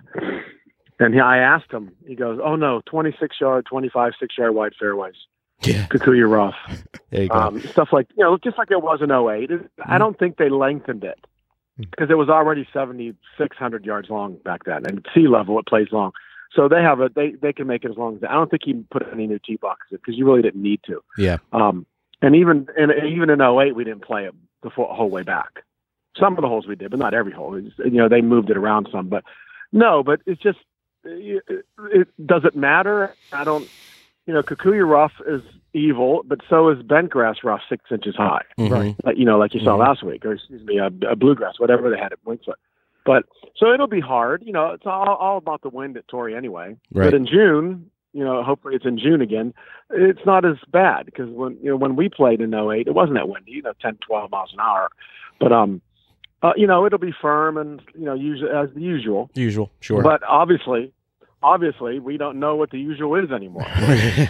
and 0.99 1.13
he, 1.13 1.19
I 1.19 1.37
asked 1.39 1.71
him. 1.71 1.91
He 2.07 2.15
goes, 2.15 2.39
"Oh 2.43 2.55
no, 2.55 2.81
26 2.85 3.35
yard, 3.41 3.65
25 3.69 4.13
six 4.19 4.37
yard 4.37 4.55
wide 4.55 4.73
fairways, 4.79 5.15
Yeah, 5.63 5.85
Kikuyu 5.87 6.29
rough, 6.29 6.55
there 7.11 7.23
you 7.23 7.29
go. 7.29 7.35
um, 7.35 7.59
stuff 7.61 7.89
like 7.91 8.07
you 8.17 8.23
know, 8.23 8.37
just 8.37 8.57
like 8.57 8.71
it 8.71 8.81
was 8.81 8.99
in 9.01 9.11
08. 9.11 9.51
It- 9.51 9.71
I 9.85 9.97
don't 9.97 10.17
think 10.17 10.37
they 10.37 10.49
lengthened 10.49 11.03
it 11.03 11.19
because 11.77 12.09
it 12.09 12.13
was 12.17 12.29
already 12.29 12.65
7,600 12.71 13.85
yards 13.85 14.09
long 14.09 14.37
back 14.45 14.63
then, 14.63 14.85
and 14.85 15.05
sea 15.13 15.27
level 15.27 15.59
it 15.59 15.65
plays 15.67 15.89
long. 15.91 16.11
So 16.55 16.69
they 16.69 16.81
have 16.81 17.01
a 17.01 17.09
they 17.13 17.31
they 17.31 17.51
can 17.53 17.67
make 17.67 17.83
it 17.83 17.91
as 17.91 17.97
long 17.97 18.15
as 18.15 18.23
I 18.23 18.33
don't 18.33 18.49
think 18.49 18.63
he 18.65 18.73
put 18.91 19.03
any 19.11 19.27
new 19.27 19.39
tee 19.39 19.57
boxes 19.57 19.99
because 19.99 20.17
you 20.17 20.25
really 20.25 20.41
didn't 20.41 20.61
need 20.61 20.79
to. 20.87 21.03
yeah, 21.17 21.37
Um, 21.51 21.85
and 22.21 22.35
even 22.35 22.67
and 22.77 22.91
even 23.05 23.29
in 23.29 23.41
08, 23.41 23.75
we 23.75 23.83
didn't 23.83 24.03
play 24.03 24.25
it 24.25 24.33
the 24.63 24.69
full, 24.69 24.87
whole 24.93 25.09
way 25.09 25.23
back. 25.23 25.63
Some 26.17 26.37
of 26.37 26.41
the 26.41 26.47
holes 26.47 26.65
we 26.65 26.75
did, 26.75 26.91
but 26.91 26.99
not 26.99 27.13
every 27.13 27.33
hole. 27.33 27.55
It's, 27.55 27.77
you 27.79 27.91
know, 27.99 28.07
they 28.07 28.21
moved 28.21 28.49
it 28.49 28.55
around 28.57 28.87
some, 28.91 29.09
but 29.09 29.23
no, 29.73 30.01
but 30.01 30.21
it's 30.25 30.41
just 30.41 30.59
it, 31.03 31.43
it 31.91 32.07
doesn't 32.25 32.55
matter? 32.55 33.15
I 33.31 33.43
don't. 33.43 33.69
You 34.25 34.33
know, 34.33 34.41
Kikuyu 34.41 34.89
rough 34.89 35.11
is 35.27 35.41
evil, 35.73 36.21
but 36.25 36.39
so 36.49 36.69
is 36.69 36.79
bentgrass 36.79 37.43
rough, 37.43 37.61
six 37.69 37.83
inches 37.91 38.15
high 38.15 38.41
Mhm. 38.57 38.95
like 39.03 39.17
you 39.17 39.25
know, 39.25 39.37
like 39.37 39.53
you 39.53 39.59
saw 39.59 39.75
Mhm. 39.75 39.79
last 39.79 40.03
week, 40.03 40.25
or 40.25 40.33
excuse 40.33 40.63
me, 40.63 40.77
a, 40.77 40.87
a 41.07 41.15
bluegrass, 41.15 41.59
whatever 41.59 41.89
they 41.91 41.97
had 41.97 42.13
at 42.13 42.19
Winged 42.25 42.43
Foot. 42.45 42.57
But 43.05 43.23
so 43.55 43.71
it'll 43.73 43.87
be 43.87 43.99
hard. 44.01 44.43
You 44.45 44.51
know, 44.53 44.71
it's 44.71 44.85
all, 44.85 45.07
all 45.07 45.37
about 45.37 45.61
the 45.61 45.69
wind 45.69 45.95
at 45.97 46.07
Torrey 46.07 46.35
anyway. 46.35 46.75
Right. 46.91 47.05
But 47.05 47.13
in 47.13 47.25
June, 47.27 47.89
you 48.13 48.23
know, 48.23 48.43
hopefully 48.43 48.75
it's 48.75 48.85
in 48.85 48.97
June 48.97 49.21
again. 49.21 49.53
It's 49.91 50.25
not 50.25 50.43
as 50.45 50.55
bad 50.71 51.05
because 51.05 51.29
when 51.29 51.57
you 51.61 51.69
know 51.69 51.77
when 51.77 51.95
we 51.95 52.09
played 52.09 52.41
in 52.41 52.53
08, 52.53 52.87
it 52.87 52.93
wasn't 52.95 53.15
that 53.17 53.29
windy. 53.29 53.51
You 53.51 53.61
know, 53.61 53.73
10, 53.81 53.97
12 54.07 54.31
miles 54.31 54.51
an 54.53 54.59
hour. 54.59 54.89
But 55.39 55.51
um, 55.51 55.81
uh, 56.41 56.53
you 56.55 56.65
know, 56.67 56.85
it'll 56.85 56.97
be 56.99 57.13
firm 57.21 57.57
and 57.57 57.81
you 57.93 58.05
know, 58.05 58.13
usually 58.15 58.49
as 58.51 58.69
the 58.73 58.81
usual. 58.81 59.29
Usual, 59.35 59.71
sure. 59.81 60.01
But 60.01 60.21
obviously, 60.27 60.91
obviously, 61.43 61.99
we 61.99 62.17
don't 62.17 62.39
know 62.39 62.55
what 62.55 62.71
the 62.71 62.79
usual 62.79 63.15
is 63.15 63.31
anymore. 63.31 63.67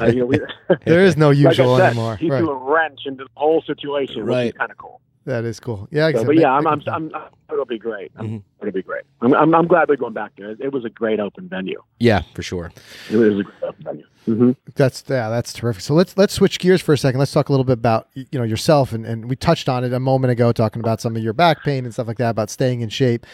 Uh, 0.00 0.06
you 0.06 0.16
know, 0.16 0.26
we, 0.26 0.40
there 0.84 1.04
is 1.04 1.16
no 1.16 1.30
usual 1.48 1.76
I 1.76 1.78
said, 1.78 1.86
anymore. 1.90 2.16
He 2.16 2.28
Right. 2.28 2.38
threw 2.40 2.50
a 2.50 2.56
wrench 2.56 3.02
into 3.06 3.22
the 3.22 3.30
whole 3.36 3.62
situation, 3.62 4.22
which 4.24 4.28
Right. 4.28 4.46
is 4.46 4.52
kind 4.54 4.72
of 4.72 4.76
cool. 4.78 5.00
That 5.30 5.44
is 5.44 5.60
cool. 5.60 5.86
Yeah, 5.92 6.10
So, 6.12 6.24
but 6.24 6.36
yeah, 6.36 6.50
I'm, 6.50 6.66
I'm, 6.66 6.80
it 6.80 6.84
fun. 6.86 7.12
I'm, 7.14 7.22
it'll 7.52 7.64
be 7.64 7.78
great. 7.78 8.10
I'm, 8.16 8.26
Mhm. 8.28 8.42
It'll 8.60 8.72
be 8.72 8.82
great. 8.82 9.04
I'm, 9.20 9.32
I'm, 9.32 9.54
I'm 9.54 9.66
glad 9.68 9.88
they're 9.88 9.96
going 9.96 10.12
back 10.12 10.32
there. 10.36 10.56
It 10.58 10.72
was 10.72 10.84
a 10.84 10.90
great 10.90 11.20
open 11.20 11.48
venue. 11.48 11.80
yeah, 12.00 12.22
for 12.34 12.42
sure. 12.42 12.72
It 13.10 13.16
was 13.16 13.38
a 13.38 13.42
great 13.44 13.62
open 13.62 13.84
venue. 13.84 14.04
hmm 14.26 14.50
That's 14.74 15.04
yeah, 15.08 15.28
that's 15.28 15.52
terrific. 15.52 15.82
So 15.82 15.94
let's 15.94 16.16
let's 16.16 16.34
switch 16.34 16.58
gears 16.58 16.80
for 16.82 16.92
a 16.92 16.98
second. 16.98 17.20
Let's 17.20 17.30
talk 17.32 17.48
a 17.48 17.52
little 17.52 17.64
bit 17.64 17.74
about 17.74 18.08
you 18.14 18.26
know 18.40 18.42
yourself 18.44 18.92
and, 18.92 19.06
and 19.06 19.30
we 19.30 19.36
touched 19.36 19.68
on 19.68 19.84
it 19.84 19.92
a 19.92 20.00
moment 20.00 20.32
ago, 20.32 20.50
talking 20.52 20.80
about 20.80 21.00
some 21.00 21.14
of 21.16 21.22
your 21.22 21.32
back 21.32 21.62
pain 21.62 21.84
and 21.84 21.92
stuff 21.94 22.08
like 22.08 22.18
that, 22.18 22.30
about 22.30 22.50
staying 22.50 22.80
in 22.80 22.88
shape. 22.88 23.24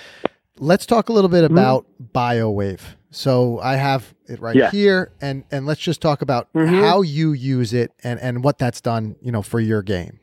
Let's 0.59 0.85
talk 0.87 1.09
a 1.09 1.12
little 1.14 1.28
bit 1.30 1.44
about 1.44 1.87
BioWave. 2.12 2.80
So 3.11 3.59
I 3.61 3.76
have 3.76 4.14
it 4.28 4.38
right 4.40 4.54
Yeah. 4.56 4.70
here, 4.70 5.12
and 5.22 5.44
and 5.50 5.64
let's 5.66 5.80
just 5.80 6.00
talk 6.02 6.20
about 6.20 6.52
Mhm. 6.52 6.78
how 6.80 7.00
you 7.02 7.32
use 7.32 7.72
it 7.72 7.92
and 8.04 8.20
and 8.20 8.44
what 8.44 8.59
that's 8.59 8.80
done, 8.82 9.16
you 9.22 9.32
know, 9.32 9.40
for 9.42 9.61
your 9.61 9.82
game. 9.82 10.20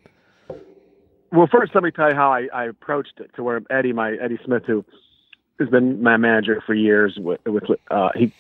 Well, 1.34 1.50
first 1.52 1.74
let 1.74 1.84
me 1.84 1.92
tell 1.92 2.10
you 2.10 2.16
how 2.16 2.32
I, 2.32 2.48
I 2.54 2.66
approached 2.66 3.20
it. 3.20 3.32
To 3.36 3.44
where 3.44 3.62
Eddie, 3.70 3.94
my 3.94 4.14
Eddie 4.14 4.40
Smith, 4.46 4.64
who 4.66 4.86
has 5.60 5.70
been 5.70 6.02
my 6.02 6.18
manager 6.18 6.62
for 6.66 6.74
years, 6.74 7.18
with, 7.18 7.42
with 7.46 7.64
uh, 7.92 8.10
he 8.16 8.32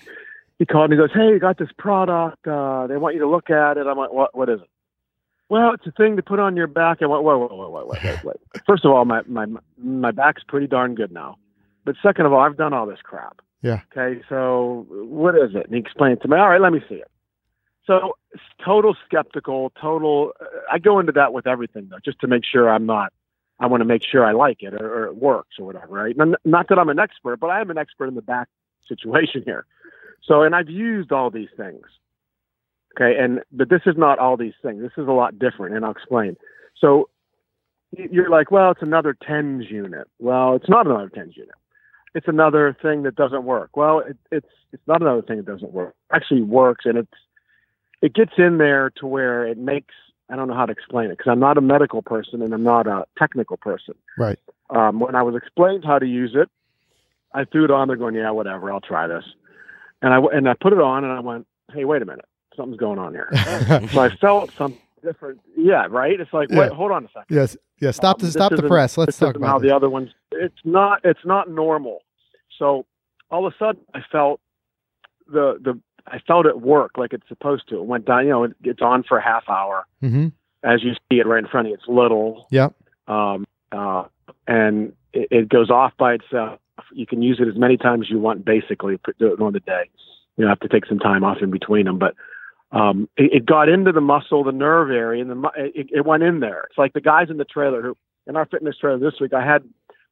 he 0.60 0.66
called 0.66 0.90
me. 0.90 0.96
He 0.96 1.02
goes, 1.02 1.12
"Hey, 1.14 1.30
you 1.30 1.40
got 1.40 1.58
this 1.58 1.72
product. 1.78 2.48
Uh, 2.48 2.88
they 2.88 2.98
want 2.98 3.16
you 3.16 3.22
to 3.22 3.30
look 3.30 3.50
at 3.50 3.78
it." 3.78 3.88
I'm 3.88 3.98
like, 3.98 4.14
"What? 4.14 4.36
What 4.36 4.50
is 4.50 4.62
it?" 4.62 4.70
Well, 5.50 5.74
it's 5.74 5.86
a 5.86 5.92
thing 5.92 6.16
to 6.16 6.24
put 6.24 6.40
on 6.40 6.56
your 6.56 6.68
back. 6.68 7.00
I 7.02 7.06
went, 7.06 7.24
wait, 7.24 7.38
wait, 7.38 7.52
wait, 7.52 7.72
wait, 7.72 8.04
wait, 8.04 8.24
wait. 8.24 8.36
First 8.66 8.86
of 8.86 8.92
all, 8.92 9.06
my 9.06 9.22
my 9.28 9.46
my 9.78 10.12
back's 10.12 10.42
pretty 10.48 10.68
darn 10.68 10.96
good 10.96 11.12
now. 11.12 11.38
But 11.86 11.96
second 12.02 12.26
of 12.26 12.34
all, 12.34 12.40
I've 12.40 12.58
done 12.58 12.74
all 12.74 12.86
this 12.86 13.00
crap. 13.04 13.42
Yeah. 13.62 13.82
Okay, 13.96 14.22
so 14.30 14.86
what 14.90 15.36
is 15.36 15.52
it? 15.54 15.66
And 15.66 15.74
he 15.74 15.80
explained 15.80 16.22
to 16.22 16.28
me. 16.28 16.38
All 16.38 16.50
right, 16.50 16.62
let 16.62 16.74
me 16.74 16.82
see 16.90 16.96
it. 16.96 17.12
So 17.86 18.14
total 18.64 18.96
skeptical, 19.06 19.72
total. 19.80 20.32
I 20.72 20.80
go 20.80 21.00
into 21.00 21.12
that 21.14 21.34
with 21.34 21.48
everything 21.48 21.90
though, 21.90 22.00
just 22.04 22.20
to 22.22 22.28
make 22.28 22.44
sure 22.46 22.70
I'm 22.70 22.86
not. 22.86 23.12
I 23.60 23.68
want 23.68 23.82
to 23.82 23.86
make 23.86 24.04
sure 24.04 24.26
I 24.26 24.32
like 24.32 24.62
it 24.62 24.74
or, 24.74 24.94
or 24.94 25.06
it 25.06 25.16
works 25.16 25.56
or 25.60 25.66
whatever, 25.66 25.94
right? 25.94 26.16
Not 26.18 26.68
that 26.70 26.80
I'm 26.80 26.90
an 26.90 27.00
expert, 27.00 27.40
but 27.40 27.48
I 27.48 27.62
am 27.62 27.70
an 27.70 27.78
expert 27.78 28.08
in 28.08 28.16
the 28.16 28.22
back 28.22 28.48
situation 28.88 29.44
here. 29.46 29.66
So, 30.24 30.44
and 30.44 30.56
I've 30.56 30.70
used 30.70 31.12
all 31.12 31.30
these 31.30 31.50
things. 31.58 31.82
Okay, 32.96 33.18
and 33.20 33.42
but 33.52 33.70
this 33.70 33.82
is 33.86 33.96
not 33.98 34.20
all 34.20 34.38
these 34.38 34.54
things. 34.62 34.82
This 34.82 34.92
is 34.98 35.08
a 35.08 35.12
lot 35.12 35.40
different, 35.40 35.76
and 35.76 35.84
I'll 35.84 35.92
explain. 35.92 36.38
So, 36.78 37.10
you're 37.92 38.30
like, 38.30 38.52
well, 38.52 38.72
it's 38.72 38.84
another 38.84 39.16
tens 39.20 39.66
unit. 39.70 40.08
Well, 40.20 40.56
it's 40.56 40.70
not 40.70 40.86
another 40.86 41.10
tens 41.10 41.36
unit. 41.36 41.56
It's 42.14 42.28
another 42.28 42.78
thing 42.82 43.04
that 43.04 43.16
doesn't 43.16 43.46
work. 43.46 43.76
Well, 43.76 44.00
it, 44.00 44.18
it's 44.32 44.50
it's 44.72 44.84
not 44.88 45.02
another 45.02 45.24
thing 45.24 45.38
that 45.38 45.48
doesn't 45.48 45.74
work. 45.74 45.96
It 46.12 46.16
actually 46.16 46.44
works, 46.44 46.86
and 46.86 46.98
it's 47.00 47.12
it 48.04 48.14
gets 48.14 48.34
in 48.38 48.58
there 48.58 48.92
to 48.98 49.08
where 49.08 49.48
it 49.48 49.58
makes 49.58 49.96
I 50.30 50.36
don't 50.36 50.48
know 50.48 50.54
how 50.56 50.66
to 50.66 50.72
explain 50.72 51.06
it 51.10 51.18
because 51.18 51.32
I'm 51.32 51.40
not 51.40 51.58
a 51.58 51.62
medical 51.62 52.02
person 52.02 52.42
and 52.42 52.54
I'm 52.54 52.64
not 52.64 52.86
a 52.88 53.06
technical 53.18 53.58
person. 53.58 53.94
Right. 54.18 54.40
Um, 54.70 55.00
when 55.00 55.16
I 55.16 55.22
was 55.22 55.36
explained 55.36 55.84
how 55.86 56.00
to 56.00 56.06
use 56.06 56.32
it, 56.36 56.50
I 57.34 57.46
threw 57.46 57.66
it 57.66 57.72
on 57.72 57.88
there, 57.88 57.98
going, 57.98 58.16
"Yeah, 58.16 58.32
whatever, 58.32 58.72
I'll 58.72 58.82
try 58.82 59.08
this." 59.08 59.24
And 60.02 60.14
I 60.14 60.20
and 60.34 60.48
I 60.50 60.54
put 60.54 60.74
it 60.74 60.80
on, 60.80 61.04
and 61.04 61.14
I 61.14 61.20
went, 61.20 61.48
"Hey, 61.74 61.86
wait 61.86 62.02
a 62.02 62.06
minute, 62.06 62.26
something's 62.56 62.80
going 62.80 63.00
on 63.00 63.14
here." 63.14 63.30
so 63.92 64.02
I 64.02 64.10
felt 64.16 64.52
something 64.58 64.80
different. 65.04 65.40
Yeah, 65.58 65.88
right. 65.90 66.20
It's 66.20 66.34
like, 66.34 66.50
Yeah. 66.50 66.60
wait, 66.60 66.72
hold 66.72 66.92
on 66.92 67.06
a 67.06 67.08
second. 67.10 67.36
Yes. 67.36 67.56
Yeah. 67.80 67.92
Stop 67.92 68.16
Um, 68.18 68.20
the 68.22 68.26
this 68.28 68.34
stop 68.34 68.52
the 68.52 68.64
press. 68.64 68.98
Let's 68.98 69.18
talk 69.18 69.36
isn't 69.36 69.42
how 69.44 69.58
about 69.58 69.62
the 69.62 69.76
other 69.76 69.90
ones. 69.90 70.10
It's 70.32 70.62
not. 70.66 71.02
It's 71.04 71.26
not 71.26 71.50
normal. 71.50 72.00
So 72.60 72.86
all 73.32 73.46
of 73.46 73.54
a 73.54 73.58
sudden, 73.58 73.82
I 73.94 74.00
felt 74.12 74.40
the 75.28 75.58
the 75.62 75.80
I 76.08 76.20
felt 76.20 76.46
it 76.46 76.62
work 76.62 76.98
like 76.98 77.14
it's 77.14 77.28
supposed 77.28 77.70
to. 77.70 77.78
It 77.78 77.86
went 77.86 78.06
down. 78.06 78.24
You 78.26 78.30
know, 78.32 78.44
it, 78.44 78.54
it's 78.64 78.82
on 78.82 79.04
for 79.04 79.18
a 79.18 79.24
half 79.24 79.48
hour 79.50 79.86
Mm-hmm. 80.04 80.28
as 80.64 80.84
you 80.84 80.94
see 80.94 81.20
it 81.20 81.26
right 81.28 81.44
in 81.44 81.50
front 81.50 81.68
of 81.68 81.70
you. 81.70 81.76
It's 81.76 81.88
little. 81.88 82.48
Yep. 82.52 82.74
Um, 83.08 83.46
uh, 83.72 84.04
and 84.48 84.94
it, 85.14 85.28
it 85.32 85.50
goes 85.50 85.70
off 85.70 85.94
by 85.98 86.14
itself. 86.16 86.60
You 86.92 87.06
can 87.06 87.22
use 87.22 87.40
it 87.40 87.48
as 87.48 87.56
many 87.56 87.78
times 87.78 88.08
as 88.08 88.10
you 88.12 88.20
want. 88.20 88.44
Basically, 88.44 89.00
do 89.20 89.28
it 89.34 89.38
during 89.38 89.54
the 89.54 89.60
day. 89.62 89.90
You 90.38 90.48
have 90.48 90.60
to 90.62 90.68
take 90.68 90.86
some 90.86 91.00
time 91.00 91.24
off 91.24 91.38
in 91.42 91.52
between 91.52 91.86
them, 91.86 91.98
but. 92.00 92.16
Um, 92.72 93.08
it, 93.18 93.32
it 93.34 93.46
got 93.46 93.70
into 93.70 93.92
the 93.92 94.02
muscle, 94.02 94.44
the 94.44 94.52
nerve 94.52 94.90
area, 94.90 95.22
and 95.22 95.30
the 95.30 95.50
it, 95.56 95.90
it 95.94 96.06
went 96.08 96.24
in 96.24 96.40
there. 96.40 96.64
It's 96.72 96.78
like 96.80 96.94
the 96.94 97.02
guys 97.02 97.30
in 97.30 97.38
the 97.38 97.46
trailer 97.46 97.84
who, 97.84 97.96
in 98.26 98.36
our 98.36 98.48
fitness 98.48 98.76
trailer 98.80 98.98
this 98.98 99.20
week, 99.22 99.32
I 99.32 99.46
had, 99.46 99.64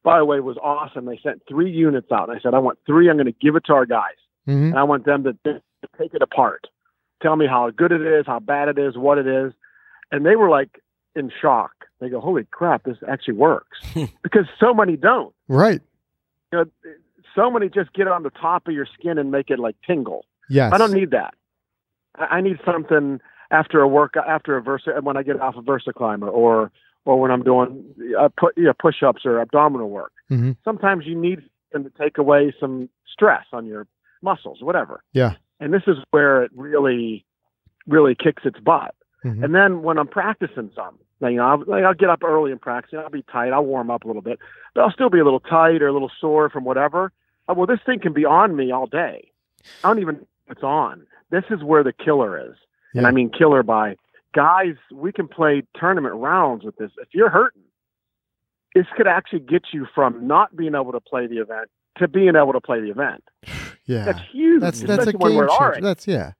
by 0.04 0.18
the 0.18 0.24
way, 0.24 0.38
was 0.38 0.56
awesome. 0.62 1.06
They 1.06 1.18
sent 1.24 1.42
three 1.48 1.72
units 1.72 2.12
out, 2.12 2.28
and 2.28 2.38
I 2.38 2.40
said, 2.40 2.54
I 2.54 2.60
want 2.60 2.78
three. 2.86 3.10
I'm 3.10 3.16
going 3.16 3.26
to 3.26 3.32
give 3.32 3.56
it 3.56 3.64
to 3.64 3.72
our 3.72 3.84
guys, 3.84 4.14
Mm-hmm. 4.46 4.66
and 4.66 4.78
I 4.78 4.84
want 4.84 5.04
them 5.06 5.24
to, 5.24 5.60
to 5.82 5.88
take 5.98 6.14
it 6.14 6.22
apart, 6.22 6.66
tell 7.20 7.36
me 7.36 7.46
how 7.46 7.70
good 7.70 7.92
it 7.92 8.00
is, 8.00 8.26
how 8.26 8.40
bad 8.40 8.68
it 8.68 8.78
is, 8.78 8.96
what 8.96 9.18
it 9.18 9.26
is, 9.26 9.52
and 10.10 10.24
they 10.24 10.36
were 10.36 10.48
like 10.48 10.82
in 11.14 11.30
shock. 11.40 11.72
They 12.00 12.08
go, 12.08 12.20
"Holy 12.20 12.44
crap, 12.50 12.84
this 12.84 12.96
actually 13.08 13.34
works!" 13.34 13.78
because 14.22 14.46
so 14.58 14.74
many 14.74 14.96
don't. 14.96 15.34
Right. 15.48 15.80
You 16.52 16.58
know, 16.58 16.64
so 17.34 17.50
many 17.50 17.68
just 17.68 17.92
get 17.92 18.08
on 18.08 18.22
the 18.22 18.30
top 18.30 18.66
of 18.66 18.74
your 18.74 18.86
skin 18.86 19.18
and 19.18 19.30
make 19.30 19.50
it 19.50 19.58
like 19.58 19.76
tingle. 19.86 20.24
Yes. 20.48 20.72
I 20.72 20.78
don't 20.78 20.92
need 20.92 21.10
that. 21.12 21.34
I 22.16 22.24
I 22.24 22.40
need 22.40 22.58
something 22.64 23.20
after 23.50 23.80
a 23.80 23.88
work 23.88 24.14
after 24.16 24.56
a 24.56 24.62
versa 24.62 24.92
when 25.02 25.16
I 25.16 25.22
get 25.22 25.40
off 25.40 25.56
a 25.56 25.62
Versa 25.62 25.92
climber 25.92 26.28
or 26.28 26.72
or 27.04 27.20
when 27.20 27.30
I'm 27.30 27.42
doing 27.42 27.84
uh, 28.18 28.28
put 28.36 28.56
you 28.56 28.64
know, 28.64 28.72
push-ups 28.78 29.22
or 29.24 29.40
abdominal 29.40 29.90
work. 29.90 30.12
Mhm. 30.30 30.56
Sometimes 30.64 31.04
you 31.06 31.18
need 31.18 31.42
them 31.72 31.84
to 31.84 31.90
take 31.90 32.18
away 32.18 32.54
some 32.58 32.88
stress 33.10 33.46
on 33.52 33.66
your 33.66 33.86
muscles, 34.22 34.62
whatever. 34.62 35.02
Yeah. 35.12 35.34
And 35.62 35.72
this 35.72 35.82
is 35.86 35.96
where 36.10 36.42
it 36.42 36.50
really, 36.54 37.24
really 37.86 38.14
kicks 38.14 38.44
its 38.44 38.58
butt. 38.58 38.94
Mhm. 39.24 39.44
And 39.44 39.54
then 39.54 39.82
when 39.82 39.98
I'm 39.98 40.08
practicing 40.08 40.70
some, 40.74 40.98
you 41.20 41.36
know, 41.36 41.46
I'll, 41.46 41.64
like 41.66 41.84
I'll 41.84 41.94
get 41.94 42.10
up 42.10 42.24
early 42.24 42.50
and 42.50 42.60
practice. 42.60 42.98
I'll 43.00 43.08
be 43.10 43.22
tight. 43.22 43.52
I'll 43.52 43.64
warm 43.64 43.90
up 43.90 44.04
a 44.04 44.08
little 44.08 44.22
bit, 44.22 44.40
but 44.74 44.82
I'll 44.82 44.90
still 44.90 45.10
be 45.10 45.20
a 45.20 45.24
little 45.24 45.40
tight 45.40 45.80
or 45.80 45.86
a 45.86 45.92
little 45.92 46.10
sore 46.20 46.50
from 46.50 46.64
whatever. 46.64 47.12
Oh, 47.48 47.54
well, 47.54 47.66
this 47.66 47.78
thing 47.86 48.00
can 48.00 48.12
be 48.12 48.24
on 48.24 48.56
me 48.56 48.72
all 48.72 48.86
day. 48.86 49.30
I 49.84 49.88
don't 49.88 50.00
even 50.00 50.16
know 50.16 50.26
it's 50.48 50.62
on. 50.64 51.06
This 51.30 51.44
is 51.50 51.62
where 51.62 51.84
the 51.84 51.92
killer 51.92 52.38
is. 52.38 52.56
And 52.94 53.06
I 53.06 53.10
mean 53.10 53.30
killer 53.30 53.62
by 53.62 53.96
guys, 54.34 54.74
we 54.90 55.12
can 55.12 55.28
play 55.28 55.62
tournament 55.76 56.16
rounds 56.16 56.64
with 56.64 56.76
this. 56.76 56.90
If 56.98 57.08
you're 57.12 57.30
hurting, 57.30 57.62
this 58.74 58.86
could 58.96 59.06
actually 59.06 59.40
get 59.40 59.66
you 59.72 59.86
from 59.94 60.26
not 60.26 60.56
being 60.56 60.74
able 60.74 60.92
to 60.92 61.00
play 61.00 61.26
the 61.26 61.38
event 61.38 61.70
to 61.98 62.08
being 62.08 62.34
able 62.36 62.52
to 62.52 62.60
play 62.60 62.80
the 62.80 62.90
event. 62.90 63.22
Yeah. 63.86 64.04
That's 64.04 64.20
huge. 64.30 64.60
That's 64.60 64.80
that's 64.80 65.06
a 65.06 65.12
game 65.12 65.34
we're 65.36 65.44
at 65.44 65.50
our 65.50 65.72
changer. 65.72 65.86
That's 65.86 66.06
yeah. 66.06 66.32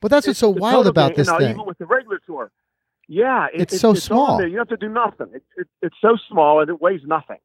But 0.00 0.10
that's 0.10 0.26
what's 0.26 0.38
so 0.38 0.50
It's 0.52 0.60
wild 0.60 0.86
about 0.86 1.14
this 1.14 1.28
thing. 1.28 1.50
Even 1.50 1.66
with 1.66 1.78
the 1.78 1.86
regular 1.86 2.20
tour. 2.26 2.50
Yeah, 3.08 3.46
it, 3.52 3.62
It's 3.62 3.74
it- 3.74 3.78
so 3.78 3.90
on 3.90 3.96
small. 3.96 4.42
You 4.42 4.56
don't 4.56 4.68
have 4.70 4.78
to 4.80 4.86
do 4.86 4.92
nothing. 4.92 5.28
It, 5.34 5.42
it, 5.56 5.66
it's 5.82 5.96
so 6.00 6.16
small 6.28 6.60
and 6.60 6.70
it 6.70 6.80
weighs 6.80 7.00
nothing. 7.04 7.38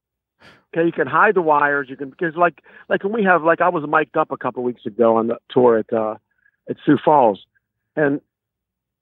Okay, 0.74 0.86
you 0.86 0.92
can 0.92 1.08
hide 1.08 1.36
the 1.36 1.42
wires. 1.42 1.88
You 1.90 1.96
can 1.98 2.10
because 2.10 2.36
like 2.36 2.62
like 2.90 3.04
when 3.04 3.14
we 3.14 3.24
have 3.24 3.44
like 3.44 3.62
I 3.62 3.70
was 3.70 3.84
mic'd 3.90 4.16
up 4.18 4.32
a 4.32 4.38
couple 4.38 4.62
weeks 4.64 4.86
ago 4.86 5.18
on 5.18 5.28
the 5.28 5.38
tour 5.50 5.78
at 5.80 5.92
uh, 5.94 6.16
at 6.70 6.76
Sioux 6.86 6.98
Falls, 7.04 7.46
and 7.96 8.20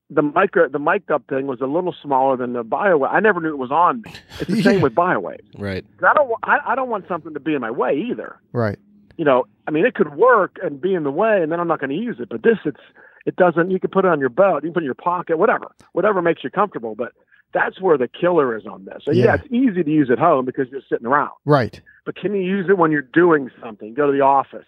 the 0.09 0.21
micro 0.21 0.69
the 0.69 0.77
mic'd 0.79 1.09
up 1.11 1.23
thing 1.27 1.47
was 1.47 1.59
a 1.61 1.65
little 1.65 1.95
smaller 2.01 2.37
than 2.37 2.53
the 2.53 2.63
BioWave. 2.63 3.11
I 3.11 3.19
never 3.19 3.41
knew 3.41 3.49
it 3.49 3.57
was 3.57 3.71
on 3.71 4.01
me. 4.03 4.13
It's 4.39 4.49
the 4.51 4.61
same 4.63 4.81
with 4.81 4.93
BioWave. 4.93 5.39
Right. 5.57 5.83
I 6.07 6.13
don't 6.13 6.31
I, 6.43 6.59
I 6.67 6.75
don't 6.75 6.89
want 6.89 7.07
something 7.07 7.33
to 7.33 7.39
be 7.39 7.55
in 7.55 7.61
my 7.61 7.71
way 7.71 7.95
either 8.09 8.39
Right. 8.51 8.77
you 9.17 9.25
know, 9.25 9.45
I 9.67 9.71
mean, 9.71 9.85
it 9.85 9.95
could 9.95 10.15
work 10.15 10.57
and 10.61 10.79
be 10.81 10.93
in 10.93 11.03
the 11.03 11.11
way, 11.11 11.41
and 11.41 11.51
then 11.51 11.59
I'm 11.59 11.67
not 11.67 11.79
going 11.79 11.89
to 11.89 11.95
use 11.95 12.17
it. 12.19 12.29
But 12.29 12.43
this, 12.43 12.57
it's 12.65 12.79
it 13.25 13.35
doesn't. 13.37 13.71
You 13.71 13.79
can 13.79 13.89
put 13.89 14.05
it 14.05 14.09
on 14.09 14.19
your 14.19 14.29
belt, 14.29 14.63
you 14.63 14.69
can 14.69 14.73
put 14.73 14.79
it 14.83 14.85
in 14.85 14.87
your 14.87 14.95
pocket, 14.95 15.37
whatever, 15.37 15.71
whatever 15.93 16.21
makes 16.21 16.43
you 16.43 16.49
comfortable. 16.49 16.95
But 16.95 17.13
that's 17.53 17.79
where 17.79 17.97
the 17.97 18.07
killer 18.09 18.57
is 18.57 18.65
on 18.65 18.85
this. 18.85 19.03
So 19.05 19.11
yeah, 19.11 19.25
Yeah. 19.25 19.35
it's 19.35 19.45
easy 19.53 19.83
to 19.83 19.89
use 19.91 20.09
at 20.11 20.19
home 20.19 20.43
because 20.45 20.67
you're 20.69 20.81
sitting 20.89 21.05
around. 21.07 21.31
Right. 21.45 21.79
But 22.05 22.15
can 22.15 22.33
you 22.35 22.41
use 22.41 22.65
it 22.69 22.77
when 22.77 22.91
you're 22.91 23.01
doing 23.01 23.49
something? 23.63 23.93
Go 23.93 24.07
to 24.07 24.11
the 24.11 24.21
office, 24.21 24.65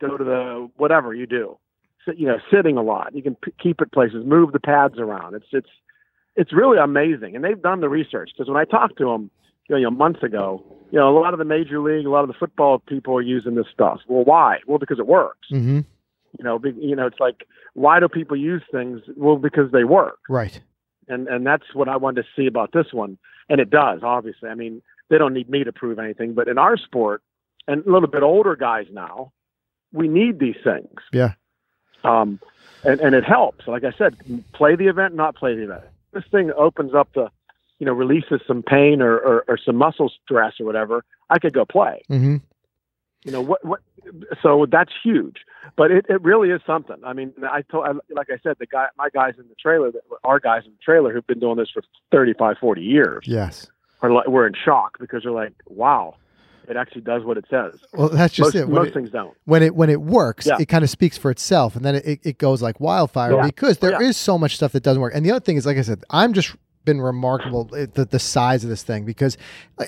go 0.00 0.16
to 0.16 0.24
the 0.24 0.70
whatever 0.76 1.14
you 1.14 1.26
do. 1.26 1.56
Sit, 2.04 2.18
you 2.18 2.26
know, 2.26 2.38
sitting 2.52 2.76
a 2.76 2.82
lot. 2.82 3.14
You 3.14 3.22
can 3.22 3.36
p- 3.36 3.52
keep 3.62 3.80
it 3.80 3.90
places, 3.92 4.24
move 4.26 4.52
the 4.52 4.60
pads 4.60 4.98
around. 4.98 5.34
It's 5.34 5.46
it's 5.52 5.70
it's 6.34 6.52
really 6.52 6.76
amazing, 6.78 7.34
and 7.34 7.42
they've 7.42 7.60
done 7.62 7.80
the 7.80 7.88
research. 7.88 8.30
Because 8.36 8.48
when 8.48 8.58
I 8.58 8.64
talked 8.66 8.98
to 8.98 9.06
them, 9.06 9.30
you 9.68 9.80
know, 9.80 9.90
months 9.90 10.22
ago, 10.22 10.62
you 10.90 10.98
know, 10.98 11.08
a 11.08 11.16
lot 11.18 11.32
of 11.32 11.38
the 11.38 11.44
major 11.44 11.80
league, 11.80 12.06
a 12.06 12.10
lot 12.10 12.22
of 12.22 12.28
the 12.28 12.34
football 12.38 12.78
people 12.78 13.14
are 13.16 13.22
using 13.22 13.54
this 13.54 13.66
stuff. 13.72 14.00
Well, 14.06 14.24
why? 14.24 14.58
Well, 14.66 14.78
because 14.78 14.98
it 14.98 15.06
works. 15.06 15.48
Mm-hmm. 15.52 15.80
You 16.38 16.44
know, 16.44 16.58
be, 16.58 16.72
you 16.78 16.94
know, 16.94 17.06
it's 17.06 17.20
like 17.20 17.46
why 17.74 18.00
do 18.00 18.08
people 18.08 18.36
use 18.36 18.62
things? 18.70 19.00
Well, 19.16 19.36
because 19.36 19.70
they 19.72 19.84
work 19.84 20.18
Right. 20.28 20.60
and 21.08 21.28
and 21.28 21.46
that's 21.46 21.74
what 21.74 21.88
I 21.88 21.96
wanted 21.96 22.22
to 22.22 22.28
see 22.36 22.46
about 22.46 22.72
this 22.72 22.92
one, 22.92 23.18
and 23.48 23.60
it 23.60 23.70
does. 23.70 24.00
Obviously, 24.02 24.48
I 24.48 24.54
mean, 24.54 24.82
they 25.08 25.18
don't 25.18 25.34
need 25.34 25.48
me 25.48 25.64
to 25.64 25.72
prove 25.72 25.98
anything, 25.98 26.34
but 26.34 26.48
in 26.48 26.58
our 26.58 26.76
sport, 26.76 27.22
and 27.66 27.84
a 27.86 27.90
little 27.90 28.08
bit 28.08 28.22
older 28.22 28.54
guys 28.56 28.86
now, 28.92 29.32
we 29.92 30.08
need 30.08 30.38
these 30.38 30.56
things. 30.62 31.00
Yeah. 31.12 31.32
Um, 32.04 32.38
and 32.84 33.00
and 33.00 33.14
it 33.14 33.24
helps. 33.24 33.66
Like 33.66 33.84
I 33.84 33.92
said, 33.96 34.16
play 34.52 34.76
the 34.76 34.86
event, 34.88 35.14
not 35.14 35.34
play 35.36 35.54
the 35.56 35.64
event. 35.64 35.84
This 36.12 36.24
thing 36.30 36.52
opens 36.56 36.94
up 36.94 37.08
the, 37.14 37.30
you 37.78 37.86
know, 37.86 37.92
releases 37.92 38.40
some 38.46 38.62
pain 38.62 39.00
or 39.02 39.16
or, 39.18 39.44
or 39.48 39.58
some 39.58 39.76
muscle 39.76 40.10
stress 40.24 40.54
or 40.60 40.66
whatever. 40.66 41.04
I 41.30 41.38
could 41.38 41.52
go 41.52 41.64
play. 41.64 42.02
Mm-hmm. 42.10 42.36
You 43.24 43.32
know 43.32 43.40
what? 43.40 43.64
What? 43.64 43.80
So 44.42 44.66
that's 44.70 44.92
huge. 45.02 45.38
But 45.76 45.90
it, 45.90 46.06
it 46.08 46.22
really 46.22 46.50
is 46.50 46.60
something. 46.64 46.96
I 47.04 47.12
mean, 47.12 47.32
I 47.50 47.62
told, 47.62 47.86
I, 47.86 47.90
like 48.14 48.28
I 48.30 48.38
said, 48.42 48.54
the 48.60 48.66
guy, 48.66 48.86
my 48.96 49.08
guys 49.12 49.34
in 49.36 49.48
the 49.48 49.56
trailer, 49.56 49.90
our 50.22 50.38
guys 50.38 50.62
in 50.64 50.70
the 50.70 50.78
trailer 50.82 51.12
who've 51.12 51.26
been 51.26 51.40
doing 51.40 51.56
this 51.56 51.68
for 51.74 51.82
35, 52.12 52.58
40 52.60 52.80
years, 52.82 53.24
Yes. 53.26 53.66
are 54.00 54.12
like, 54.12 54.28
we're 54.28 54.46
in 54.46 54.54
shock 54.64 54.96
because 55.00 55.24
they're 55.24 55.32
like, 55.32 55.52
wow, 55.66 56.14
it 56.68 56.76
actually 56.76 57.00
does 57.00 57.24
what 57.24 57.36
it 57.36 57.46
says. 57.50 57.80
Well, 57.92 58.08
that's 58.10 58.32
just 58.32 58.54
Most, 58.54 58.62
it. 58.62 58.66
When 58.68 58.74
most 58.76 58.88
it, 58.90 58.94
things 58.94 59.10
don't. 59.10 59.36
when 59.44 59.64
it 59.64 59.74
when 59.74 59.90
it 59.90 60.02
works, 60.02 60.46
Yeah. 60.46 60.56
it 60.60 60.66
kind 60.66 60.84
of 60.84 60.90
speaks 60.90 61.18
for 61.18 61.32
itself, 61.32 61.74
and 61.74 61.84
then 61.84 61.96
it, 61.96 62.20
it 62.22 62.38
goes 62.38 62.62
like 62.62 62.78
wildfire 62.78 63.32
Yeah. 63.34 63.46
because 63.46 63.78
there 63.78 64.00
is 64.00 64.06
Yeah. 64.08 64.12
so 64.12 64.38
much 64.38 64.54
stuff 64.54 64.70
that 64.70 64.84
doesn't 64.84 65.02
work. 65.02 65.14
And 65.16 65.26
the 65.26 65.32
other 65.32 65.40
thing 65.40 65.56
is, 65.56 65.66
like 65.66 65.78
I 65.78 65.82
said, 65.82 66.04
I'm 66.10 66.32
just 66.32 66.54
been 66.86 67.02
remarkable 67.02 67.64
the, 67.64 68.08
the 68.10 68.18
size 68.18 68.64
of 68.64 68.70
this 68.70 68.82
thing 68.82 69.04
because 69.04 69.36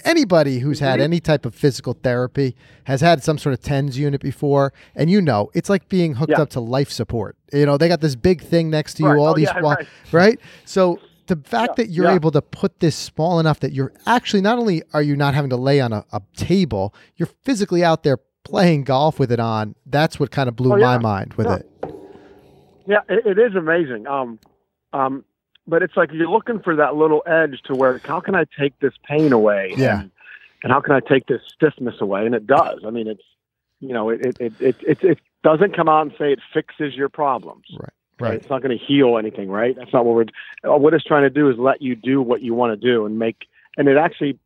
anybody 0.05 0.59
who's 0.59 0.81
had 0.81 1.01
Mhm. 1.01 1.05
any 1.05 1.21
type 1.21 1.47
of 1.47 1.55
physical 1.55 1.95
therapy 1.95 2.55
has 2.85 3.01
had 3.01 3.23
some 3.23 3.39
sort 3.39 3.55
of 3.55 3.61
tens 3.63 3.99
unit 3.99 4.21
before, 4.21 4.75
and 4.95 5.09
you 5.09 5.23
know 5.23 5.49
it's 5.55 5.71
like 5.71 5.89
being 5.89 6.15
hooked 6.17 6.33
Yeah. 6.33 6.43
up 6.43 6.51
to 6.51 6.61
life 6.61 6.91
support. 6.91 7.37
You 7.55 7.65
know 7.65 7.79
they 7.79 7.89
got 7.89 8.03
this 8.03 8.17
big 8.17 8.43
thing 8.43 8.69
next 8.69 8.95
to 8.95 9.05
you, 9.05 9.09
Right. 9.09 9.19
all 9.19 9.29
Oh, 9.29 9.35
these 9.35 9.49
yeah, 9.55 9.61
right. 9.61 9.87
right? 10.13 10.39
So 10.67 10.99
the 11.29 11.37
fact 11.37 11.79
Yeah, 11.79 11.85
that 11.85 11.91
you're 11.91 12.11
able 12.11 12.31
to 12.33 12.43
put 12.43 12.81
this 12.81 12.97
small 12.97 13.41
enough 13.41 13.61
that 13.61 13.73
you're 13.73 13.93
actually 14.07 14.43
not 14.43 14.59
only 14.59 14.83
are 14.93 15.03
you 15.03 15.17
not 15.17 15.33
having 15.35 15.51
to 15.51 15.57
lay 15.57 15.81
on 15.81 15.93
a, 15.95 16.05
a 16.13 16.21
table, 16.37 16.93
you're 17.17 17.29
physically 17.45 17.83
out 17.83 18.03
there 18.03 18.19
playing 18.45 18.83
golf 18.85 19.19
with 19.19 19.31
it 19.31 19.39
on. 19.41 19.75
That's 19.87 20.19
what 20.19 20.31
kind 20.31 20.49
of 20.49 20.57
blew 20.57 20.73
Oh, 20.75 20.79
my 20.79 20.99
mind 20.99 21.35
with 21.35 21.47
it. 21.47 21.67
Yeah, 22.87 23.01
it, 23.09 23.27
it 23.27 23.39
is 23.39 23.55
amazing. 23.55 24.07
Um, 24.07 24.39
um, 24.95 25.25
but 25.69 25.83
it's 25.83 25.97
like 25.97 26.11
you're 26.13 26.29
looking 26.29 26.61
for 26.61 26.75
that 26.77 26.97
little 26.97 27.23
edge 27.27 27.61
to 27.67 27.75
where 27.75 28.01
how 28.05 28.21
can 28.21 28.35
I 28.35 28.45
take 28.59 28.79
this 28.81 28.95
pain 29.05 29.33
away? 29.33 29.75
Yeah. 29.77 30.01
And, 30.01 30.11
and 30.65 30.73
how 30.73 30.81
can 30.81 30.95
I 30.95 31.01
take 31.01 31.27
this 31.27 31.43
stiffness 31.55 32.01
away? 32.01 32.27
And 32.27 32.35
it 32.35 32.47
does. 32.47 32.81
I 32.87 32.91
mean, 32.91 33.07
it's 33.07 33.23
you 33.81 33.93
know, 33.93 34.09
it 34.09 34.21
it 34.25 34.41
it 34.41 34.77
it, 34.83 35.05
it, 35.05 35.19
doesn't 35.45 35.77
come 35.77 35.89
out 35.89 36.03
and 36.03 36.11
say 36.19 36.33
it 36.33 36.41
fixes 36.53 36.97
your 36.97 37.09
problems. 37.09 37.65
Right. 37.79 37.93
Right. 38.21 38.35
It's 38.35 38.51
not 38.51 38.61
going 38.61 38.77
to 38.77 38.85
heal 38.85 39.17
anything, 39.17 39.49
right? 39.49 39.77
That's 39.77 39.93
not 39.93 40.05
what 40.05 40.17
we're. 40.17 40.25
uh, 40.69 40.77
What 40.77 40.95
it's 40.95 41.05
trying 41.05 41.23
to 41.23 41.31
do 41.31 41.49
is 41.49 41.57
let 41.57 41.81
you 41.81 41.95
do 41.95 42.21
what 42.21 42.43
you 42.43 42.53
want 42.55 42.73
to 42.73 42.77
do 42.77 43.07
and 43.07 43.21
make. 43.21 43.47
And 43.77 43.87
it 43.87 43.97
actually, 43.97 44.41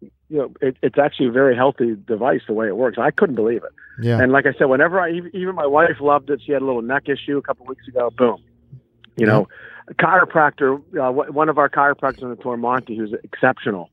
you 0.00 0.10
know, 0.38 0.52
it, 0.60 0.76
it's 0.80 0.98
actually 0.98 1.26
a 1.26 1.32
very 1.32 1.56
healthy 1.56 1.96
device 2.06 2.42
the 2.46 2.52
way 2.52 2.68
it 2.68 2.76
works. 2.76 2.96
I 2.96 3.10
couldn't 3.10 3.34
believe 3.34 3.64
it. 3.64 3.72
Yeah. 4.00 4.20
And 4.20 4.30
like 4.30 4.46
I 4.46 4.52
said, 4.52 4.66
whenever 4.66 5.00
I 5.00 5.10
even 5.10 5.34
even 5.34 5.56
my 5.56 5.66
wife 5.66 6.00
loved 6.00 6.30
it. 6.30 6.40
She 6.46 6.52
had 6.52 6.62
a 6.62 6.64
little 6.64 6.82
neck 6.82 7.08
issue 7.08 7.36
a 7.38 7.42
couple 7.42 7.66
weeks 7.66 7.88
ago. 7.88 8.10
Boom, 8.10 8.40
you 9.16 9.26
know, 9.26 9.48
a 9.88 9.94
chiropractor. 9.94 10.80
Uh, 10.96 11.12
one 11.12 11.48
of 11.48 11.58
our 11.58 11.68
chiropractors 11.68 12.22
in 12.22 12.30
the 12.30 12.36
Tormonte, 12.36 12.96
who's 12.96 13.12
exceptional. 13.24 13.90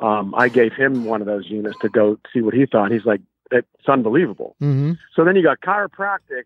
Um, 0.00 0.34
I 0.36 0.48
gave 0.48 0.72
him 0.72 1.04
one 1.04 1.20
of 1.20 1.26
those 1.26 1.48
units 1.48 1.76
to 1.80 1.88
go 1.88 2.18
see 2.32 2.40
what 2.40 2.54
he 2.54 2.66
thought. 2.66 2.92
He's 2.92 3.04
like, 3.04 3.20
it's 3.50 3.88
unbelievable. 3.88 4.54
mm-hmm. 4.60 4.92
So 5.14 5.24
then 5.24 5.34
you 5.36 5.42
got 5.42 5.60
chiropractic. 5.60 6.44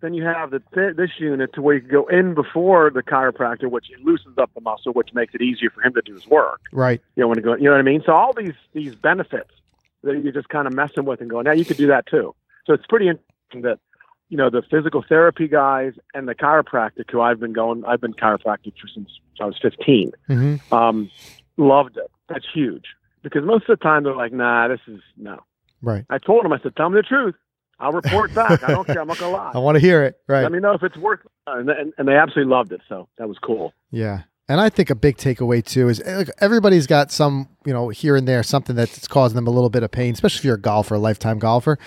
Then 0.00 0.12
you 0.12 0.24
have 0.24 0.50
the 0.50 0.60
th- 0.74 0.96
this 0.96 1.10
unit 1.18 1.54
to 1.54 1.62
where 1.62 1.76
you 1.76 1.80
can 1.80 1.90
go 1.90 2.06
in 2.08 2.34
before 2.34 2.90
the 2.90 3.02
chiropractor, 3.02 3.70
which 3.70 3.86
loosens 4.02 4.36
up 4.36 4.50
the 4.54 4.60
muscle, 4.60 4.92
which 4.92 5.14
makes 5.14 5.34
it 5.34 5.40
easier 5.40 5.70
for 5.70 5.82
him 5.82 5.94
to 5.94 6.02
do 6.02 6.12
his 6.14 6.26
work. 6.26 6.60
Right. 6.72 7.00
You 7.16 7.22
know, 7.22 7.28
when 7.28 7.38
you 7.38 7.44
go, 7.44 7.54
you 7.54 7.64
know 7.64 7.70
what 7.70 7.78
I 7.78 7.82
mean. 7.82 8.02
So 8.04 8.12
all 8.12 8.32
these 8.34 8.54
these 8.72 8.94
benefits 8.94 9.50
that 10.02 10.22
you're 10.22 10.32
just 10.32 10.50
kind 10.50 10.66
of 10.66 10.74
messing 10.74 11.06
with 11.06 11.20
and 11.20 11.30
going, 11.30 11.44
now 11.44 11.52
you 11.52 11.64
could 11.64 11.78
do 11.78 11.86
that 11.86 12.06
too. 12.06 12.34
So 12.66 12.74
it's 12.74 12.86
pretty 12.86 13.08
interesting 13.08 13.62
that 13.62 13.78
you 14.34 14.38
know 14.38 14.50
the 14.50 14.62
physical 14.68 15.04
therapy 15.08 15.46
guys 15.46 15.92
and 16.12 16.26
the 16.26 16.34
chiropractic 16.34 17.08
who 17.08 17.20
I've 17.20 17.38
been 17.38 17.52
going, 17.52 17.84
I've 17.84 18.00
been 18.00 18.14
chiropractic 18.14 18.72
for 18.80 18.88
since 18.92 19.08
I 19.40 19.44
was 19.44 19.56
15. 19.62 20.10
Mm-hmm. 20.28 20.74
Um, 20.74 21.08
loved 21.56 21.98
it. 21.98 22.10
That's 22.28 22.44
huge 22.52 22.82
because 23.22 23.44
most 23.44 23.68
of 23.68 23.78
the 23.78 23.84
time 23.84 24.02
they're 24.02 24.16
like, 24.16 24.32
nah, 24.32 24.66
this 24.66 24.80
is 24.88 25.00
no. 25.16 25.38
Right. 25.82 26.04
I 26.10 26.18
told 26.18 26.44
them, 26.44 26.52
I 26.52 26.58
said, 26.58 26.74
tell 26.74 26.90
me 26.90 26.96
the 26.96 27.04
truth. 27.04 27.36
I'll 27.78 27.92
report 27.92 28.34
back. 28.34 28.64
I 28.64 28.72
don't 28.72 28.84
care. 28.84 29.00
I'm 29.00 29.06
not 29.06 29.18
gonna 29.18 29.36
lie. 29.36 29.52
I 29.54 29.58
want 29.58 29.76
to 29.76 29.80
hear 29.80 30.02
it. 30.02 30.18
Right. 30.26 30.42
Let 30.42 30.50
me 30.50 30.58
know 30.58 30.72
if 30.72 30.82
it's 30.82 30.96
worth. 30.96 31.20
it. 31.24 31.30
And, 31.46 31.70
and 31.70 31.92
and 31.96 32.08
they 32.08 32.16
absolutely 32.16 32.50
loved 32.50 32.72
it. 32.72 32.80
So 32.88 33.08
that 33.18 33.28
was 33.28 33.38
cool. 33.38 33.72
Yeah. 33.92 34.22
And 34.46 34.60
I 34.60 34.68
think 34.68 34.90
a 34.90 34.94
big 34.94 35.16
takeaway 35.16 35.64
too 35.64 35.88
is 35.88 36.00
everybody's 36.38 36.86
got 36.86 37.10
some, 37.10 37.48
you 37.64 37.72
know, 37.72 37.88
here 37.88 38.14
and 38.14 38.28
there 38.28 38.42
something 38.42 38.76
that's 38.76 39.08
causing 39.08 39.36
them 39.36 39.46
a 39.46 39.50
little 39.50 39.70
bit 39.70 39.82
of 39.82 39.90
pain, 39.90 40.12
especially 40.12 40.40
if 40.40 40.44
you're 40.44 40.56
a 40.56 40.60
golfer, 40.60 40.96
a 40.96 40.98
lifetime 40.98 41.38
golfer. 41.38 41.78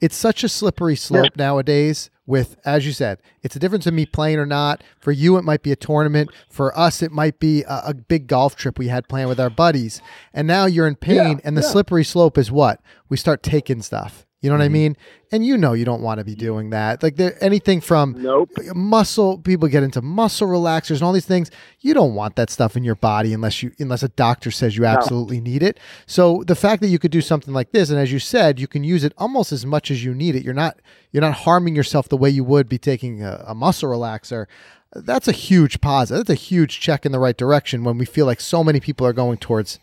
It's 0.00 0.16
such 0.16 0.42
a 0.42 0.48
slippery 0.48 0.96
slope 0.96 1.36
nowadays 1.36 2.08
with, 2.24 2.56
as 2.64 2.86
you 2.86 2.92
said, 2.92 3.18
it's 3.42 3.54
a 3.54 3.58
difference 3.58 3.86
in 3.86 3.94
me 3.94 4.06
playing 4.06 4.38
or 4.38 4.46
not. 4.46 4.82
For 4.98 5.12
you, 5.12 5.36
it 5.36 5.42
might 5.44 5.62
be 5.62 5.72
a 5.72 5.76
tournament. 5.76 6.30
For 6.50 6.76
us, 6.76 7.02
it 7.02 7.12
might 7.12 7.38
be 7.38 7.62
a, 7.64 7.82
a 7.88 7.94
big 7.94 8.26
golf 8.28 8.56
trip 8.56 8.78
we 8.78 8.88
had 8.88 9.08
planned 9.08 9.28
with 9.28 9.38
our 9.38 9.50
buddies. 9.50 10.00
And 10.32 10.48
now 10.48 10.64
you're 10.64 10.88
in 10.88 10.96
pain, 10.96 11.16
Yeah, 11.16 11.34
and 11.44 11.56
the 11.56 11.60
yeah. 11.62 11.68
slippery 11.68 12.04
slope 12.04 12.38
is 12.38 12.50
what? 12.50 12.80
We 13.10 13.16
start 13.18 13.42
taking 13.42 13.82
stuff. 13.82 14.25
You 14.46 14.52
know 14.52 14.58
what 14.58 14.62
I 14.62 14.66
mm-hmm. 14.66 14.74
mean? 14.74 14.96
And 15.32 15.44
you 15.44 15.56
know 15.56 15.72
you 15.72 15.84
don't 15.84 16.02
want 16.02 16.18
to 16.18 16.24
be 16.24 16.36
doing 16.36 16.70
that. 16.70 17.02
Like 17.02 17.16
there 17.16 17.36
anything 17.42 17.80
from 17.80 18.14
Nope. 18.22 18.52
muscle 18.76 19.38
people 19.38 19.66
get 19.66 19.82
into 19.82 20.00
muscle 20.00 20.46
relaxers 20.46 20.94
and 20.94 21.02
all 21.02 21.12
these 21.12 21.26
things 21.26 21.50
you 21.80 21.94
don't 21.94 22.14
want 22.14 22.36
that 22.36 22.48
stuff 22.48 22.76
in 22.76 22.84
your 22.84 22.94
body 22.94 23.34
unless 23.34 23.60
you 23.60 23.72
unless 23.80 24.04
a 24.04 24.08
doctor 24.08 24.52
says 24.52 24.76
you 24.76 24.84
absolutely 24.84 25.40
need 25.40 25.64
it 25.64 25.80
so 26.06 26.44
the 26.46 26.54
fact 26.54 26.80
that 26.80 26.88
you 26.88 27.00
could 27.00 27.10
do 27.10 27.20
something 27.20 27.52
like 27.52 27.72
this 27.72 27.90
and 27.90 27.98
as 27.98 28.12
you 28.12 28.20
said 28.20 28.60
you 28.60 28.68
can 28.68 28.84
use 28.84 29.02
it 29.02 29.12
almost 29.18 29.50
as 29.50 29.66
much 29.66 29.90
as 29.90 30.04
you 30.04 30.14
need 30.14 30.36
it 30.36 30.44
you're 30.44 30.54
not 30.54 30.78
you're 31.10 31.20
not 31.20 31.34
harming 31.34 31.74
yourself 31.74 32.08
the 32.08 32.16
way 32.16 32.30
you 32.30 32.44
would 32.44 32.68
be 32.68 32.78
taking 32.78 33.24
a, 33.24 33.44
a 33.48 33.54
muscle 33.54 33.90
relaxer 33.90 34.46
that's 34.94 35.26
a 35.26 35.32
huge 35.32 35.80
positive 35.80 36.24
that's 36.24 36.40
a 36.40 36.42
huge 36.42 36.78
check 36.80 37.04
in 37.04 37.10
the 37.10 37.18
right 37.18 37.36
direction 37.36 37.82
when 37.82 37.98
we 37.98 38.04
feel 38.04 38.26
like 38.26 38.40
so 38.40 38.62
many 38.62 38.78
people 38.78 39.04
are 39.04 39.12
going 39.12 39.38
towards 39.38 39.80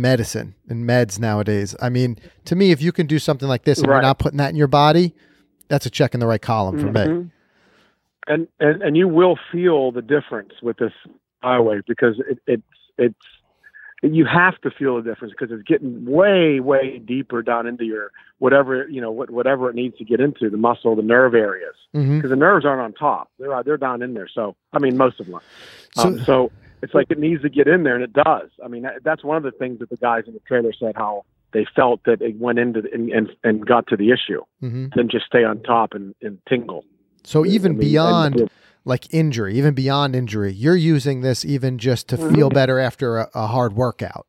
medicine 0.00 0.54
and 0.68 0.88
meds 0.88 1.18
nowadays 1.18 1.74
i 1.80 1.88
mean 1.88 2.18
to 2.44 2.54
me 2.56 2.70
if 2.70 2.82
you 2.82 2.92
can 2.92 3.06
do 3.06 3.18
something 3.18 3.48
like 3.48 3.64
this 3.64 3.78
and 3.78 3.86
you're 3.86 4.02
not 4.02 4.18
putting 4.18 4.38
that 4.38 4.50
in 4.50 4.56
your 4.56 4.66
body 4.68 5.14
that's 5.68 5.86
a 5.86 5.90
check 5.90 6.14
in 6.14 6.20
the 6.20 6.26
right 6.26 6.42
column 6.42 6.78
for 6.78 6.86
me 6.92 7.00
Mhm. 7.00 7.30
And, 8.26 8.48
and 8.58 8.82
and 8.82 8.96
you 8.96 9.06
will 9.06 9.38
feel 9.52 9.92
the 9.92 10.00
difference 10.00 10.54
with 10.62 10.78
this 10.78 10.92
BioWave 11.42 11.82
because 11.86 12.18
it, 12.26 12.38
it's 12.46 12.62
it's 12.96 13.14
you 14.02 14.24
have 14.24 14.58
to 14.62 14.70
feel 14.70 14.96
the 14.96 15.02
difference 15.02 15.34
because 15.38 15.52
it's 15.54 15.62
getting 15.68 16.06
way 16.06 16.58
way 16.58 16.98
deeper 17.04 17.42
down 17.42 17.66
into 17.66 17.84
your 17.84 18.12
whatever 18.38 18.88
you 18.88 18.98
know 19.02 19.10
what, 19.10 19.28
whatever 19.28 19.68
it 19.68 19.74
needs 19.76 19.98
to 19.98 20.04
get 20.04 20.20
into 20.20 20.48
the 20.48 20.56
muscle 20.56 20.96
the 20.96 21.02
nerve 21.02 21.34
areas 21.34 21.74
Mhm. 21.94 22.16
because 22.16 22.30
the 22.30 22.36
nerves 22.36 22.64
aren't 22.64 22.80
on 22.80 22.94
top 22.94 23.28
they're 23.38 23.62
they're 23.62 23.76
down 23.76 24.00
in 24.00 24.14
there 24.14 24.28
so 24.28 24.56
I 24.72 24.78
mean 24.78 24.96
most 24.96 25.20
of 25.20 25.26
them 25.26 25.34
are. 25.34 25.42
So- 25.94 26.02
um, 26.08 26.18
so 26.24 26.50
it's 26.84 26.94
like 26.94 27.06
it 27.10 27.18
needs 27.18 27.42
to 27.42 27.48
get 27.48 27.66
in 27.66 27.82
there 27.84 27.94
and 27.94 28.04
it 28.04 28.12
does 28.12 28.50
I 28.64 28.68
mean 28.68 28.84
that's 29.02 29.24
one 29.24 29.36
of 29.36 29.42
the 29.42 29.50
things 29.50 29.78
that 29.80 29.90
the 29.90 29.96
guys 29.96 30.24
in 30.28 30.34
the 30.34 30.40
trailer 30.40 30.72
said 30.78 30.94
how 30.96 31.24
they 31.52 31.66
felt 31.74 32.00
that 32.04 32.20
it 32.20 32.36
went 32.38 32.58
into 32.58 32.82
the, 32.82 32.88
and, 32.92 33.10
and 33.10 33.28
and 33.42 33.66
got 33.66 33.86
to 33.88 33.96
the 33.96 34.10
issue 34.10 34.42
Mhm. 34.62 34.94
than 34.94 35.08
just 35.08 35.26
stay 35.26 35.44
on 35.44 35.62
top 35.62 35.94
and, 35.94 36.14
and 36.22 36.38
tingle 36.48 36.84
So 37.24 37.44
even 37.46 37.72
I 37.72 37.74
mean, 37.74 37.80
beyond 37.88 38.40
and- 38.40 38.50
like 38.86 39.14
injury, 39.14 39.54
even 39.56 39.72
beyond 39.72 40.14
injury, 40.14 40.52
you're 40.52 40.76
using 40.76 41.22
this 41.22 41.42
even 41.42 41.78
just 41.78 42.06
to 42.10 42.16
Mm-hmm. 42.16 42.34
feel 42.34 42.50
better 42.50 42.78
after 42.78 43.16
a, 43.16 43.30
a 43.34 43.46
hard 43.46 43.72
workout. 43.74 44.26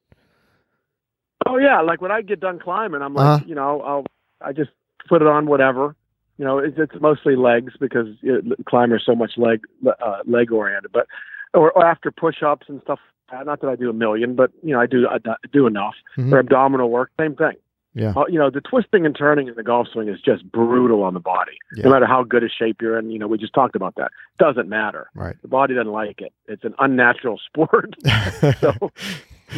Oh 1.46 1.58
yeah, 1.58 1.82
like 1.82 2.02
when 2.02 2.12
I 2.12 2.22
get 2.22 2.40
done 2.40 2.60
climbing, 2.60 3.02
I'm 3.02 3.14
like, 3.14 3.26
Uh-huh. 3.26 3.46
you 3.46 3.56
know, 3.56 3.82
I'll 3.82 4.06
I 4.42 4.54
just 4.54 4.72
put 5.10 5.22
it 5.22 5.28
on 5.28 5.46
whatever. 5.48 5.96
You 6.38 6.46
know, 6.46 6.58
it's, 6.60 6.78
it's 6.78 6.94
mostly 7.02 7.36
legs 7.36 7.74
because 7.80 8.08
it, 8.24 8.44
climber 8.66 9.00
so 9.00 9.16
much 9.16 9.34
leg 9.38 9.62
uh, 9.86 10.20
leg 10.26 10.52
oriented, 10.52 10.92
but 10.92 11.08
or, 11.56 11.72
or 11.72 11.86
after 11.86 12.12
push 12.12 12.44
ups 12.44 12.68
and 12.70 12.82
stuff. 12.84 13.00
uh, 13.32 13.44
Not 13.44 13.62
that 13.62 13.70
I 13.70 13.76
do 13.76 13.90
a 13.90 13.94
million, 13.94 14.36
but 14.36 14.52
you 14.64 14.74
know, 14.74 14.80
I 14.82 14.86
do 14.86 15.08
I 15.08 15.18
do 15.52 15.66
enough. 15.68 15.96
Mhm. 16.18 16.32
Or 16.32 16.40
abdominal 16.40 16.90
work, 16.90 17.12
same 17.20 17.36
thing. 17.36 17.54
Yeah. 17.98 18.12
Uh, 18.14 18.26
you 18.28 18.38
know, 18.38 18.50
the 18.50 18.60
twisting 18.60 19.06
and 19.06 19.16
turning 19.16 19.48
in 19.48 19.56
the 19.56 19.64
golf 19.64 19.88
swing 19.88 20.10
is 20.10 20.20
just 20.20 20.44
brutal 20.52 21.02
on 21.02 21.14
the 21.14 21.22
body. 21.22 21.54
Yeah. 21.78 21.86
No 21.86 21.92
matter 21.92 22.06
how 22.06 22.24
good 22.24 22.44
a 22.44 22.50
shape 22.50 22.82
you're 22.82 23.00
in, 23.00 23.10
you 23.10 23.18
know, 23.18 23.28
we 23.28 23.38
just 23.38 23.54
talked 23.54 23.74
about 23.74 23.96
that. 23.96 24.12
Doesn't 24.38 24.68
matter. 24.68 25.10
Right. 25.16 25.38
The 25.42 25.48
body 25.48 25.76
doesn't 25.76 25.94
like 25.94 26.20
it. 26.20 26.34
It's 26.48 26.66
an 26.66 26.76
unnatural 26.78 27.40
sport. 27.46 27.96
so 28.60 28.92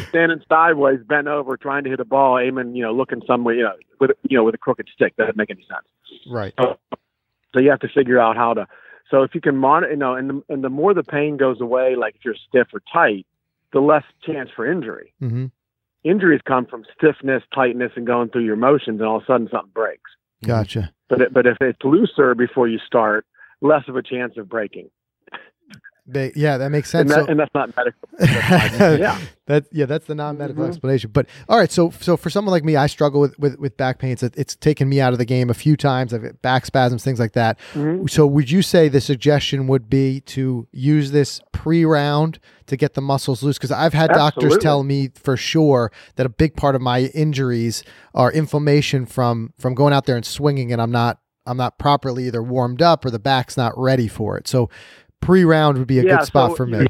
standing 0.09 0.41
sideways, 0.47 0.99
bent 1.07 1.27
over, 1.27 1.57
trying 1.57 1.83
to 1.85 1.89
hit 1.89 1.99
a 1.99 2.05
ball, 2.05 2.37
aiming, 2.37 2.75
you 2.75 2.83
know, 2.83 2.93
looking 2.93 3.23
somewhere, 3.25 3.55
you 3.55 3.63
know, 3.63 3.73
with 3.99 4.11
you 4.29 4.37
know, 4.37 4.43
with 4.43 4.53
a 4.53 4.59
crooked 4.59 4.87
stick. 4.93 5.15
That 5.17 5.23
doesn't 5.25 5.37
make 5.37 5.49
any 5.49 5.63
sense. 5.67 5.87
right. 6.29 6.53
So 7.53 7.59
you 7.61 7.69
have 7.71 7.79
to 7.79 7.87
figure 7.89 8.19
out 8.19 8.35
how 8.35 8.53
to. 8.53 8.67
So 9.09 9.23
if 9.23 9.33
you 9.33 9.41
can 9.41 9.57
monitor, 9.57 9.91
you 9.91 9.97
know, 9.97 10.15
and 10.15 10.29
the, 10.29 10.43
and 10.49 10.63
the 10.63 10.69
more 10.69 10.93
the 10.93 11.03
pain 11.03 11.37
goes 11.37 11.61
away, 11.61 11.95
like 11.95 12.15
if 12.15 12.25
you're 12.25 12.35
stiff 12.47 12.67
or 12.73 12.81
tight, 12.91 13.25
the 13.73 13.79
less 13.79 14.03
chance 14.25 14.49
for 14.55 14.69
injury. 14.69 15.13
hmm 15.19 15.47
Injuries 16.03 16.41
come 16.47 16.65
from 16.65 16.85
stiffness, 16.95 17.43
tightness, 17.53 17.91
and 17.95 18.07
going 18.07 18.29
through 18.29 18.45
your 18.45 18.55
motions, 18.55 19.01
and 19.01 19.07
all 19.07 19.17
of 19.17 19.23
a 19.23 19.25
sudden 19.25 19.49
something 19.51 19.71
breaks. 19.73 20.09
Gotcha. 20.45 20.93
But 21.09 21.21
it, 21.21 21.33
but 21.33 21.45
if 21.45 21.57
it's 21.59 21.79
looser 21.83 22.33
before 22.33 22.67
you 22.67 22.79
start, 22.85 23.25
less 23.61 23.83
of 23.89 23.97
a 23.97 24.01
chance 24.01 24.37
of 24.37 24.47
breaking. 24.47 24.89
They, 26.09 26.31
yeah, 26.37 26.57
that 26.57 26.69
makes 26.69 26.93
And, 26.93 27.09
sense. 27.09 27.17
that, 27.17 27.25
So- 27.25 27.31
and 27.31 27.39
that's 27.39 27.53
not 27.53 27.75
medical. 27.75 28.09
yeah. 28.97 29.19
That 29.47 29.65
yeah, 29.71 29.85
that's 29.85 30.05
the 30.07 30.15
non-medical 30.15 30.63
Mhm. 30.63 30.67
explanation. 30.69 31.09
But 31.13 31.25
all 31.49 31.57
right, 31.57 31.71
so 31.71 31.89
so 32.01 32.15
for 32.17 32.29
someone 32.29 32.51
like 32.51 32.63
me, 32.63 32.75
I 32.75 32.87
struggle 32.87 33.19
with 33.21 33.37
with, 33.39 33.57
with 33.59 33.77
back 33.77 33.99
pain. 33.99 34.11
It's, 34.11 34.23
it's 34.23 34.55
taken 34.55 34.87
me 34.89 34.99
out 35.01 35.13
of 35.13 35.19
the 35.19 35.25
game 35.25 35.49
a 35.49 35.53
few 35.53 35.75
times. 35.77 36.13
I've 36.13 36.23
got 36.23 36.41
back 36.41 36.65
spasms, 36.65 37.03
things 37.03 37.19
like 37.19 37.33
that. 37.33 37.57
Mhm. 37.73 38.09
So 38.09 38.25
would 38.27 38.49
you 38.51 38.61
say 38.61 38.87
the 38.89 39.01
suggestion 39.01 39.67
would 39.67 39.89
be 39.89 40.21
to 40.21 40.67
use 40.71 41.11
this 41.11 41.39
pre-round 41.51 42.39
to 42.67 42.75
get 42.77 42.93
the 42.93 43.01
muscles 43.01 43.43
loose? 43.43 43.57
Because 43.57 43.71
I've 43.71 43.93
had 43.93 44.09
doctors 44.11 44.57
tell 44.57 44.83
me 44.83 45.09
for 45.15 45.37
sure 45.37 45.91
that 46.15 46.25
a 46.25 46.29
big 46.29 46.55
part 46.55 46.75
of 46.75 46.81
my 46.81 47.01
injuries 47.13 47.83
are 48.13 48.31
inflammation 48.31 49.05
from 49.05 49.53
from 49.57 49.73
going 49.75 49.93
out 49.93 50.05
there 50.05 50.15
and 50.15 50.25
swinging, 50.25 50.71
and 50.71 50.81
I'm 50.81 50.91
not 50.91 51.19
I'm 51.45 51.57
not 51.57 51.77
properly 51.79 52.27
either 52.27 52.43
warmed 52.43 52.81
up 52.81 53.05
or 53.05 53.11
the 53.11 53.19
back's 53.19 53.55
not 53.55 53.71
ready 53.77 54.07
for 54.09 54.37
it. 54.37 54.47
So 54.47 54.69
pre-round 55.21 55.77
would 55.77 55.87
be 55.87 55.99
a 55.99 56.03
Yeah, 56.03 56.17
good 56.17 56.25
spot 56.27 56.51
so 56.51 56.55
for 56.57 56.65
me. 56.65 56.87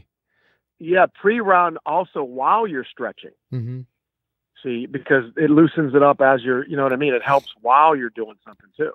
Yeah, 0.79 1.07
pre-round 1.19 1.79
also 1.85 2.23
while 2.23 2.67
you're 2.67 2.85
stretching. 2.85 3.31
hmm 3.49 3.81
See, 4.63 4.87
because 4.87 5.25
it 5.37 5.51
loosens 5.51 5.93
it 5.93 6.01
up 6.01 6.19
as 6.19 6.41
you're, 6.43 6.65
you 6.67 6.75
know 6.75 6.83
what 6.83 6.91
I 6.93 6.95
mean. 6.95 7.13
It 7.13 7.21
helps 7.23 7.51
while 7.61 7.95
you're 7.95 8.09
doing 8.09 8.35
something 8.43 8.69
too. 8.75 8.91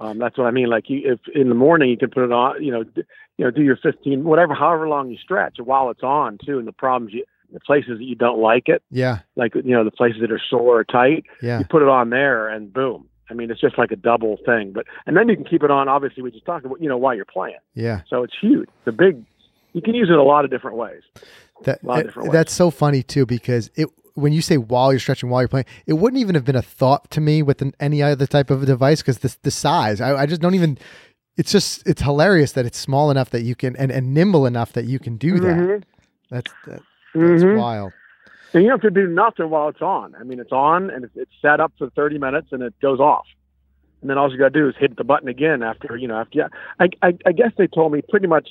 Um, 0.00 0.18
that's 0.18 0.36
what 0.36 0.46
I 0.46 0.50
mean. 0.50 0.68
Like 0.68 0.88
you, 0.88 1.12
if 1.12 1.20
in 1.34 1.48
the 1.48 1.54
morning 1.54 1.90
you 1.90 1.96
can 1.96 2.10
put 2.10 2.24
it 2.24 2.32
on, 2.32 2.62
you 2.62 2.72
know, 2.72 2.82
d- 2.84 3.02
you 3.36 3.44
know, 3.44 3.50
do 3.50 3.62
your 3.62 3.76
15, 3.76 4.24
whatever, 4.24 4.54
however 4.54 4.88
long 4.88 5.10
you 5.10 5.16
stretch 5.16 5.58
while 5.62 5.90
it's 5.90 6.02
on 6.02 6.38
too. 6.44 6.58
And 6.58 6.66
the 6.66 6.72
problems, 6.72 7.12
you, 7.14 7.24
the 7.52 7.60
places 7.60 7.98
that 7.98 8.04
you 8.04 8.14
don't 8.16 8.40
like 8.40 8.68
it, 8.68 8.82
Yeah, 8.90 9.18
like 9.36 9.54
you 9.54 9.62
know, 9.74 9.84
the 9.84 9.90
places 9.90 10.22
that 10.22 10.32
are 10.32 10.40
sore 10.50 10.80
or 10.80 10.84
tight, 10.84 11.24
yeah, 11.42 11.58
you 11.58 11.64
put 11.66 11.82
it 11.82 11.88
on 11.88 12.10
there, 12.10 12.48
and 12.48 12.72
boom. 12.72 13.09
I 13.30 13.34
mean, 13.34 13.50
it's 13.50 13.60
just 13.60 13.78
like 13.78 13.92
a 13.92 13.96
double 13.96 14.36
thing. 14.44 14.72
But 14.74 14.86
and 15.06 15.16
then 15.16 15.28
you 15.28 15.36
can 15.36 15.44
keep 15.44 15.62
it 15.62 15.70
on. 15.70 15.88
Obviously, 15.88 16.22
we 16.22 16.30
just 16.30 16.44
talked 16.44 16.64
about, 16.66 16.80
you 16.82 16.88
know, 16.88 16.96
while 16.98 17.14
you're 17.14 17.24
playing. 17.24 17.58
yeah. 17.74 18.02
So 18.08 18.22
it's 18.24 18.34
huge. 18.40 18.68
A 18.86 18.92
big. 18.92 19.24
You 19.72 19.80
can 19.82 19.94
use 19.94 20.08
it 20.10 20.16
a 20.18 20.22
lot 20.22 20.44
of 20.44 20.50
different 20.50 20.76
ways. 20.76 21.02
That, 21.64 21.82
A 21.82 21.86
lot 21.86 22.00
of 22.00 22.06
different 22.06 22.28
ways. 22.28 22.32
that's 22.32 22.52
so 22.52 22.70
funny 22.70 23.02
too 23.04 23.24
because 23.26 23.70
it 23.76 23.88
when 24.14 24.32
you 24.32 24.42
say 24.42 24.56
while 24.56 24.92
you're 24.92 24.98
stretching 24.98 25.30
while 25.30 25.40
you're 25.42 25.48
playing, 25.48 25.66
it 25.86 25.92
wouldn't 25.92 26.20
even 26.20 26.34
have 26.34 26.44
been 26.44 26.56
a 26.56 26.62
thought 26.62 27.08
to 27.12 27.20
me 27.20 27.42
with 27.42 27.62
an, 27.62 27.72
any 27.78 28.02
other 28.02 28.26
type 28.26 28.50
of 28.50 28.62
a 28.64 28.66
device 28.66 29.00
because 29.00 29.18
the 29.18 29.36
the 29.42 29.50
size. 29.50 30.00
I, 30.00 30.22
I 30.22 30.26
just 30.26 30.40
don't 30.40 30.54
even. 30.56 30.76
It's 31.36 31.52
just 31.52 31.86
it's 31.86 32.02
hilarious 32.02 32.52
that 32.52 32.66
it's 32.66 32.78
small 32.78 33.10
enough 33.10 33.30
that 33.30 33.42
you 33.42 33.54
can 33.54 33.76
and, 33.76 33.90
and 33.92 34.12
nimble 34.12 34.44
enough 34.46 34.72
that 34.72 34.86
you 34.86 34.98
can 34.98 35.16
do 35.16 35.38
that. 35.40 35.56
Mhm. 35.56 35.82
That's 36.30 36.52
that, 36.66 36.80
that's 37.14 37.42
Mhm. 37.44 37.58
wild. 37.58 37.92
And 38.52 38.62
you 38.62 38.68
don't 38.68 38.82
have 38.82 38.92
to 38.92 39.00
do 39.00 39.06
nothing 39.06 39.48
while 39.50 39.68
it's 39.68 39.82
on. 39.82 40.14
I 40.18 40.24
mean, 40.24 40.40
it's 40.40 40.52
on 40.52 40.90
and 40.90 41.04
it's, 41.04 41.16
it's 41.16 41.32
set 41.40 41.60
up 41.60 41.72
for 41.78 41.90
30 41.90 42.18
minutes 42.18 42.48
and 42.50 42.62
it 42.62 42.74
goes 42.80 43.00
off. 43.00 43.26
And 44.00 44.08
then 44.08 44.18
all 44.18 44.30
you 44.30 44.38
got 44.38 44.52
to 44.52 44.58
do 44.58 44.68
is 44.68 44.74
hit 44.78 44.96
the 44.96 45.04
button 45.04 45.28
again 45.28 45.62
after, 45.62 45.96
you 45.96 46.08
know, 46.08 46.16
after, 46.16 46.38
yeah. 46.38 46.48
I, 46.78 46.88
I, 47.02 47.18
I 47.26 47.32
guess 47.32 47.52
they 47.56 47.66
told 47.66 47.92
me 47.92 48.02
pretty 48.08 48.26
much 48.26 48.48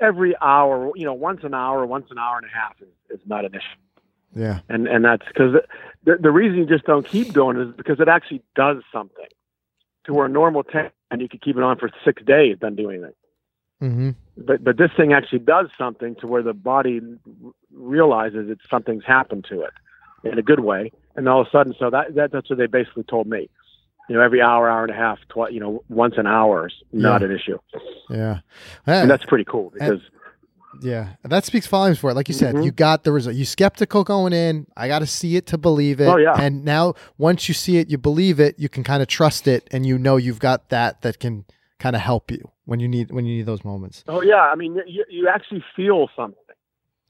every 0.00 0.34
hour, 0.40 0.90
you 0.96 1.04
know, 1.04 1.14
once 1.14 1.40
an 1.44 1.54
hour, 1.54 1.86
once 1.86 2.06
an 2.10 2.18
hour 2.18 2.36
and 2.36 2.46
a 2.46 2.50
half 2.50 2.74
is, 2.80 2.88
is 3.10 3.20
not 3.26 3.44
an 3.44 3.54
issue. 3.54 4.40
Yeah. 4.40 4.60
And, 4.68 4.88
and 4.88 5.04
that's 5.04 5.26
because 5.26 5.56
the, 6.04 6.16
the 6.20 6.30
reason 6.30 6.58
you 6.58 6.66
just 6.66 6.84
don't 6.84 7.06
keep 7.06 7.32
doing 7.32 7.58
it 7.58 7.68
is 7.68 7.74
because 7.76 8.00
it 8.00 8.08
actually 8.08 8.42
does 8.56 8.78
something 8.92 9.26
to 10.04 10.14
where 10.14 10.26
a 10.26 10.28
normal 10.28 10.64
10 10.64 10.90
and 11.10 11.20
you 11.20 11.28
could 11.28 11.42
keep 11.42 11.56
it 11.56 11.62
on 11.62 11.78
for 11.78 11.90
six 12.04 12.22
days, 12.24 12.58
doesn't 12.58 12.76
do 12.76 12.90
anything 12.90 13.12
Mm-hmm. 13.82 14.10
but 14.38 14.62
but 14.64 14.76
this 14.78 14.90
thing 14.96 15.12
actually 15.12 15.40
does 15.40 15.66
something 15.76 16.14
to 16.20 16.26
where 16.28 16.42
the 16.42 16.52
body 16.54 17.00
r- 17.44 17.52
realizes 17.74 18.48
that 18.48 18.58
something's 18.70 19.04
happened 19.04 19.44
to 19.50 19.62
it 19.62 19.72
in 20.24 20.38
a 20.38 20.42
good 20.42 20.60
way, 20.60 20.92
and 21.16 21.28
all 21.28 21.40
of 21.40 21.48
a 21.48 21.50
sudden, 21.50 21.74
so 21.78 21.90
that, 21.90 22.14
that 22.14 22.30
that's 22.32 22.48
what 22.48 22.58
they 22.58 22.66
basically 22.66 23.02
told 23.02 23.26
me. 23.26 23.48
You 24.08 24.16
know, 24.16 24.22
every 24.22 24.40
hour, 24.42 24.68
hour 24.70 24.82
and 24.82 24.90
a 24.92 24.96
half, 24.96 25.18
twi- 25.28 25.48
you 25.50 25.60
know, 25.60 25.82
once 25.88 26.14
an 26.16 26.26
hour 26.26 26.66
is 26.68 26.74
not 26.92 27.20
Yeah. 27.22 27.26
an 27.28 27.32
issue, 27.34 27.58
Yeah. 28.10 28.38
and 28.86 29.10
that's 29.10 29.24
pretty 29.24 29.44
cool 29.44 29.70
because 29.72 30.00
Yeah, 30.80 31.08
that 31.24 31.44
speaks 31.44 31.66
volumes 31.66 31.98
for 31.98 32.10
it. 32.10 32.14
Like 32.14 32.28
you 32.28 32.34
said, 32.34 32.54
Mhm. 32.54 32.64
you 32.64 32.70
got 32.72 33.04
the 33.04 33.12
result. 33.12 33.36
You 33.36 33.44
skeptical 33.44 34.04
going 34.04 34.32
in. 34.32 34.66
I 34.76 34.88
got 34.88 35.00
to 35.00 35.06
see 35.06 35.36
it 35.36 35.46
to 35.48 35.58
believe 35.58 36.00
it. 36.00 36.06
Oh, 36.08 36.16
yeah. 36.16 36.34
And 36.40 36.64
now, 36.64 36.94
once 37.18 37.46
you 37.46 37.52
see 37.54 37.76
it, 37.76 37.90
you 37.90 37.98
believe 37.98 38.40
it. 38.40 38.58
You 38.58 38.68
can 38.70 38.82
kind 38.82 39.02
of 39.02 39.08
trust 39.08 39.46
it, 39.46 39.68
and 39.70 39.84
you 39.84 39.98
know 39.98 40.16
you've 40.16 40.38
got 40.40 40.68
that 40.70 41.02
that 41.02 41.18
can 41.20 41.44
kind 41.78 41.94
of 41.94 42.00
help 42.02 42.30
you 42.30 42.48
when 42.64 42.80
you 42.80 42.88
need 42.88 43.10
when 43.10 43.24
you 43.26 43.36
need 43.36 43.46
those 43.46 43.64
moments. 43.64 44.04
oh 44.08 44.22
yeah, 44.22 44.40
I 44.42 44.54
mean, 44.54 44.78
you 44.86 45.04
you 45.08 45.28
actually 45.28 45.64
feel 45.76 46.08
something, 46.16 46.38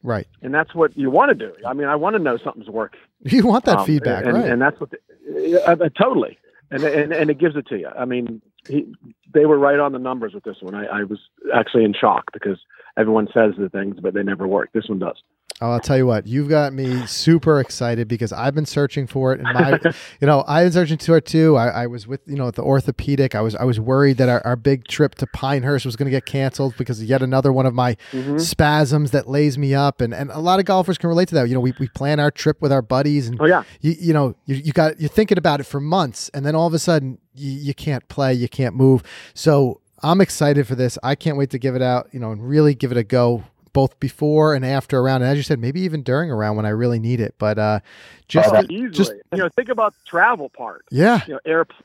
Right. 0.02 0.26
and 0.42 0.52
that's 0.54 0.74
what 0.74 0.96
you 0.96 1.10
want 1.10 1.28
to 1.30 1.34
do. 1.34 1.52
I 1.66 1.72
mean, 1.74 1.88
I 1.88 1.96
want 1.96 2.14
to 2.16 2.22
know 2.22 2.36
something's 2.38 2.68
working. 2.68 3.00
You 3.24 3.46
want 3.46 3.64
that 3.66 3.78
Um, 3.80 3.86
feedback, 3.86 4.24
and, 4.24 4.34
right? 4.34 4.50
And 4.50 4.60
that's 4.60 4.78
what, 4.80 4.90
the, 4.90 5.62
uh, 5.66 5.72
uh, 5.72 5.88
totally, 5.90 6.38
and, 6.70 6.82
and 6.82 7.12
and 7.12 7.30
it 7.30 7.38
gives 7.38 7.54
it 7.56 7.66
to 7.68 7.78
you. 7.78 7.88
I 7.88 8.04
mean, 8.04 8.42
he, 8.66 8.92
they 9.32 9.46
were 9.46 9.58
right 9.58 9.78
on 9.78 9.92
the 9.92 9.98
numbers 9.98 10.32
with 10.34 10.44
this 10.44 10.56
one. 10.60 10.74
I, 10.74 10.86
I 10.86 11.02
was 11.04 11.20
actually 11.54 11.84
in 11.84 11.92
shock 11.94 12.24
because 12.32 12.58
everyone 12.98 13.28
says 13.34 13.52
the 13.58 13.68
things, 13.68 13.96
but 14.00 14.14
they 14.14 14.22
never 14.22 14.46
work. 14.46 14.70
This 14.72 14.88
one 14.88 14.98
does. 14.98 15.16
Oh, 15.60 15.70
I'll 15.70 15.80
tell 15.80 15.96
you 15.96 16.06
what, 16.06 16.26
you've 16.26 16.48
got 16.48 16.72
me 16.72 17.06
super 17.06 17.60
excited 17.60 18.08
because 18.08 18.32
I've 18.32 18.54
been 18.54 18.66
searching 18.66 19.06
for 19.06 19.32
it. 19.32 19.38
And 19.40 19.52
my, 19.52 19.78
you 20.20 20.26
know, 20.26 20.42
I've 20.48 20.64
been 20.64 20.72
searching 20.72 20.98
for 20.98 21.18
it 21.18 21.26
too. 21.26 21.56
I, 21.56 21.68
I 21.82 21.86
was 21.86 22.04
with, 22.04 22.20
you 22.26 22.34
know, 22.34 22.48
at 22.48 22.56
the 22.56 22.62
orthopedic. 22.62 23.36
I 23.36 23.42
was, 23.42 23.54
I 23.54 23.62
was 23.62 23.78
worried 23.78 24.16
that 24.16 24.28
our, 24.28 24.44
our 24.44 24.56
big 24.56 24.88
trip 24.88 25.14
to 25.16 25.26
Pinehurst 25.28 25.84
was 25.86 25.94
going 25.94 26.06
to 26.06 26.10
get 26.10 26.26
canceled 26.26 26.76
because 26.76 27.00
of 27.00 27.06
yet 27.06 27.22
another 27.22 27.52
one 27.52 27.66
of 27.66 27.74
my 27.74 27.96
Mhm. 28.12 28.40
spasms 28.40 29.12
that 29.12 29.28
lays 29.28 29.56
me 29.56 29.72
up. 29.72 30.00
And, 30.00 30.12
and 30.12 30.30
a 30.32 30.40
lot 30.40 30.58
of 30.58 30.64
golfers 30.64 30.98
can 30.98 31.08
relate 31.08 31.28
to 31.28 31.36
that. 31.36 31.46
You 31.48 31.54
know, 31.54 31.60
we, 31.60 31.74
we 31.78 31.86
plan 31.86 32.18
our 32.18 32.32
trip 32.32 32.60
with 32.60 32.72
our 32.72 32.82
buddies 32.82 33.28
and 33.28 33.40
Oh 33.40 33.44
yeah, 33.44 33.62
you, 33.80 33.94
you 34.00 34.12
know, 34.12 34.34
you, 34.46 34.56
you 34.56 34.72
got, 34.72 34.98
you're 34.98 35.08
thinking 35.10 35.38
about 35.38 35.60
it 35.60 35.64
for 35.64 35.80
months 35.80 36.28
and 36.34 36.44
then 36.44 36.56
all 36.56 36.66
of 36.66 36.74
a 36.74 36.78
sudden 36.80 37.18
you, 37.34 37.52
you 37.52 37.74
can't 37.74 38.08
play, 38.08 38.34
you 38.34 38.48
can't 38.48 38.74
move. 38.74 39.04
So 39.34 39.80
I'm 40.02 40.20
excited 40.20 40.66
for 40.66 40.74
this. 40.74 40.98
I 41.02 41.14
can't 41.14 41.36
wait 41.36 41.50
to 41.50 41.58
give 41.58 41.74
it 41.76 41.82
out, 41.82 42.08
you 42.12 42.20
know, 42.20 42.32
and 42.32 42.46
really 42.46 42.74
give 42.74 42.90
it 42.92 42.96
a 42.98 43.04
go 43.04 43.44
both 43.72 43.98
before 44.00 44.54
and 44.54 44.64
after 44.66 44.98
a 44.98 45.02
round. 45.02 45.22
And 45.22 45.30
as 45.30 45.36
you 45.38 45.42
said, 45.42 45.58
maybe 45.58 45.80
even 45.82 46.02
during 46.02 46.30
a 46.30 46.34
round 46.34 46.56
when 46.56 46.66
I 46.66 46.70
really 46.70 46.98
need 46.98 47.20
it. 47.20 47.34
But 47.38 47.58
uh 47.58 47.80
just 48.28 48.52
Oh, 48.52 48.60
easily. 48.68 48.90
just 48.90 49.12
you 49.32 49.38
know, 49.38 49.48
think 49.48 49.68
about 49.68 49.92
the 49.94 50.00
travel 50.06 50.48
part. 50.50 50.84
yeah. 50.90 51.20
You 51.26 51.34
know, 51.34 51.40
airplane 51.46 51.80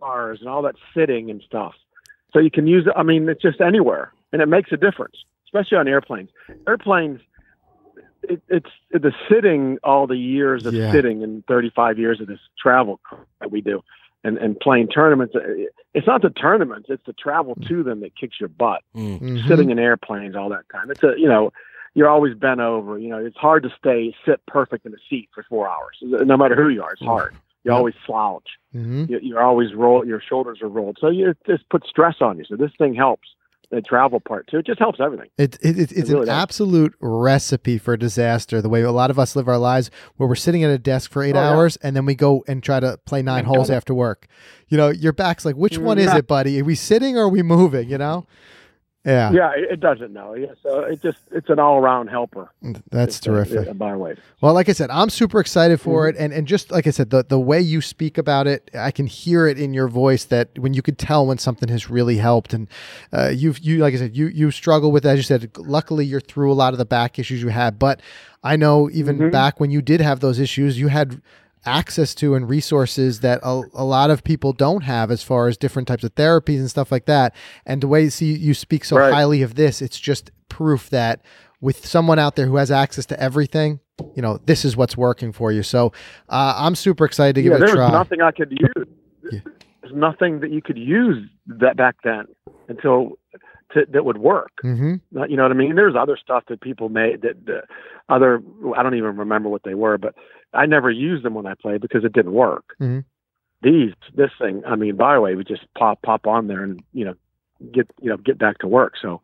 bars 0.00 0.40
and 0.40 0.48
all 0.48 0.62
that 0.62 0.74
sitting 0.94 1.30
and 1.30 1.40
stuff. 1.42 1.74
So 2.32 2.40
you 2.40 2.50
can 2.50 2.66
use 2.66 2.86
it. 2.86 2.92
I 2.96 3.02
mean, 3.04 3.28
it's 3.28 3.40
just 3.42 3.60
anywhere, 3.60 4.12
and 4.32 4.42
it 4.42 4.46
makes 4.46 4.72
a 4.72 4.76
difference, 4.76 5.14
especially 5.46 5.78
on 5.78 5.86
airplanes. 5.86 6.30
Airplanes, 6.66 7.20
it, 8.24 8.42
it's 8.48 8.70
the 8.90 9.12
sitting. 9.30 9.78
All 9.84 10.06
the 10.08 10.16
years 10.16 10.66
of 10.66 10.74
Yeah. 10.74 10.90
sitting 10.90 11.22
and 11.22 11.46
35 11.46 11.98
years 11.98 12.20
of 12.20 12.26
this 12.26 12.40
travel 12.60 12.98
that 13.40 13.52
we 13.52 13.60
do, 13.60 13.82
and 14.24 14.38
and 14.38 14.58
playing 14.58 14.88
tournaments. 14.88 15.34
uh, 15.36 15.40
It's 15.94 16.06
not 16.06 16.22
the 16.22 16.30
tournaments; 16.30 16.88
it's 16.88 17.04
the 17.06 17.12
travel 17.12 17.54
to 17.68 17.82
them 17.82 18.00
that 18.00 18.16
kicks 18.16 18.40
your 18.40 18.48
butt. 18.48 18.82
Mm. 18.96 19.20
Mhm. 19.20 19.46
Sitting 19.48 19.70
in 19.70 19.78
airplanes 19.78 20.34
all 20.34 20.48
that 20.48 20.68
time. 20.72 20.90
It's 20.90 21.02
a 21.04 21.14
you 21.16 21.28
know. 21.28 21.52
You're 21.96 22.08
always 22.08 22.34
bent 22.34 22.58
over. 22.58 22.98
You 22.98 23.08
know, 23.10 23.18
it's 23.24 23.36
hard 23.36 23.62
to 23.62 23.70
stay 23.78 24.12
sit 24.26 24.44
perfect 24.46 24.84
in 24.84 24.92
a 24.92 24.96
seat 25.08 25.28
for 25.32 25.44
four 25.44 25.68
hours. 25.68 25.96
No 26.02 26.36
matter 26.36 26.56
who 26.56 26.68
you 26.68 26.82
are, 26.82 26.90
it's 26.94 27.02
hard. 27.04 27.34
You 27.62 27.70
Yeah. 27.70 27.76
always 27.78 27.94
slouch 28.04 28.48
Mhm. 28.74 29.08
you- 29.08 29.20
you're 29.22 29.40
always 29.40 29.72
roll 29.74 30.04
your 30.04 30.20
shoulders 30.20 30.60
are 30.60 30.68
rolled 30.68 30.98
so 31.00 31.08
you 31.08 31.32
just 31.46 31.66
put 31.68 31.86
stress 31.86 32.20
on 32.20 32.36
you 32.38 32.44
so 32.44 32.56
this 32.56 32.72
thing 32.76 32.94
helps 32.94 33.28
the 33.74 33.82
travel 33.82 34.20
part 34.20 34.46
too 34.48 34.58
it 34.58 34.66
just 34.66 34.78
helps 34.78 35.00
everything 35.00 35.28
It, 35.38 35.56
it, 35.62 35.78
it, 35.78 35.92
it's 35.92 36.10
really 36.10 36.22
an 36.22 36.26
does. 36.26 36.28
absolute 36.28 36.94
recipe 37.00 37.78
for 37.78 37.96
disaster. 37.96 38.60
The 38.62 38.68
way 38.68 38.82
a 38.82 38.92
lot 38.92 39.10
of 39.10 39.18
us 39.18 39.34
live 39.36 39.48
our 39.48 39.58
lives, 39.58 39.90
where 40.16 40.28
we're 40.28 40.34
sitting 40.34 40.62
at 40.64 40.70
a 40.70 40.78
desk 40.78 41.10
for 41.10 41.22
eight 41.22 41.34
Oh, 41.36 41.62
yeah. 41.64 41.76
and 41.82 41.96
then 41.96 42.06
we 42.06 42.14
go 42.14 42.44
and 42.46 42.62
try 42.62 42.80
to 42.80 42.98
play 43.04 43.22
nine 43.22 43.44
holes 43.44 43.70
after 43.70 43.94
work. 43.94 44.26
You 44.68 44.76
know, 44.76 44.88
your 44.88 45.12
back's 45.12 45.44
like, 45.44 45.56
which 45.56 45.78
one 45.78 45.98
is 45.98 46.08
mm-hmm. 46.08 46.18
it, 46.18 46.26
buddy? 46.26 46.60
Are 46.60 46.64
we 46.64 46.74
sitting 46.74 47.16
or 47.16 47.24
are 47.24 47.28
we 47.28 47.42
moving? 47.42 47.88
You 47.90 47.98
know? 47.98 48.26
Yeah, 49.04 49.32
yeah 49.32 49.52
it, 49.54 49.80
doesn't 49.80 50.12
know 50.12 50.34
yeah 50.34 50.54
so 50.62 50.80
it 50.80 51.02
just 51.02 51.18
it's 51.30 51.50
an 51.50 51.58
all-around 51.58 52.08
helper 52.08 52.50
that's 52.90 53.18
It's, 53.18 53.26
uh, 53.26 53.30
terrific. 53.30 53.68
uh, 53.68 53.72
by 53.74 53.94
way 53.96 54.16
Well, 54.40 54.54
like 54.54 54.68
I 54.68 54.72
said, 54.72 54.90
I'm 54.90 55.10
super 55.10 55.40
excited 55.40 55.78
for 55.80 56.08
Mm-hmm. 56.08 56.16
it, 56.16 56.22
and 56.22 56.32
and 56.32 56.46
just 56.46 56.70
like 56.70 56.86
I 56.86 56.90
said, 56.90 57.10
the 57.10 57.22
the 57.22 57.38
way 57.38 57.60
you 57.60 57.80
speak 57.82 58.16
about 58.18 58.46
it, 58.46 58.70
I 58.74 58.90
can 58.90 59.06
hear 59.06 59.46
it 59.46 59.58
in 59.58 59.74
your 59.74 59.88
voice 59.88 60.24
that 60.26 60.58
when 60.58 60.72
you 60.74 60.82
could 60.82 60.98
tell 60.98 61.26
when 61.26 61.38
something 61.38 61.68
has 61.68 61.90
really 61.90 62.16
helped, 62.16 62.54
and 62.54 62.66
uh, 63.12 63.28
you've 63.34 63.58
you 63.60 63.78
like 63.78 63.94
I 63.94 63.98
said, 63.98 64.16
you 64.16 64.26
you 64.28 64.50
struggle 64.50 64.90
with 64.92 65.04
as 65.06 65.16
you 65.18 65.22
said. 65.22 65.50
Luckily, 65.56 66.04
you're 66.06 66.20
through 66.32 66.50
a 66.52 66.58
lot 66.62 66.72
of 66.74 66.78
the 66.78 66.84
back 66.86 67.18
issues 67.18 67.42
you 67.42 67.48
had, 67.50 67.78
but 67.78 68.00
I 68.42 68.56
know 68.56 68.88
even 68.90 69.14
Mm-hmm. 69.18 69.30
back 69.30 69.60
when 69.60 69.70
you 69.70 69.82
did 69.82 70.00
have 70.00 70.20
those 70.20 70.38
issues, 70.38 70.78
you 70.78 70.88
had 70.88 71.20
access 71.66 72.14
to 72.16 72.34
and 72.34 72.48
resources 72.48 73.20
that 73.20 73.40
a, 73.42 73.62
a 73.74 73.84
lot 73.84 74.10
of 74.10 74.22
people 74.24 74.52
don't 74.52 74.82
have 74.82 75.10
as 75.10 75.22
far 75.22 75.48
as 75.48 75.56
different 75.56 75.88
types 75.88 76.04
of 76.04 76.14
therapies 76.14 76.58
and 76.58 76.70
stuff 76.70 76.92
like 76.92 77.06
that 77.06 77.34
and 77.66 77.80
the 77.82 77.88
way 77.88 78.02
you 78.04 78.10
see 78.10 78.32
you 78.34 78.54
speak 78.54 78.84
so 78.84 78.96
Right. 78.96 79.12
highly 79.12 79.42
of 79.42 79.54
this 79.54 79.80
it's 79.82 79.98
just 79.98 80.30
proof 80.48 80.90
that 80.90 81.22
with 81.60 81.86
someone 81.86 82.18
out 82.18 82.36
there 82.36 82.46
who 82.46 82.56
has 82.56 82.70
access 82.70 83.06
to 83.06 83.18
everything 83.20 83.80
you 84.14 84.22
know 84.22 84.38
this 84.46 84.64
is 84.64 84.76
what's 84.76 84.96
working 84.96 85.32
for 85.32 85.52
you 85.52 85.62
so 85.62 85.92
uh, 86.28 86.54
i'm 86.56 86.74
super 86.74 87.04
excited 87.04 87.34
to 87.34 87.42
give 87.42 87.52
yeah 87.52 87.58
it 87.58 87.62
a 87.62 87.66
there 87.66 87.74
try 87.74 87.84
was 87.86 87.92
nothing 87.92 88.20
i 88.20 88.30
could 88.30 88.50
use 88.50 88.86
Yeah. 89.30 89.40
there's 89.82 89.94
nothing 89.94 90.40
that 90.40 90.50
you 90.50 90.60
could 90.60 90.78
use 90.78 91.26
that 91.46 91.76
back 91.76 91.96
then 92.04 92.24
until 92.68 93.12
to, 93.72 93.86
that 93.92 94.04
would 94.04 94.18
work 94.18 94.52
hmm 94.60 94.94
You 95.28 95.36
know 95.36 95.42
what 95.44 95.52
I 95.52 95.54
mean? 95.54 95.76
There's 95.76 95.94
other 95.96 96.16
stuff 96.20 96.44
that 96.48 96.60
people 96.60 96.88
made 96.88 97.22
that 97.22 97.36
uh, 97.48 97.60
other 98.12 98.42
I 98.76 98.82
don't 98.82 98.96
even 98.96 99.16
remember 99.16 99.48
what 99.48 99.62
they 99.64 99.74
were, 99.74 99.96
but 99.96 100.14
I 100.54 100.66
never 100.66 100.90
used 100.90 101.24
them 101.24 101.34
when 101.34 101.46
I 101.46 101.54
played 101.54 101.80
because 101.80 102.04
it 102.04 102.12
didn't 102.12 102.32
work. 102.32 102.74
Mhm. 102.80 103.04
These 103.62 103.92
this 104.14 104.30
thing, 104.38 104.62
I 104.66 104.76
mean, 104.76 104.96
Biowave 104.96 105.36
would 105.36 105.48
just 105.48 105.62
pop 105.76 106.02
pop 106.02 106.26
on 106.26 106.46
there 106.48 106.62
and 106.62 106.82
you 106.92 107.04
know 107.04 107.14
get 107.72 107.88
you 108.00 108.10
know 108.10 108.16
get 108.18 108.38
back 108.38 108.58
to 108.58 108.68
work. 108.68 108.94
So 109.00 109.22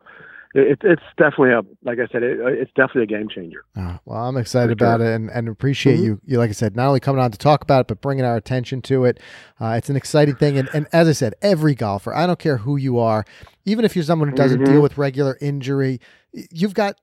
it, 0.55 0.79
it's 0.83 1.01
definitely 1.17 1.51
a 1.51 1.61
like 1.83 1.99
I 1.99 2.07
said, 2.11 2.23
it, 2.23 2.39
it's 2.41 2.71
definitely 2.75 3.03
a 3.03 3.05
game 3.05 3.29
changer. 3.29 3.63
Oh, 3.77 3.99
well, 4.05 4.23
I'm 4.27 4.37
excited 4.37 4.79
sure. 4.79 4.87
about 4.87 4.99
it 5.01 5.13
and, 5.13 5.29
and 5.29 5.47
appreciate 5.47 5.99
Mhm. 5.99 6.03
you, 6.03 6.21
you, 6.25 6.37
like 6.39 6.49
I 6.49 6.53
said, 6.53 6.75
not 6.75 6.87
only 6.87 6.99
coming 6.99 7.21
on 7.21 7.31
to 7.31 7.37
talk 7.37 7.61
about 7.61 7.81
it, 7.81 7.87
but 7.87 8.01
bringing 8.01 8.25
our 8.25 8.35
attention 8.35 8.81
to 8.83 9.05
it. 9.05 9.19
Uh, 9.61 9.75
it's 9.77 9.89
an 9.89 9.95
exciting 9.95 10.35
thing. 10.35 10.57
And, 10.57 10.67
and 10.73 10.87
as 10.91 11.07
I 11.07 11.13
said, 11.13 11.35
every 11.41 11.75
golfer, 11.75 12.13
I 12.13 12.25
don't 12.27 12.39
care 12.39 12.57
who 12.57 12.75
you 12.77 12.97
are, 12.99 13.23
even 13.65 13.85
if 13.85 13.95
you're 13.95 14.03
someone 14.03 14.27
who 14.29 14.35
doesn't 14.35 14.61
Mhm. 14.61 14.65
deal 14.65 14.81
with 14.81 14.97
regular 14.97 15.37
injury, 15.39 16.01
you've 16.33 16.73
got, 16.73 16.95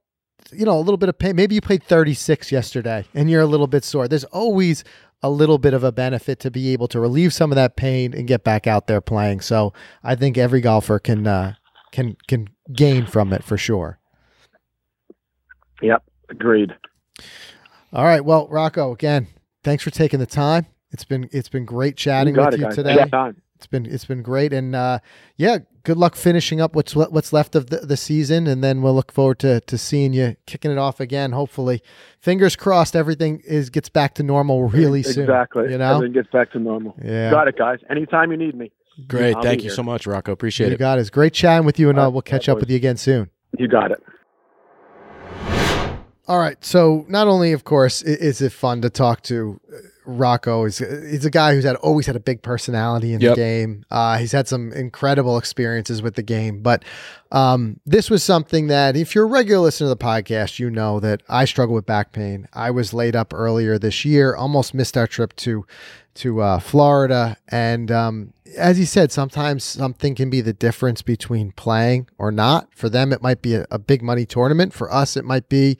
you 0.53 0.65
know, 0.65 0.79
a 0.79 0.81
little 0.81 0.97
bit 0.97 1.09
of 1.09 1.19
pain. 1.19 1.37
Maybe 1.37 1.55
you 1.55 1.61
played 1.61 1.83
36 1.83 2.51
yesterday 2.53 3.05
and 3.15 3.31
you're 3.31 3.43
a 3.43 3.47
little 3.47 3.67
bit 3.67 3.85
sore. 3.85 4.09
There's 4.09 4.25
always 4.25 4.85
a 5.23 5.31
little 5.31 5.59
bit 5.59 5.75
of 5.75 5.83
a 5.83 5.93
benefit 5.93 6.39
to 6.41 6.51
be 6.51 6.73
able 6.73 6.89
to 6.89 7.01
relieve 7.01 7.33
some 7.33 7.51
of 7.51 7.57
that 7.57 7.77
pain 7.77 8.15
and 8.15 8.29
get 8.29 8.45
back 8.45 8.67
out 8.67 8.87
there 8.87 9.01
playing. 9.01 9.41
So 9.41 9.73
I 10.03 10.15
think 10.15 10.39
every 10.39 10.61
golfer 10.61 10.99
can, 10.99 11.27
uh, 11.27 11.55
can, 11.93 12.17
can 12.29 12.49
gain 12.73 13.07
from 13.07 13.33
it 13.33 13.43
for 13.43 13.57
sure. 13.57 13.99
Yep, 15.83 16.03
agreed. 16.29 16.75
All 17.93 18.05
right. 18.05 18.25
Well, 18.25 18.49
Rocco, 18.49 18.93
again, 18.93 19.29
thanks 19.65 19.83
for 19.83 19.91
taking 19.91 20.21
the 20.21 20.27
time. 20.27 20.67
It's 20.91 21.05
been 21.05 21.29
it's 21.33 21.51
been 21.51 21.67
great 21.67 21.97
chatting 21.97 22.35
got 22.35 22.47
with 22.47 22.55
it, 22.55 22.61
you 22.61 22.67
guys. 22.67 22.75
today. 22.75 23.39
Anytime. 23.59 23.85
It's 23.85 23.89
been 23.89 23.95
it's 23.95 24.05
been 24.05 24.23
great, 24.23 24.53
and 24.53 24.75
uh, 24.75 25.01
yeah, 25.37 25.59
good 25.83 25.97
luck 25.97 26.17
finishing 26.17 26.61
up 26.61 26.75
what's 26.75 26.95
what's 26.95 27.33
left 27.33 27.55
of 27.55 27.71
the, 27.71 27.79
the 27.79 27.97
season, 27.97 28.47
and 28.47 28.63
then 28.63 28.83
we'll 28.83 28.95
look 28.95 29.13
forward 29.13 29.39
to 29.41 29.61
to 29.61 29.79
seeing 29.79 30.13
you 30.13 30.37
kicking 30.47 30.71
it 30.71 30.79
off 30.79 31.01
again. 31.01 31.33
Hopefully, 31.33 31.83
fingers 32.21 32.57
crossed, 32.57 32.95
everything 32.95 33.41
is 33.45 33.71
gets 33.71 33.89
back 33.89 34.15
to 34.15 34.23
normal 34.23 34.69
really 34.69 35.03
soon. 35.03 35.25
Exactly. 35.25 35.71
You 35.71 35.79
know. 35.79 35.97
Everything 35.97 36.15
gets 36.15 36.31
back 36.31 36.53
to 36.53 36.59
normal. 36.59 36.95
Yeah. 37.03 37.31
Got 37.31 37.49
it, 37.49 37.59
guys. 37.59 37.79
Anytime 37.91 38.31
you 38.31 38.37
need 38.37 38.55
me, 38.55 38.71
Great. 39.07 39.37
I'll 39.37 39.43
Thank 39.43 39.63
you 39.63 39.69
here. 39.69 39.77
so 39.77 39.83
much, 39.83 40.07
Rocco. 40.07 40.33
Appreciate 40.33 40.69
it. 40.69 40.71
You 40.71 40.75
it. 40.75 40.79
got 40.79 40.99
it. 40.99 41.03
It's 41.03 41.11
great 41.11 41.33
chatting 41.33 41.65
with 41.65 41.79
you, 41.79 41.89
and 41.89 41.99
uh, 41.99 42.11
we'll 42.13 42.23
catch 42.23 42.47
bye, 42.47 42.53
up 42.53 42.61
with 42.61 42.71
you 42.71 42.77
again 42.77 42.97
soon. 42.97 43.31
you 43.57 43.69
got 43.69 43.93
it. 43.93 44.03
All 46.27 46.39
right. 46.39 46.63
So 46.65 47.07
not 47.09 47.27
only, 47.27 47.53
of 47.53 47.65
course, 47.65 48.03
is 48.03 48.43
it 48.43 48.53
fun 48.53 48.83
to 48.83 48.91
talk 48.91 49.23
to 49.23 49.61
uh, 49.73 49.77
Rocco. 50.09 50.65
is 50.65 50.79
he's 50.79 51.25
a 51.27 51.31
guy 51.31 51.55
who's 51.55 51.65
had 51.65 51.77
always 51.77 52.07
had 52.07 52.17
a 52.17 52.21
big 52.21 52.43
personality 52.43 53.13
in 53.13 53.21
Yep. 53.21 53.33
the 53.33 53.37
game. 53.37 53.85
Uh, 53.91 54.17
he's 54.19 54.33
had 54.33 54.49
some 54.49 54.73
incredible 54.73 55.37
experiences 55.39 56.01
with 56.01 56.15
the 56.15 56.23
game. 56.23 56.61
But 56.63 56.85
um, 57.31 57.79
this 57.85 58.09
was 58.11 58.25
something 58.25 58.69
that, 58.69 58.97
if 58.97 59.15
you're 59.15 59.25
a 59.25 59.29
regular 59.29 59.65
listener 59.65 59.85
to 59.87 59.89
the 59.91 59.97
podcast, 59.97 60.59
you 60.59 60.71
know 60.71 60.99
that 61.01 61.23
I 61.29 61.45
struggle 61.45 61.75
with 61.75 61.85
back 61.87 62.13
pain. 62.13 62.49
I 62.55 62.71
was 62.71 62.95
laid 62.95 63.15
up 63.15 63.35
earlier 63.35 63.79
this 63.79 64.05
year, 64.05 64.35
almost 64.35 64.73
missed 64.75 64.97
our 64.97 65.07
trip 65.07 65.37
to 65.37 65.67
to 66.15 66.41
uh, 66.43 66.59
Florida, 66.59 67.37
and 67.47 67.93
um, 67.93 68.33
as 68.57 68.77
he 68.77 68.85
said, 68.85 69.13
sometimes 69.13 69.63
something 69.63 70.17
can 70.17 70.29
be 70.31 70.41
the 70.41 70.53
difference 70.53 71.01
between 71.01 71.53
playing 71.53 72.09
or 72.19 72.33
not. 72.33 72.67
For 72.75 72.89
them, 72.89 73.13
it 73.13 73.23
might 73.23 73.41
be 73.41 73.55
a, 73.55 73.67
a 73.71 73.79
big 73.79 74.03
money 74.03 74.27
tournament. 74.27 74.73
For 74.73 74.93
us, 74.93 75.17
it 75.17 75.25
might 75.25 75.49
be, 75.49 75.79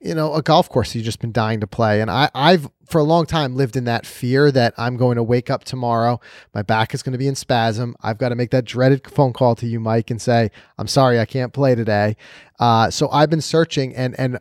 you 0.00 0.14
know, 0.14 0.34
a 0.34 0.42
golf 0.42 0.68
course 0.68 0.94
you've 0.94 1.04
just 1.04 1.20
been 1.20 1.32
dying 1.32 1.60
to 1.60 1.66
play. 1.66 2.00
And 2.00 2.10
I, 2.10 2.30
I've 2.34 2.70
for 2.86 2.98
a 2.98 3.04
long 3.04 3.26
time 3.26 3.56
lived 3.56 3.76
in 3.76 3.84
that 3.84 4.06
fear 4.06 4.50
that 4.52 4.74
I'm 4.78 4.96
going 4.96 5.16
to 5.16 5.22
wake 5.22 5.50
up 5.50 5.64
tomorrow, 5.64 6.20
my 6.54 6.62
back 6.62 6.94
is 6.94 7.02
going 7.02 7.12
to 7.12 7.18
be 7.18 7.28
in 7.28 7.34
spasm. 7.34 7.96
I've 8.00 8.18
got 8.18 8.30
to 8.30 8.34
make 8.34 8.50
that 8.50 8.64
dreaded 8.64 9.10
phone 9.10 9.32
call 9.32 9.54
to 9.56 9.66
you, 9.66 9.80
Mike, 9.80 10.10
and 10.10 10.22
say, 10.22 10.50
"I'm 10.78 10.86
sorry, 10.86 11.20
I 11.20 11.24
can't 11.24 11.52
play 11.52 11.74
today." 11.74 12.16
Uh, 12.58 12.90
so 12.90 13.10
I've 13.10 13.30
been 13.30 13.40
searching, 13.40 13.94
and 13.94 14.18
and 14.18 14.38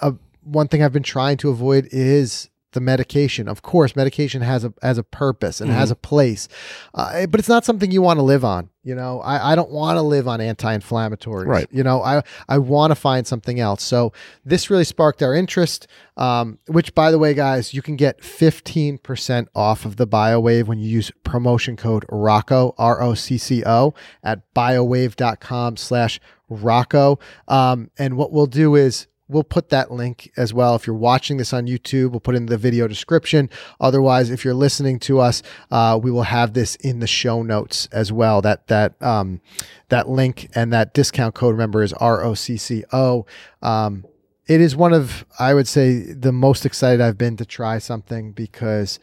uh, 0.00 0.12
one 0.42 0.68
thing 0.68 0.82
I've 0.82 0.92
been 0.92 1.02
trying 1.02 1.36
to 1.38 1.50
avoid 1.50 1.88
is 1.90 2.48
the 2.74 2.80
medication. 2.80 3.48
Of 3.48 3.62
course, 3.62 3.96
medication 3.96 4.42
has 4.42 4.64
a 4.64 4.74
has 4.82 4.98
a 4.98 5.02
purpose 5.02 5.60
and 5.60 5.70
has 5.70 5.90
a 5.90 5.96
place, 5.96 6.46
uh, 6.94 7.26
but 7.26 7.40
it's 7.40 7.48
not 7.48 7.64
something 7.64 7.90
you 7.90 8.02
want 8.02 8.18
to 8.18 8.22
live 8.22 8.44
on. 8.44 8.68
You 8.82 8.94
know, 8.94 9.20
I, 9.20 9.52
I 9.52 9.54
don't 9.54 9.70
want 9.70 9.96
to 9.96 10.02
live 10.02 10.28
on 10.28 10.42
anti-inflammatories. 10.42 11.46
Right. 11.46 11.66
You 11.70 11.82
know, 11.82 12.02
I 12.02 12.22
I 12.48 12.58
want 12.58 12.90
to 12.90 12.94
find 12.94 13.26
something 13.26 13.58
else. 13.58 13.82
So 13.82 14.12
this 14.44 14.68
really 14.68 14.84
sparked 14.84 15.22
our 15.22 15.34
interest. 15.34 15.86
Um, 16.16 16.58
which, 16.68 16.94
by 16.94 17.10
the 17.10 17.18
way, 17.18 17.34
guys, 17.34 17.72
you 17.74 17.82
can 17.82 17.96
get 17.96 18.22
fifteen 18.22 18.98
percent 18.98 19.48
off 19.54 19.86
of 19.86 19.96
the 19.96 20.06
BioWave 20.06 20.66
when 20.66 20.78
you 20.78 20.88
use 20.88 21.10
promotion 21.24 21.76
code 21.76 22.04
ROCCO 22.08 22.74
R 22.76 23.02
O 23.02 23.14
C 23.14 23.38
C 23.38 23.64
O 23.64 23.94
at 24.22 24.42
biowave.com/slash 24.54 26.20
Rocco. 26.50 27.18
Um, 27.48 27.90
and 27.98 28.16
what 28.18 28.32
we'll 28.32 28.46
do 28.46 28.74
is 28.74 29.06
we'll 29.28 29.44
put 29.44 29.70
that 29.70 29.90
link 29.90 30.30
as 30.36 30.52
well. 30.52 30.74
If 30.74 30.86
you're 30.86 30.96
watching 30.96 31.38
this 31.38 31.52
on 31.52 31.66
YouTube, 31.66 32.10
we'll 32.10 32.20
put 32.20 32.34
it 32.34 32.38
in 32.38 32.46
the 32.46 32.58
video 32.58 32.86
description. 32.86 33.48
Otherwise, 33.80 34.30
if 34.30 34.44
you're 34.44 34.54
listening 34.54 34.98
to 35.00 35.20
us, 35.20 35.42
uh, 35.70 35.98
we 36.02 36.10
will 36.10 36.24
have 36.24 36.52
this 36.52 36.76
in 36.76 37.00
the 37.00 37.06
show 37.06 37.42
notes 37.42 37.88
as 37.92 38.12
well. 38.12 38.42
That 38.42 38.66
that 38.68 39.00
um, 39.02 39.40
that 39.88 40.08
link 40.08 40.50
and 40.54 40.72
that 40.72 40.94
discount 40.94 41.34
code 41.34 41.52
remember 41.52 41.82
is 41.82 41.92
R 41.94 42.22
O 42.22 42.34
C 42.34 42.56
C 42.56 42.84
O. 42.92 43.26
Um, 43.62 44.04
it 44.46 44.60
is 44.60 44.76
one 44.76 44.92
of 44.92 45.24
I 45.38 45.54
would 45.54 45.68
say 45.68 46.12
the 46.12 46.32
most 46.32 46.66
excited 46.66 47.00
I've 47.00 47.18
been 47.18 47.36
to 47.38 47.46
try 47.46 47.78
something 47.78 48.32
because. 48.32 48.98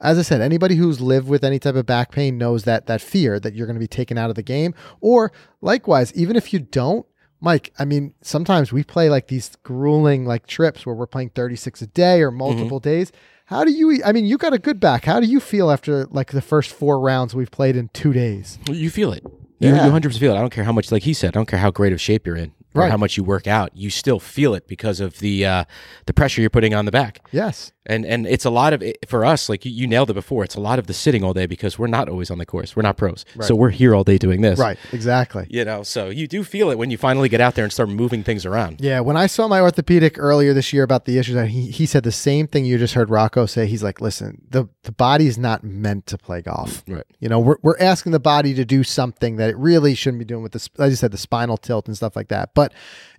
As 0.00 0.18
I 0.18 0.22
said, 0.22 0.42
anybody 0.42 0.74
who's 0.74 1.00
lived 1.00 1.28
with 1.28 1.44
any 1.44 1.58
type 1.58 1.76
of 1.76 1.86
back 1.86 2.10
pain 2.10 2.36
knows 2.36 2.64
that 2.64 2.86
that 2.88 3.00
fear 3.00 3.40
that 3.40 3.54
you're 3.54 3.66
going 3.66 3.76
to 3.76 3.80
be 3.80 3.86
taken 3.86 4.18
out 4.18 4.28
of 4.28 4.36
the 4.36 4.42
game, 4.42 4.74
or 5.00 5.32
likewise, 5.62 6.12
even 6.14 6.36
if 6.36 6.52
you 6.52 6.58
don't, 6.58 7.06
Mike, 7.44 7.72
I 7.78 7.84
mean, 7.84 8.14
sometimes 8.22 8.72
we 8.72 8.82
play 8.82 9.10
like 9.10 9.28
these 9.28 9.50
grueling 9.62 10.24
like 10.24 10.46
trips 10.46 10.86
where 10.86 10.94
we're 10.94 11.06
playing 11.06 11.28
36 11.34 11.82
a 11.82 11.86
day 11.88 12.22
or 12.22 12.30
multiple 12.30 12.80
days. 12.80 13.12
How 13.46 13.64
do 13.64 13.70
you 13.70 14.00
I 14.02 14.12
mean, 14.12 14.24
you 14.24 14.38
got 14.38 14.54
a 14.54 14.58
good 14.58 14.80
back. 14.80 15.04
How 15.04 15.20
do 15.20 15.26
you 15.26 15.40
feel 15.40 15.70
after 15.70 16.06
like 16.06 16.32
the 16.32 16.40
first 16.40 16.70
4 16.70 16.98
rounds 16.98 17.34
we've 17.34 17.50
played 17.50 17.76
in 17.76 17.88
2 17.88 18.14
days? 18.14 18.58
You 18.70 18.88
feel 18.88 19.12
it. 19.12 19.22
You, 19.60 19.68
Yeah. 19.68 19.84
you 19.84 19.92
100% 19.92 20.18
feel 20.18 20.32
it. 20.32 20.36
I 20.38 20.40
don't 20.40 20.50
care 20.50 20.64
how 20.64 20.72
much, 20.72 20.90
like 20.90 21.02
he 21.02 21.12
said, 21.12 21.28
I 21.28 21.30
don't 21.32 21.46
care 21.46 21.58
how 21.58 21.70
great 21.70 21.92
of 21.92 22.00
shape 22.00 22.26
you're 22.26 22.34
in 22.36 22.52
or 22.74 22.80
Right. 22.82 22.90
how 22.90 22.96
much 22.96 23.18
you 23.18 23.24
work 23.24 23.46
out. 23.46 23.70
You 23.76 23.90
still 23.90 24.18
feel 24.18 24.54
it 24.54 24.66
because 24.66 24.98
of 25.00 25.18
the 25.18 25.44
uh, 25.44 25.64
the 26.06 26.14
pressure 26.14 26.40
you're 26.40 26.48
putting 26.48 26.72
on 26.74 26.86
the 26.86 26.90
back. 26.92 27.20
Yes. 27.30 27.72
And 27.86 28.06
and 28.06 28.26
it's 28.26 28.44
a 28.44 28.50
lot 28.50 28.72
of 28.72 28.82
it, 28.82 29.08
for 29.08 29.24
us, 29.24 29.48
like 29.48 29.64
you, 29.64 29.70
you 29.70 29.86
nailed 29.86 30.10
it 30.10 30.14
before. 30.14 30.42
It's 30.44 30.54
a 30.54 30.60
lot 30.60 30.78
of 30.78 30.86
the 30.86 30.94
sitting 30.94 31.22
all 31.22 31.34
day 31.34 31.46
because 31.46 31.78
we're 31.78 31.86
not 31.86 32.08
always 32.08 32.30
on 32.30 32.38
the 32.38 32.46
course. 32.46 32.74
We're 32.74 32.82
not 32.82 32.96
pros, 32.96 33.24
so 33.40 33.54
we're 33.54 33.70
here 33.70 33.94
all 33.94 34.04
day 34.04 34.16
doing 34.16 34.40
this. 34.40 34.58
Right, 34.58 34.78
exactly. 34.92 35.46
You 35.50 35.64
know, 35.64 35.82
so 35.82 36.08
you 36.08 36.26
do 36.26 36.44
feel 36.44 36.70
it 36.70 36.78
when 36.78 36.90
you 36.90 36.96
finally 36.96 37.28
get 37.28 37.40
out 37.40 37.54
there 37.54 37.64
and 37.64 37.72
start 37.72 37.90
moving 37.90 38.22
things 38.22 38.46
around. 38.46 38.80
Yeah, 38.80 39.00
when 39.00 39.16
I 39.16 39.26
saw 39.26 39.48
my 39.48 39.60
orthopedic 39.60 40.18
earlier 40.18 40.54
this 40.54 40.72
year 40.72 40.82
about 40.82 41.04
the 41.04 41.18
issues, 41.18 41.48
he 41.50 41.70
he 41.70 41.86
said 41.86 42.04
the 42.04 42.12
same 42.12 42.46
thing 42.46 42.64
you 42.64 42.78
just 42.78 42.94
heard 42.94 43.10
Rocco 43.10 43.46
say. 43.46 43.66
He's 43.66 43.82
like, 43.82 44.00
"Listen, 44.00 44.42
the 44.48 44.68
the 44.84 44.92
body 44.92 45.26
is 45.26 45.36
not 45.36 45.62
meant 45.62 46.06
to 46.06 46.18
play 46.18 46.42
golf. 46.42 46.82
Right. 46.86 47.04
You 47.20 47.28
know, 47.28 47.40
we're 47.40 47.56
we're 47.62 47.78
asking 47.78 48.12
the 48.12 48.20
body 48.20 48.54
to 48.54 48.64
do 48.64 48.82
something 48.82 49.36
that 49.36 49.50
it 49.50 49.56
really 49.56 49.94
shouldn't 49.94 50.20
be 50.20 50.24
doing 50.24 50.42
with 50.42 50.52
this, 50.52 50.68
i 50.78 50.88
just 50.88 51.00
said, 51.00 51.10
the 51.10 51.18
spinal 51.18 51.56
tilt 51.56 51.86
and 51.86 51.96
stuff 51.96 52.16
like 52.16 52.28
that. 52.28 52.54
But 52.54 52.72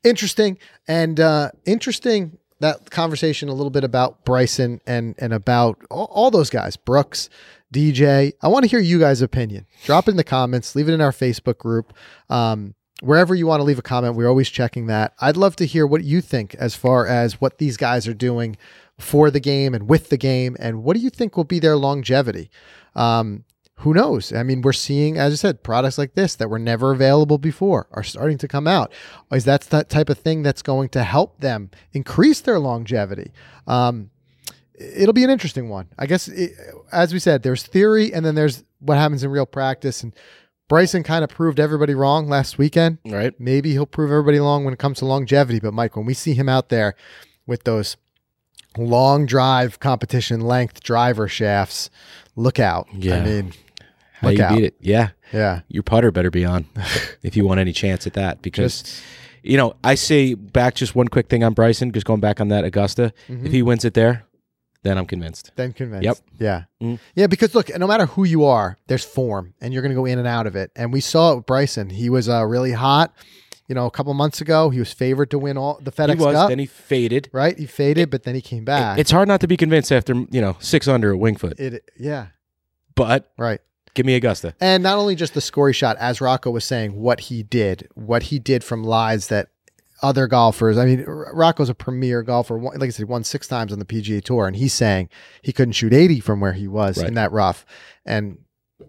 interesting 0.04 0.58
and 0.88 1.20
uh, 1.20 1.52
interesting 1.66 2.38
that 2.60 2.90
conversation 2.90 3.50
a 3.50 3.54
little 3.54 3.70
bit 3.70 3.84
about 3.84 4.24
Bryson 4.26 4.82
and 4.86 5.16
and 5.18 5.34
about 5.34 5.80
all, 5.90 6.06
all 6.12 6.32
those 6.32 6.50
guys, 6.50 6.78
Brooks, 6.78 7.30
DJ. 7.74 8.34
I 8.42 8.48
want 8.48 8.64
to 8.64 8.70
hear 8.70 8.80
you 8.80 9.00
guys' 9.00 9.22
opinion. 9.22 9.66
Drop 9.84 10.08
it 10.08 10.12
in 10.12 10.18
the 10.18 10.24
comments. 10.24 10.76
Leave 10.76 10.90
it 10.90 10.94
in 10.94 11.02
our 11.02 11.12
Facebook 11.12 11.58
group. 11.58 11.94
Um, 12.30 12.76
wherever 13.02 13.36
you 13.36 13.48
want 13.48 13.60
to 13.60 13.66
leave 13.66 13.80
a 13.80 13.84
comment, 13.84 14.16
we're 14.16 14.30
always 14.30 14.50
checking 14.50 14.88
that. 14.88 15.14
I'd 15.20 15.38
love 15.38 15.56
to 15.58 15.66
hear 15.66 15.86
what 15.86 16.04
you 16.04 16.22
think 16.22 16.56
as 16.56 16.76
far 16.76 17.06
as 17.06 17.42
what 17.42 17.58
these 17.58 17.78
guys 17.78 18.08
are 18.08 18.14
doing 18.14 18.58
for 18.98 19.30
the 19.30 19.42
game 19.42 19.74
and 19.74 19.90
with 19.90 20.10
the 20.10 20.18
game, 20.18 20.56
and 20.60 20.84
what 20.84 20.96
do 20.96 21.02
you 21.02 21.10
think 21.10 21.36
will 21.36 21.44
be 21.44 21.60
their 21.60 21.76
longevity? 21.76 22.50
Um, 22.96 23.44
who 23.80 23.94
knows? 23.94 24.32
I 24.32 24.44
mean, 24.44 24.62
we're 24.62 24.74
seeing, 24.74 25.18
as 25.18 25.34
I 25.34 25.36
said, 25.36 25.64
products 25.64 25.98
like 25.98 26.16
this 26.16 26.36
that 26.36 26.50
were 26.50 26.60
never 26.60 26.92
available 26.92 27.38
before 27.38 27.88
are 27.92 28.04
starting 28.04 28.38
to 28.40 28.48
come 28.48 28.68
out. 28.68 28.92
Is 29.32 29.46
that 29.46 29.62
the 29.62 29.84
type 29.84 30.10
of 30.10 30.18
thing 30.18 30.44
that's 30.44 30.62
going 30.62 30.90
to 30.90 31.04
help 31.04 31.42
them 31.42 31.72
increase 31.92 32.40
their 32.40 32.58
longevity? 32.58 33.32
Um, 33.68 34.12
it'll 34.74 35.14
be 35.14 35.24
an 35.24 35.30
interesting 35.30 35.70
one. 35.70 35.88
I 36.00 36.06
guess, 36.06 36.28
it, 36.30 36.54
as 36.92 37.14
we 37.14 37.20
said, 37.20 37.44
there's 37.44 37.64
theory 37.64 38.14
and 38.14 38.26
then 38.26 38.36
there's 38.36 38.64
what 38.80 38.98
happens 38.98 39.24
in 39.24 39.30
real 39.30 39.46
practice. 39.46 40.04
And 40.04 40.14
Bryson 40.70 41.04
kind 41.04 41.24
of 41.24 41.30
proved 41.30 41.60
everybody 41.60 41.94
wrong 41.94 42.30
last 42.30 42.58
weekend. 42.58 43.00
Right. 43.06 43.38
Maybe 43.40 43.72
he'll 43.72 43.86
prove 43.86 44.10
everybody 44.10 44.40
wrong 44.40 44.64
when 44.64 44.74
it 44.74 44.80
comes 44.80 45.00
to 45.00 45.06
longevity. 45.06 45.60
But 45.60 45.74
Mike, 45.74 45.98
when 45.98 46.06
we 46.06 46.14
see 46.14 46.34
him 46.34 46.48
out 46.48 46.70
there 46.70 46.96
with 47.46 47.66
those 47.66 47.98
long 48.78 49.26
drive 49.26 49.80
competition 49.80 50.42
length 50.42 50.82
driver 50.82 51.28
shafts, 51.28 51.90
look 52.36 52.60
out. 52.60 52.88
Yeah. 52.94 53.18
I 53.18 53.26
mean, 53.26 53.54
How 54.26 54.30
Look 54.32 54.38
you 54.40 54.44
out. 54.46 54.56
beat 54.56 54.64
it? 54.66 54.76
Yeah. 54.82 55.10
yeah. 55.32 55.62
your 55.70 55.84
putter 55.84 56.12
better 56.12 56.30
be 56.32 56.44
on 56.46 56.66
if 57.24 57.36
you 57.38 57.46
want 57.46 57.60
any 57.60 57.72
chance 57.74 58.06
at 58.08 58.14
that 58.14 58.42
because 58.42 59.02
you 59.44 59.58
know 59.58 59.76
i 59.84 59.94
say 59.96 60.34
back 60.34 60.76
just 60.76 60.96
one 60.96 61.08
quick 61.08 61.30
thing 61.30 61.44
on 61.44 61.54
bryson 61.54 61.92
just 61.92 62.06
going 62.06 62.20
back 62.20 62.40
on 62.42 62.48
that 62.50 62.64
augusta 62.64 63.14
Mhm. 63.30 63.46
if 63.46 63.52
he 63.52 63.62
wins 63.62 63.86
it 63.86 63.94
there 63.94 64.26
then 64.84 64.98
i'm 64.98 65.06
convinced 65.06 65.52
Then 65.56 65.74
convinced. 65.74 66.04
Yep. 66.06 66.18
Yeah. 66.40 66.64
Mm. 66.82 67.00
Yeah, 67.16 67.28
because 67.28 67.56
look, 67.56 67.76
no 67.78 67.88
matter 67.88 68.06
who 68.06 68.24
you 68.24 68.44
are, 68.46 68.78
there's 68.88 69.04
form 69.04 69.54
and 69.62 69.74
you're 69.74 69.82
going 69.82 69.92
to 69.92 69.96
go 69.96 70.06
in 70.06 70.20
and 70.20 70.28
out 70.28 70.46
of 70.46 70.56
it. 70.56 70.70
And 70.76 70.94
we 70.94 71.02
saw 71.02 71.32
it 71.32 71.36
with 71.38 71.46
Bryson. 71.48 71.90
He 71.90 72.08
was 72.10 72.30
uh, 72.30 72.46
really 72.46 72.74
hot. 72.74 73.12
You 73.68 73.74
know, 73.74 73.88
a 73.88 73.90
couple 73.92 74.14
months 74.14 74.42
ago, 74.42 74.70
he 74.70 74.78
was 74.78 74.94
favored 74.94 75.32
to 75.32 75.40
win 75.40 75.58
all 75.58 75.80
the 75.82 75.92
FedEx 75.92 76.18
he 76.20 76.24
was 76.24 76.36
Cup. 76.36 76.50
then 76.50 76.60
he 76.60 76.68
faded 76.68 77.30
right? 77.34 77.58
He 77.58 77.66
faded, 77.66 78.12
but 78.12 78.24
then 78.24 78.36
he 78.36 78.42
came 78.42 78.64
back. 78.64 79.00
it's 79.00 79.10
hard 79.10 79.28
not 79.28 79.42
to 79.42 79.48
be 79.48 79.58
convinced 79.58 79.92
after 79.92 80.14
you 80.30 80.40
know 80.40 80.56
six 80.60 80.88
under 80.88 81.12
at 81.14 81.18
Winged 81.20 81.40
Foot 81.40 81.60
it, 81.60 81.90
yeah, 81.98 82.28
but 82.94 83.32
right. 83.40 83.62
Give 83.96 84.06
me 84.06 84.14
augusta 84.14 84.54
And 84.62 84.84
not 84.84 84.98
only 85.00 85.16
just 85.16 85.34
the 85.34 85.42
score 85.42 85.74
shot, 85.74 85.98
as 85.98 86.22
Rocco 86.22 86.52
was 86.52 86.64
saying, 86.64 86.96
what 86.96 87.20
he 87.22 87.42
did, 87.42 87.88
what 87.96 88.24
he 88.24 88.38
did 88.38 88.64
from 88.64 88.84
lies 88.84 89.28
that 89.30 89.48
other 90.04 90.28
golfers. 90.28 90.78
I 90.78 90.86
mean, 90.86 91.04
Rocco's 91.08 91.70
a 91.70 91.74
premier 91.74 92.22
golfer. 92.22 92.60
Like 92.60 92.82
I 92.84 92.90
said, 92.90 92.98
he 92.98 93.04
won 93.06 93.24
six 93.24 93.48
times 93.48 93.72
on 93.72 93.80
the 93.80 93.86
PGA 93.86 94.22
Tour, 94.24 94.46
and 94.46 94.56
he's 94.56 94.74
saying 94.74 95.10
he 95.42 95.52
couldn't 95.54 95.72
shoot 95.72 95.94
80 95.94 96.20
from 96.20 96.42
where 96.42 96.54
he 96.54 96.68
was 96.68 96.98
Right. 97.00 97.08
in 97.08 97.14
that 97.16 97.32
rough. 97.32 97.66
And 98.06 98.38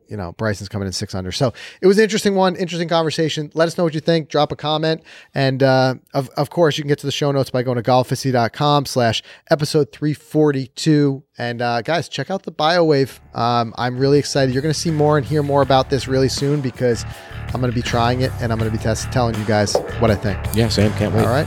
you 0.09 0.17
know, 0.17 0.33
Bryson's 0.33 0.69
coming 0.69 0.87
in 0.87 0.93
six 0.93 1.15
under. 1.15 1.31
So 1.33 1.53
it 1.81 1.87
was 1.87 1.99
an 1.99 2.05
interesting 2.05 2.35
one, 2.35 2.57
interesting 2.57 2.89
conversation. 2.89 3.51
Let 3.55 3.69
us 3.69 3.79
know 3.79 3.85
what 3.85 3.95
you 3.95 4.01
think. 4.01 4.29
Drop 4.29 4.51
a 4.53 4.57
comment. 4.57 5.03
And 5.35 5.63
uh, 5.63 5.95
of, 6.15 6.29
of 6.31 6.51
course, 6.51 6.77
you 6.77 6.85
can 6.85 6.89
get 6.89 6.99
to 7.01 7.07
the 7.07 7.13
show 7.13 7.31
notes 7.33 7.51
by 7.51 7.63
going 7.63 7.77
to 7.77 7.83
golficity.com 7.83 8.87
slash 8.87 9.23
episode 9.51 9.93
342. 9.93 11.23
And 11.39 11.63
uh, 11.63 11.83
guys, 11.83 12.09
check 12.09 12.31
out 12.31 12.43
the 12.45 12.53
BioWave. 12.53 13.19
Um, 13.37 13.75
I'm 13.79 13.99
really 13.99 14.19
excited. 14.19 14.53
You're 14.55 14.63
going 14.63 14.75
to 14.75 14.79
see 14.79 14.91
more 14.91 15.19
and 15.19 15.27
hear 15.27 15.43
more 15.43 15.63
about 15.63 15.91
this 15.91 16.09
really 16.09 16.29
soon 16.29 16.61
because 16.61 17.05
I'm 17.49 17.61
going 17.61 17.71
to 17.71 17.75
be 17.77 17.83
trying 17.83 18.23
it 18.23 18.33
and 18.41 18.53
I'm 18.53 18.59
going 18.59 18.71
to 18.71 18.77
be 18.77 18.83
test- 18.83 19.13
telling 19.13 19.35
you 19.37 19.45
guys 19.45 19.75
what 19.99 20.11
I 20.11 20.15
think. 20.17 20.39
yeah 20.55 20.69
sam 20.69 20.93
can't 20.95 21.15
wait 21.15 21.25
All 21.25 21.31
right. 21.31 21.47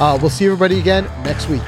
Uh, 0.00 0.16
we'll 0.20 0.30
see 0.30 0.46
everybody 0.46 0.78
again 0.78 1.04
next 1.24 1.48
week. 1.48 1.62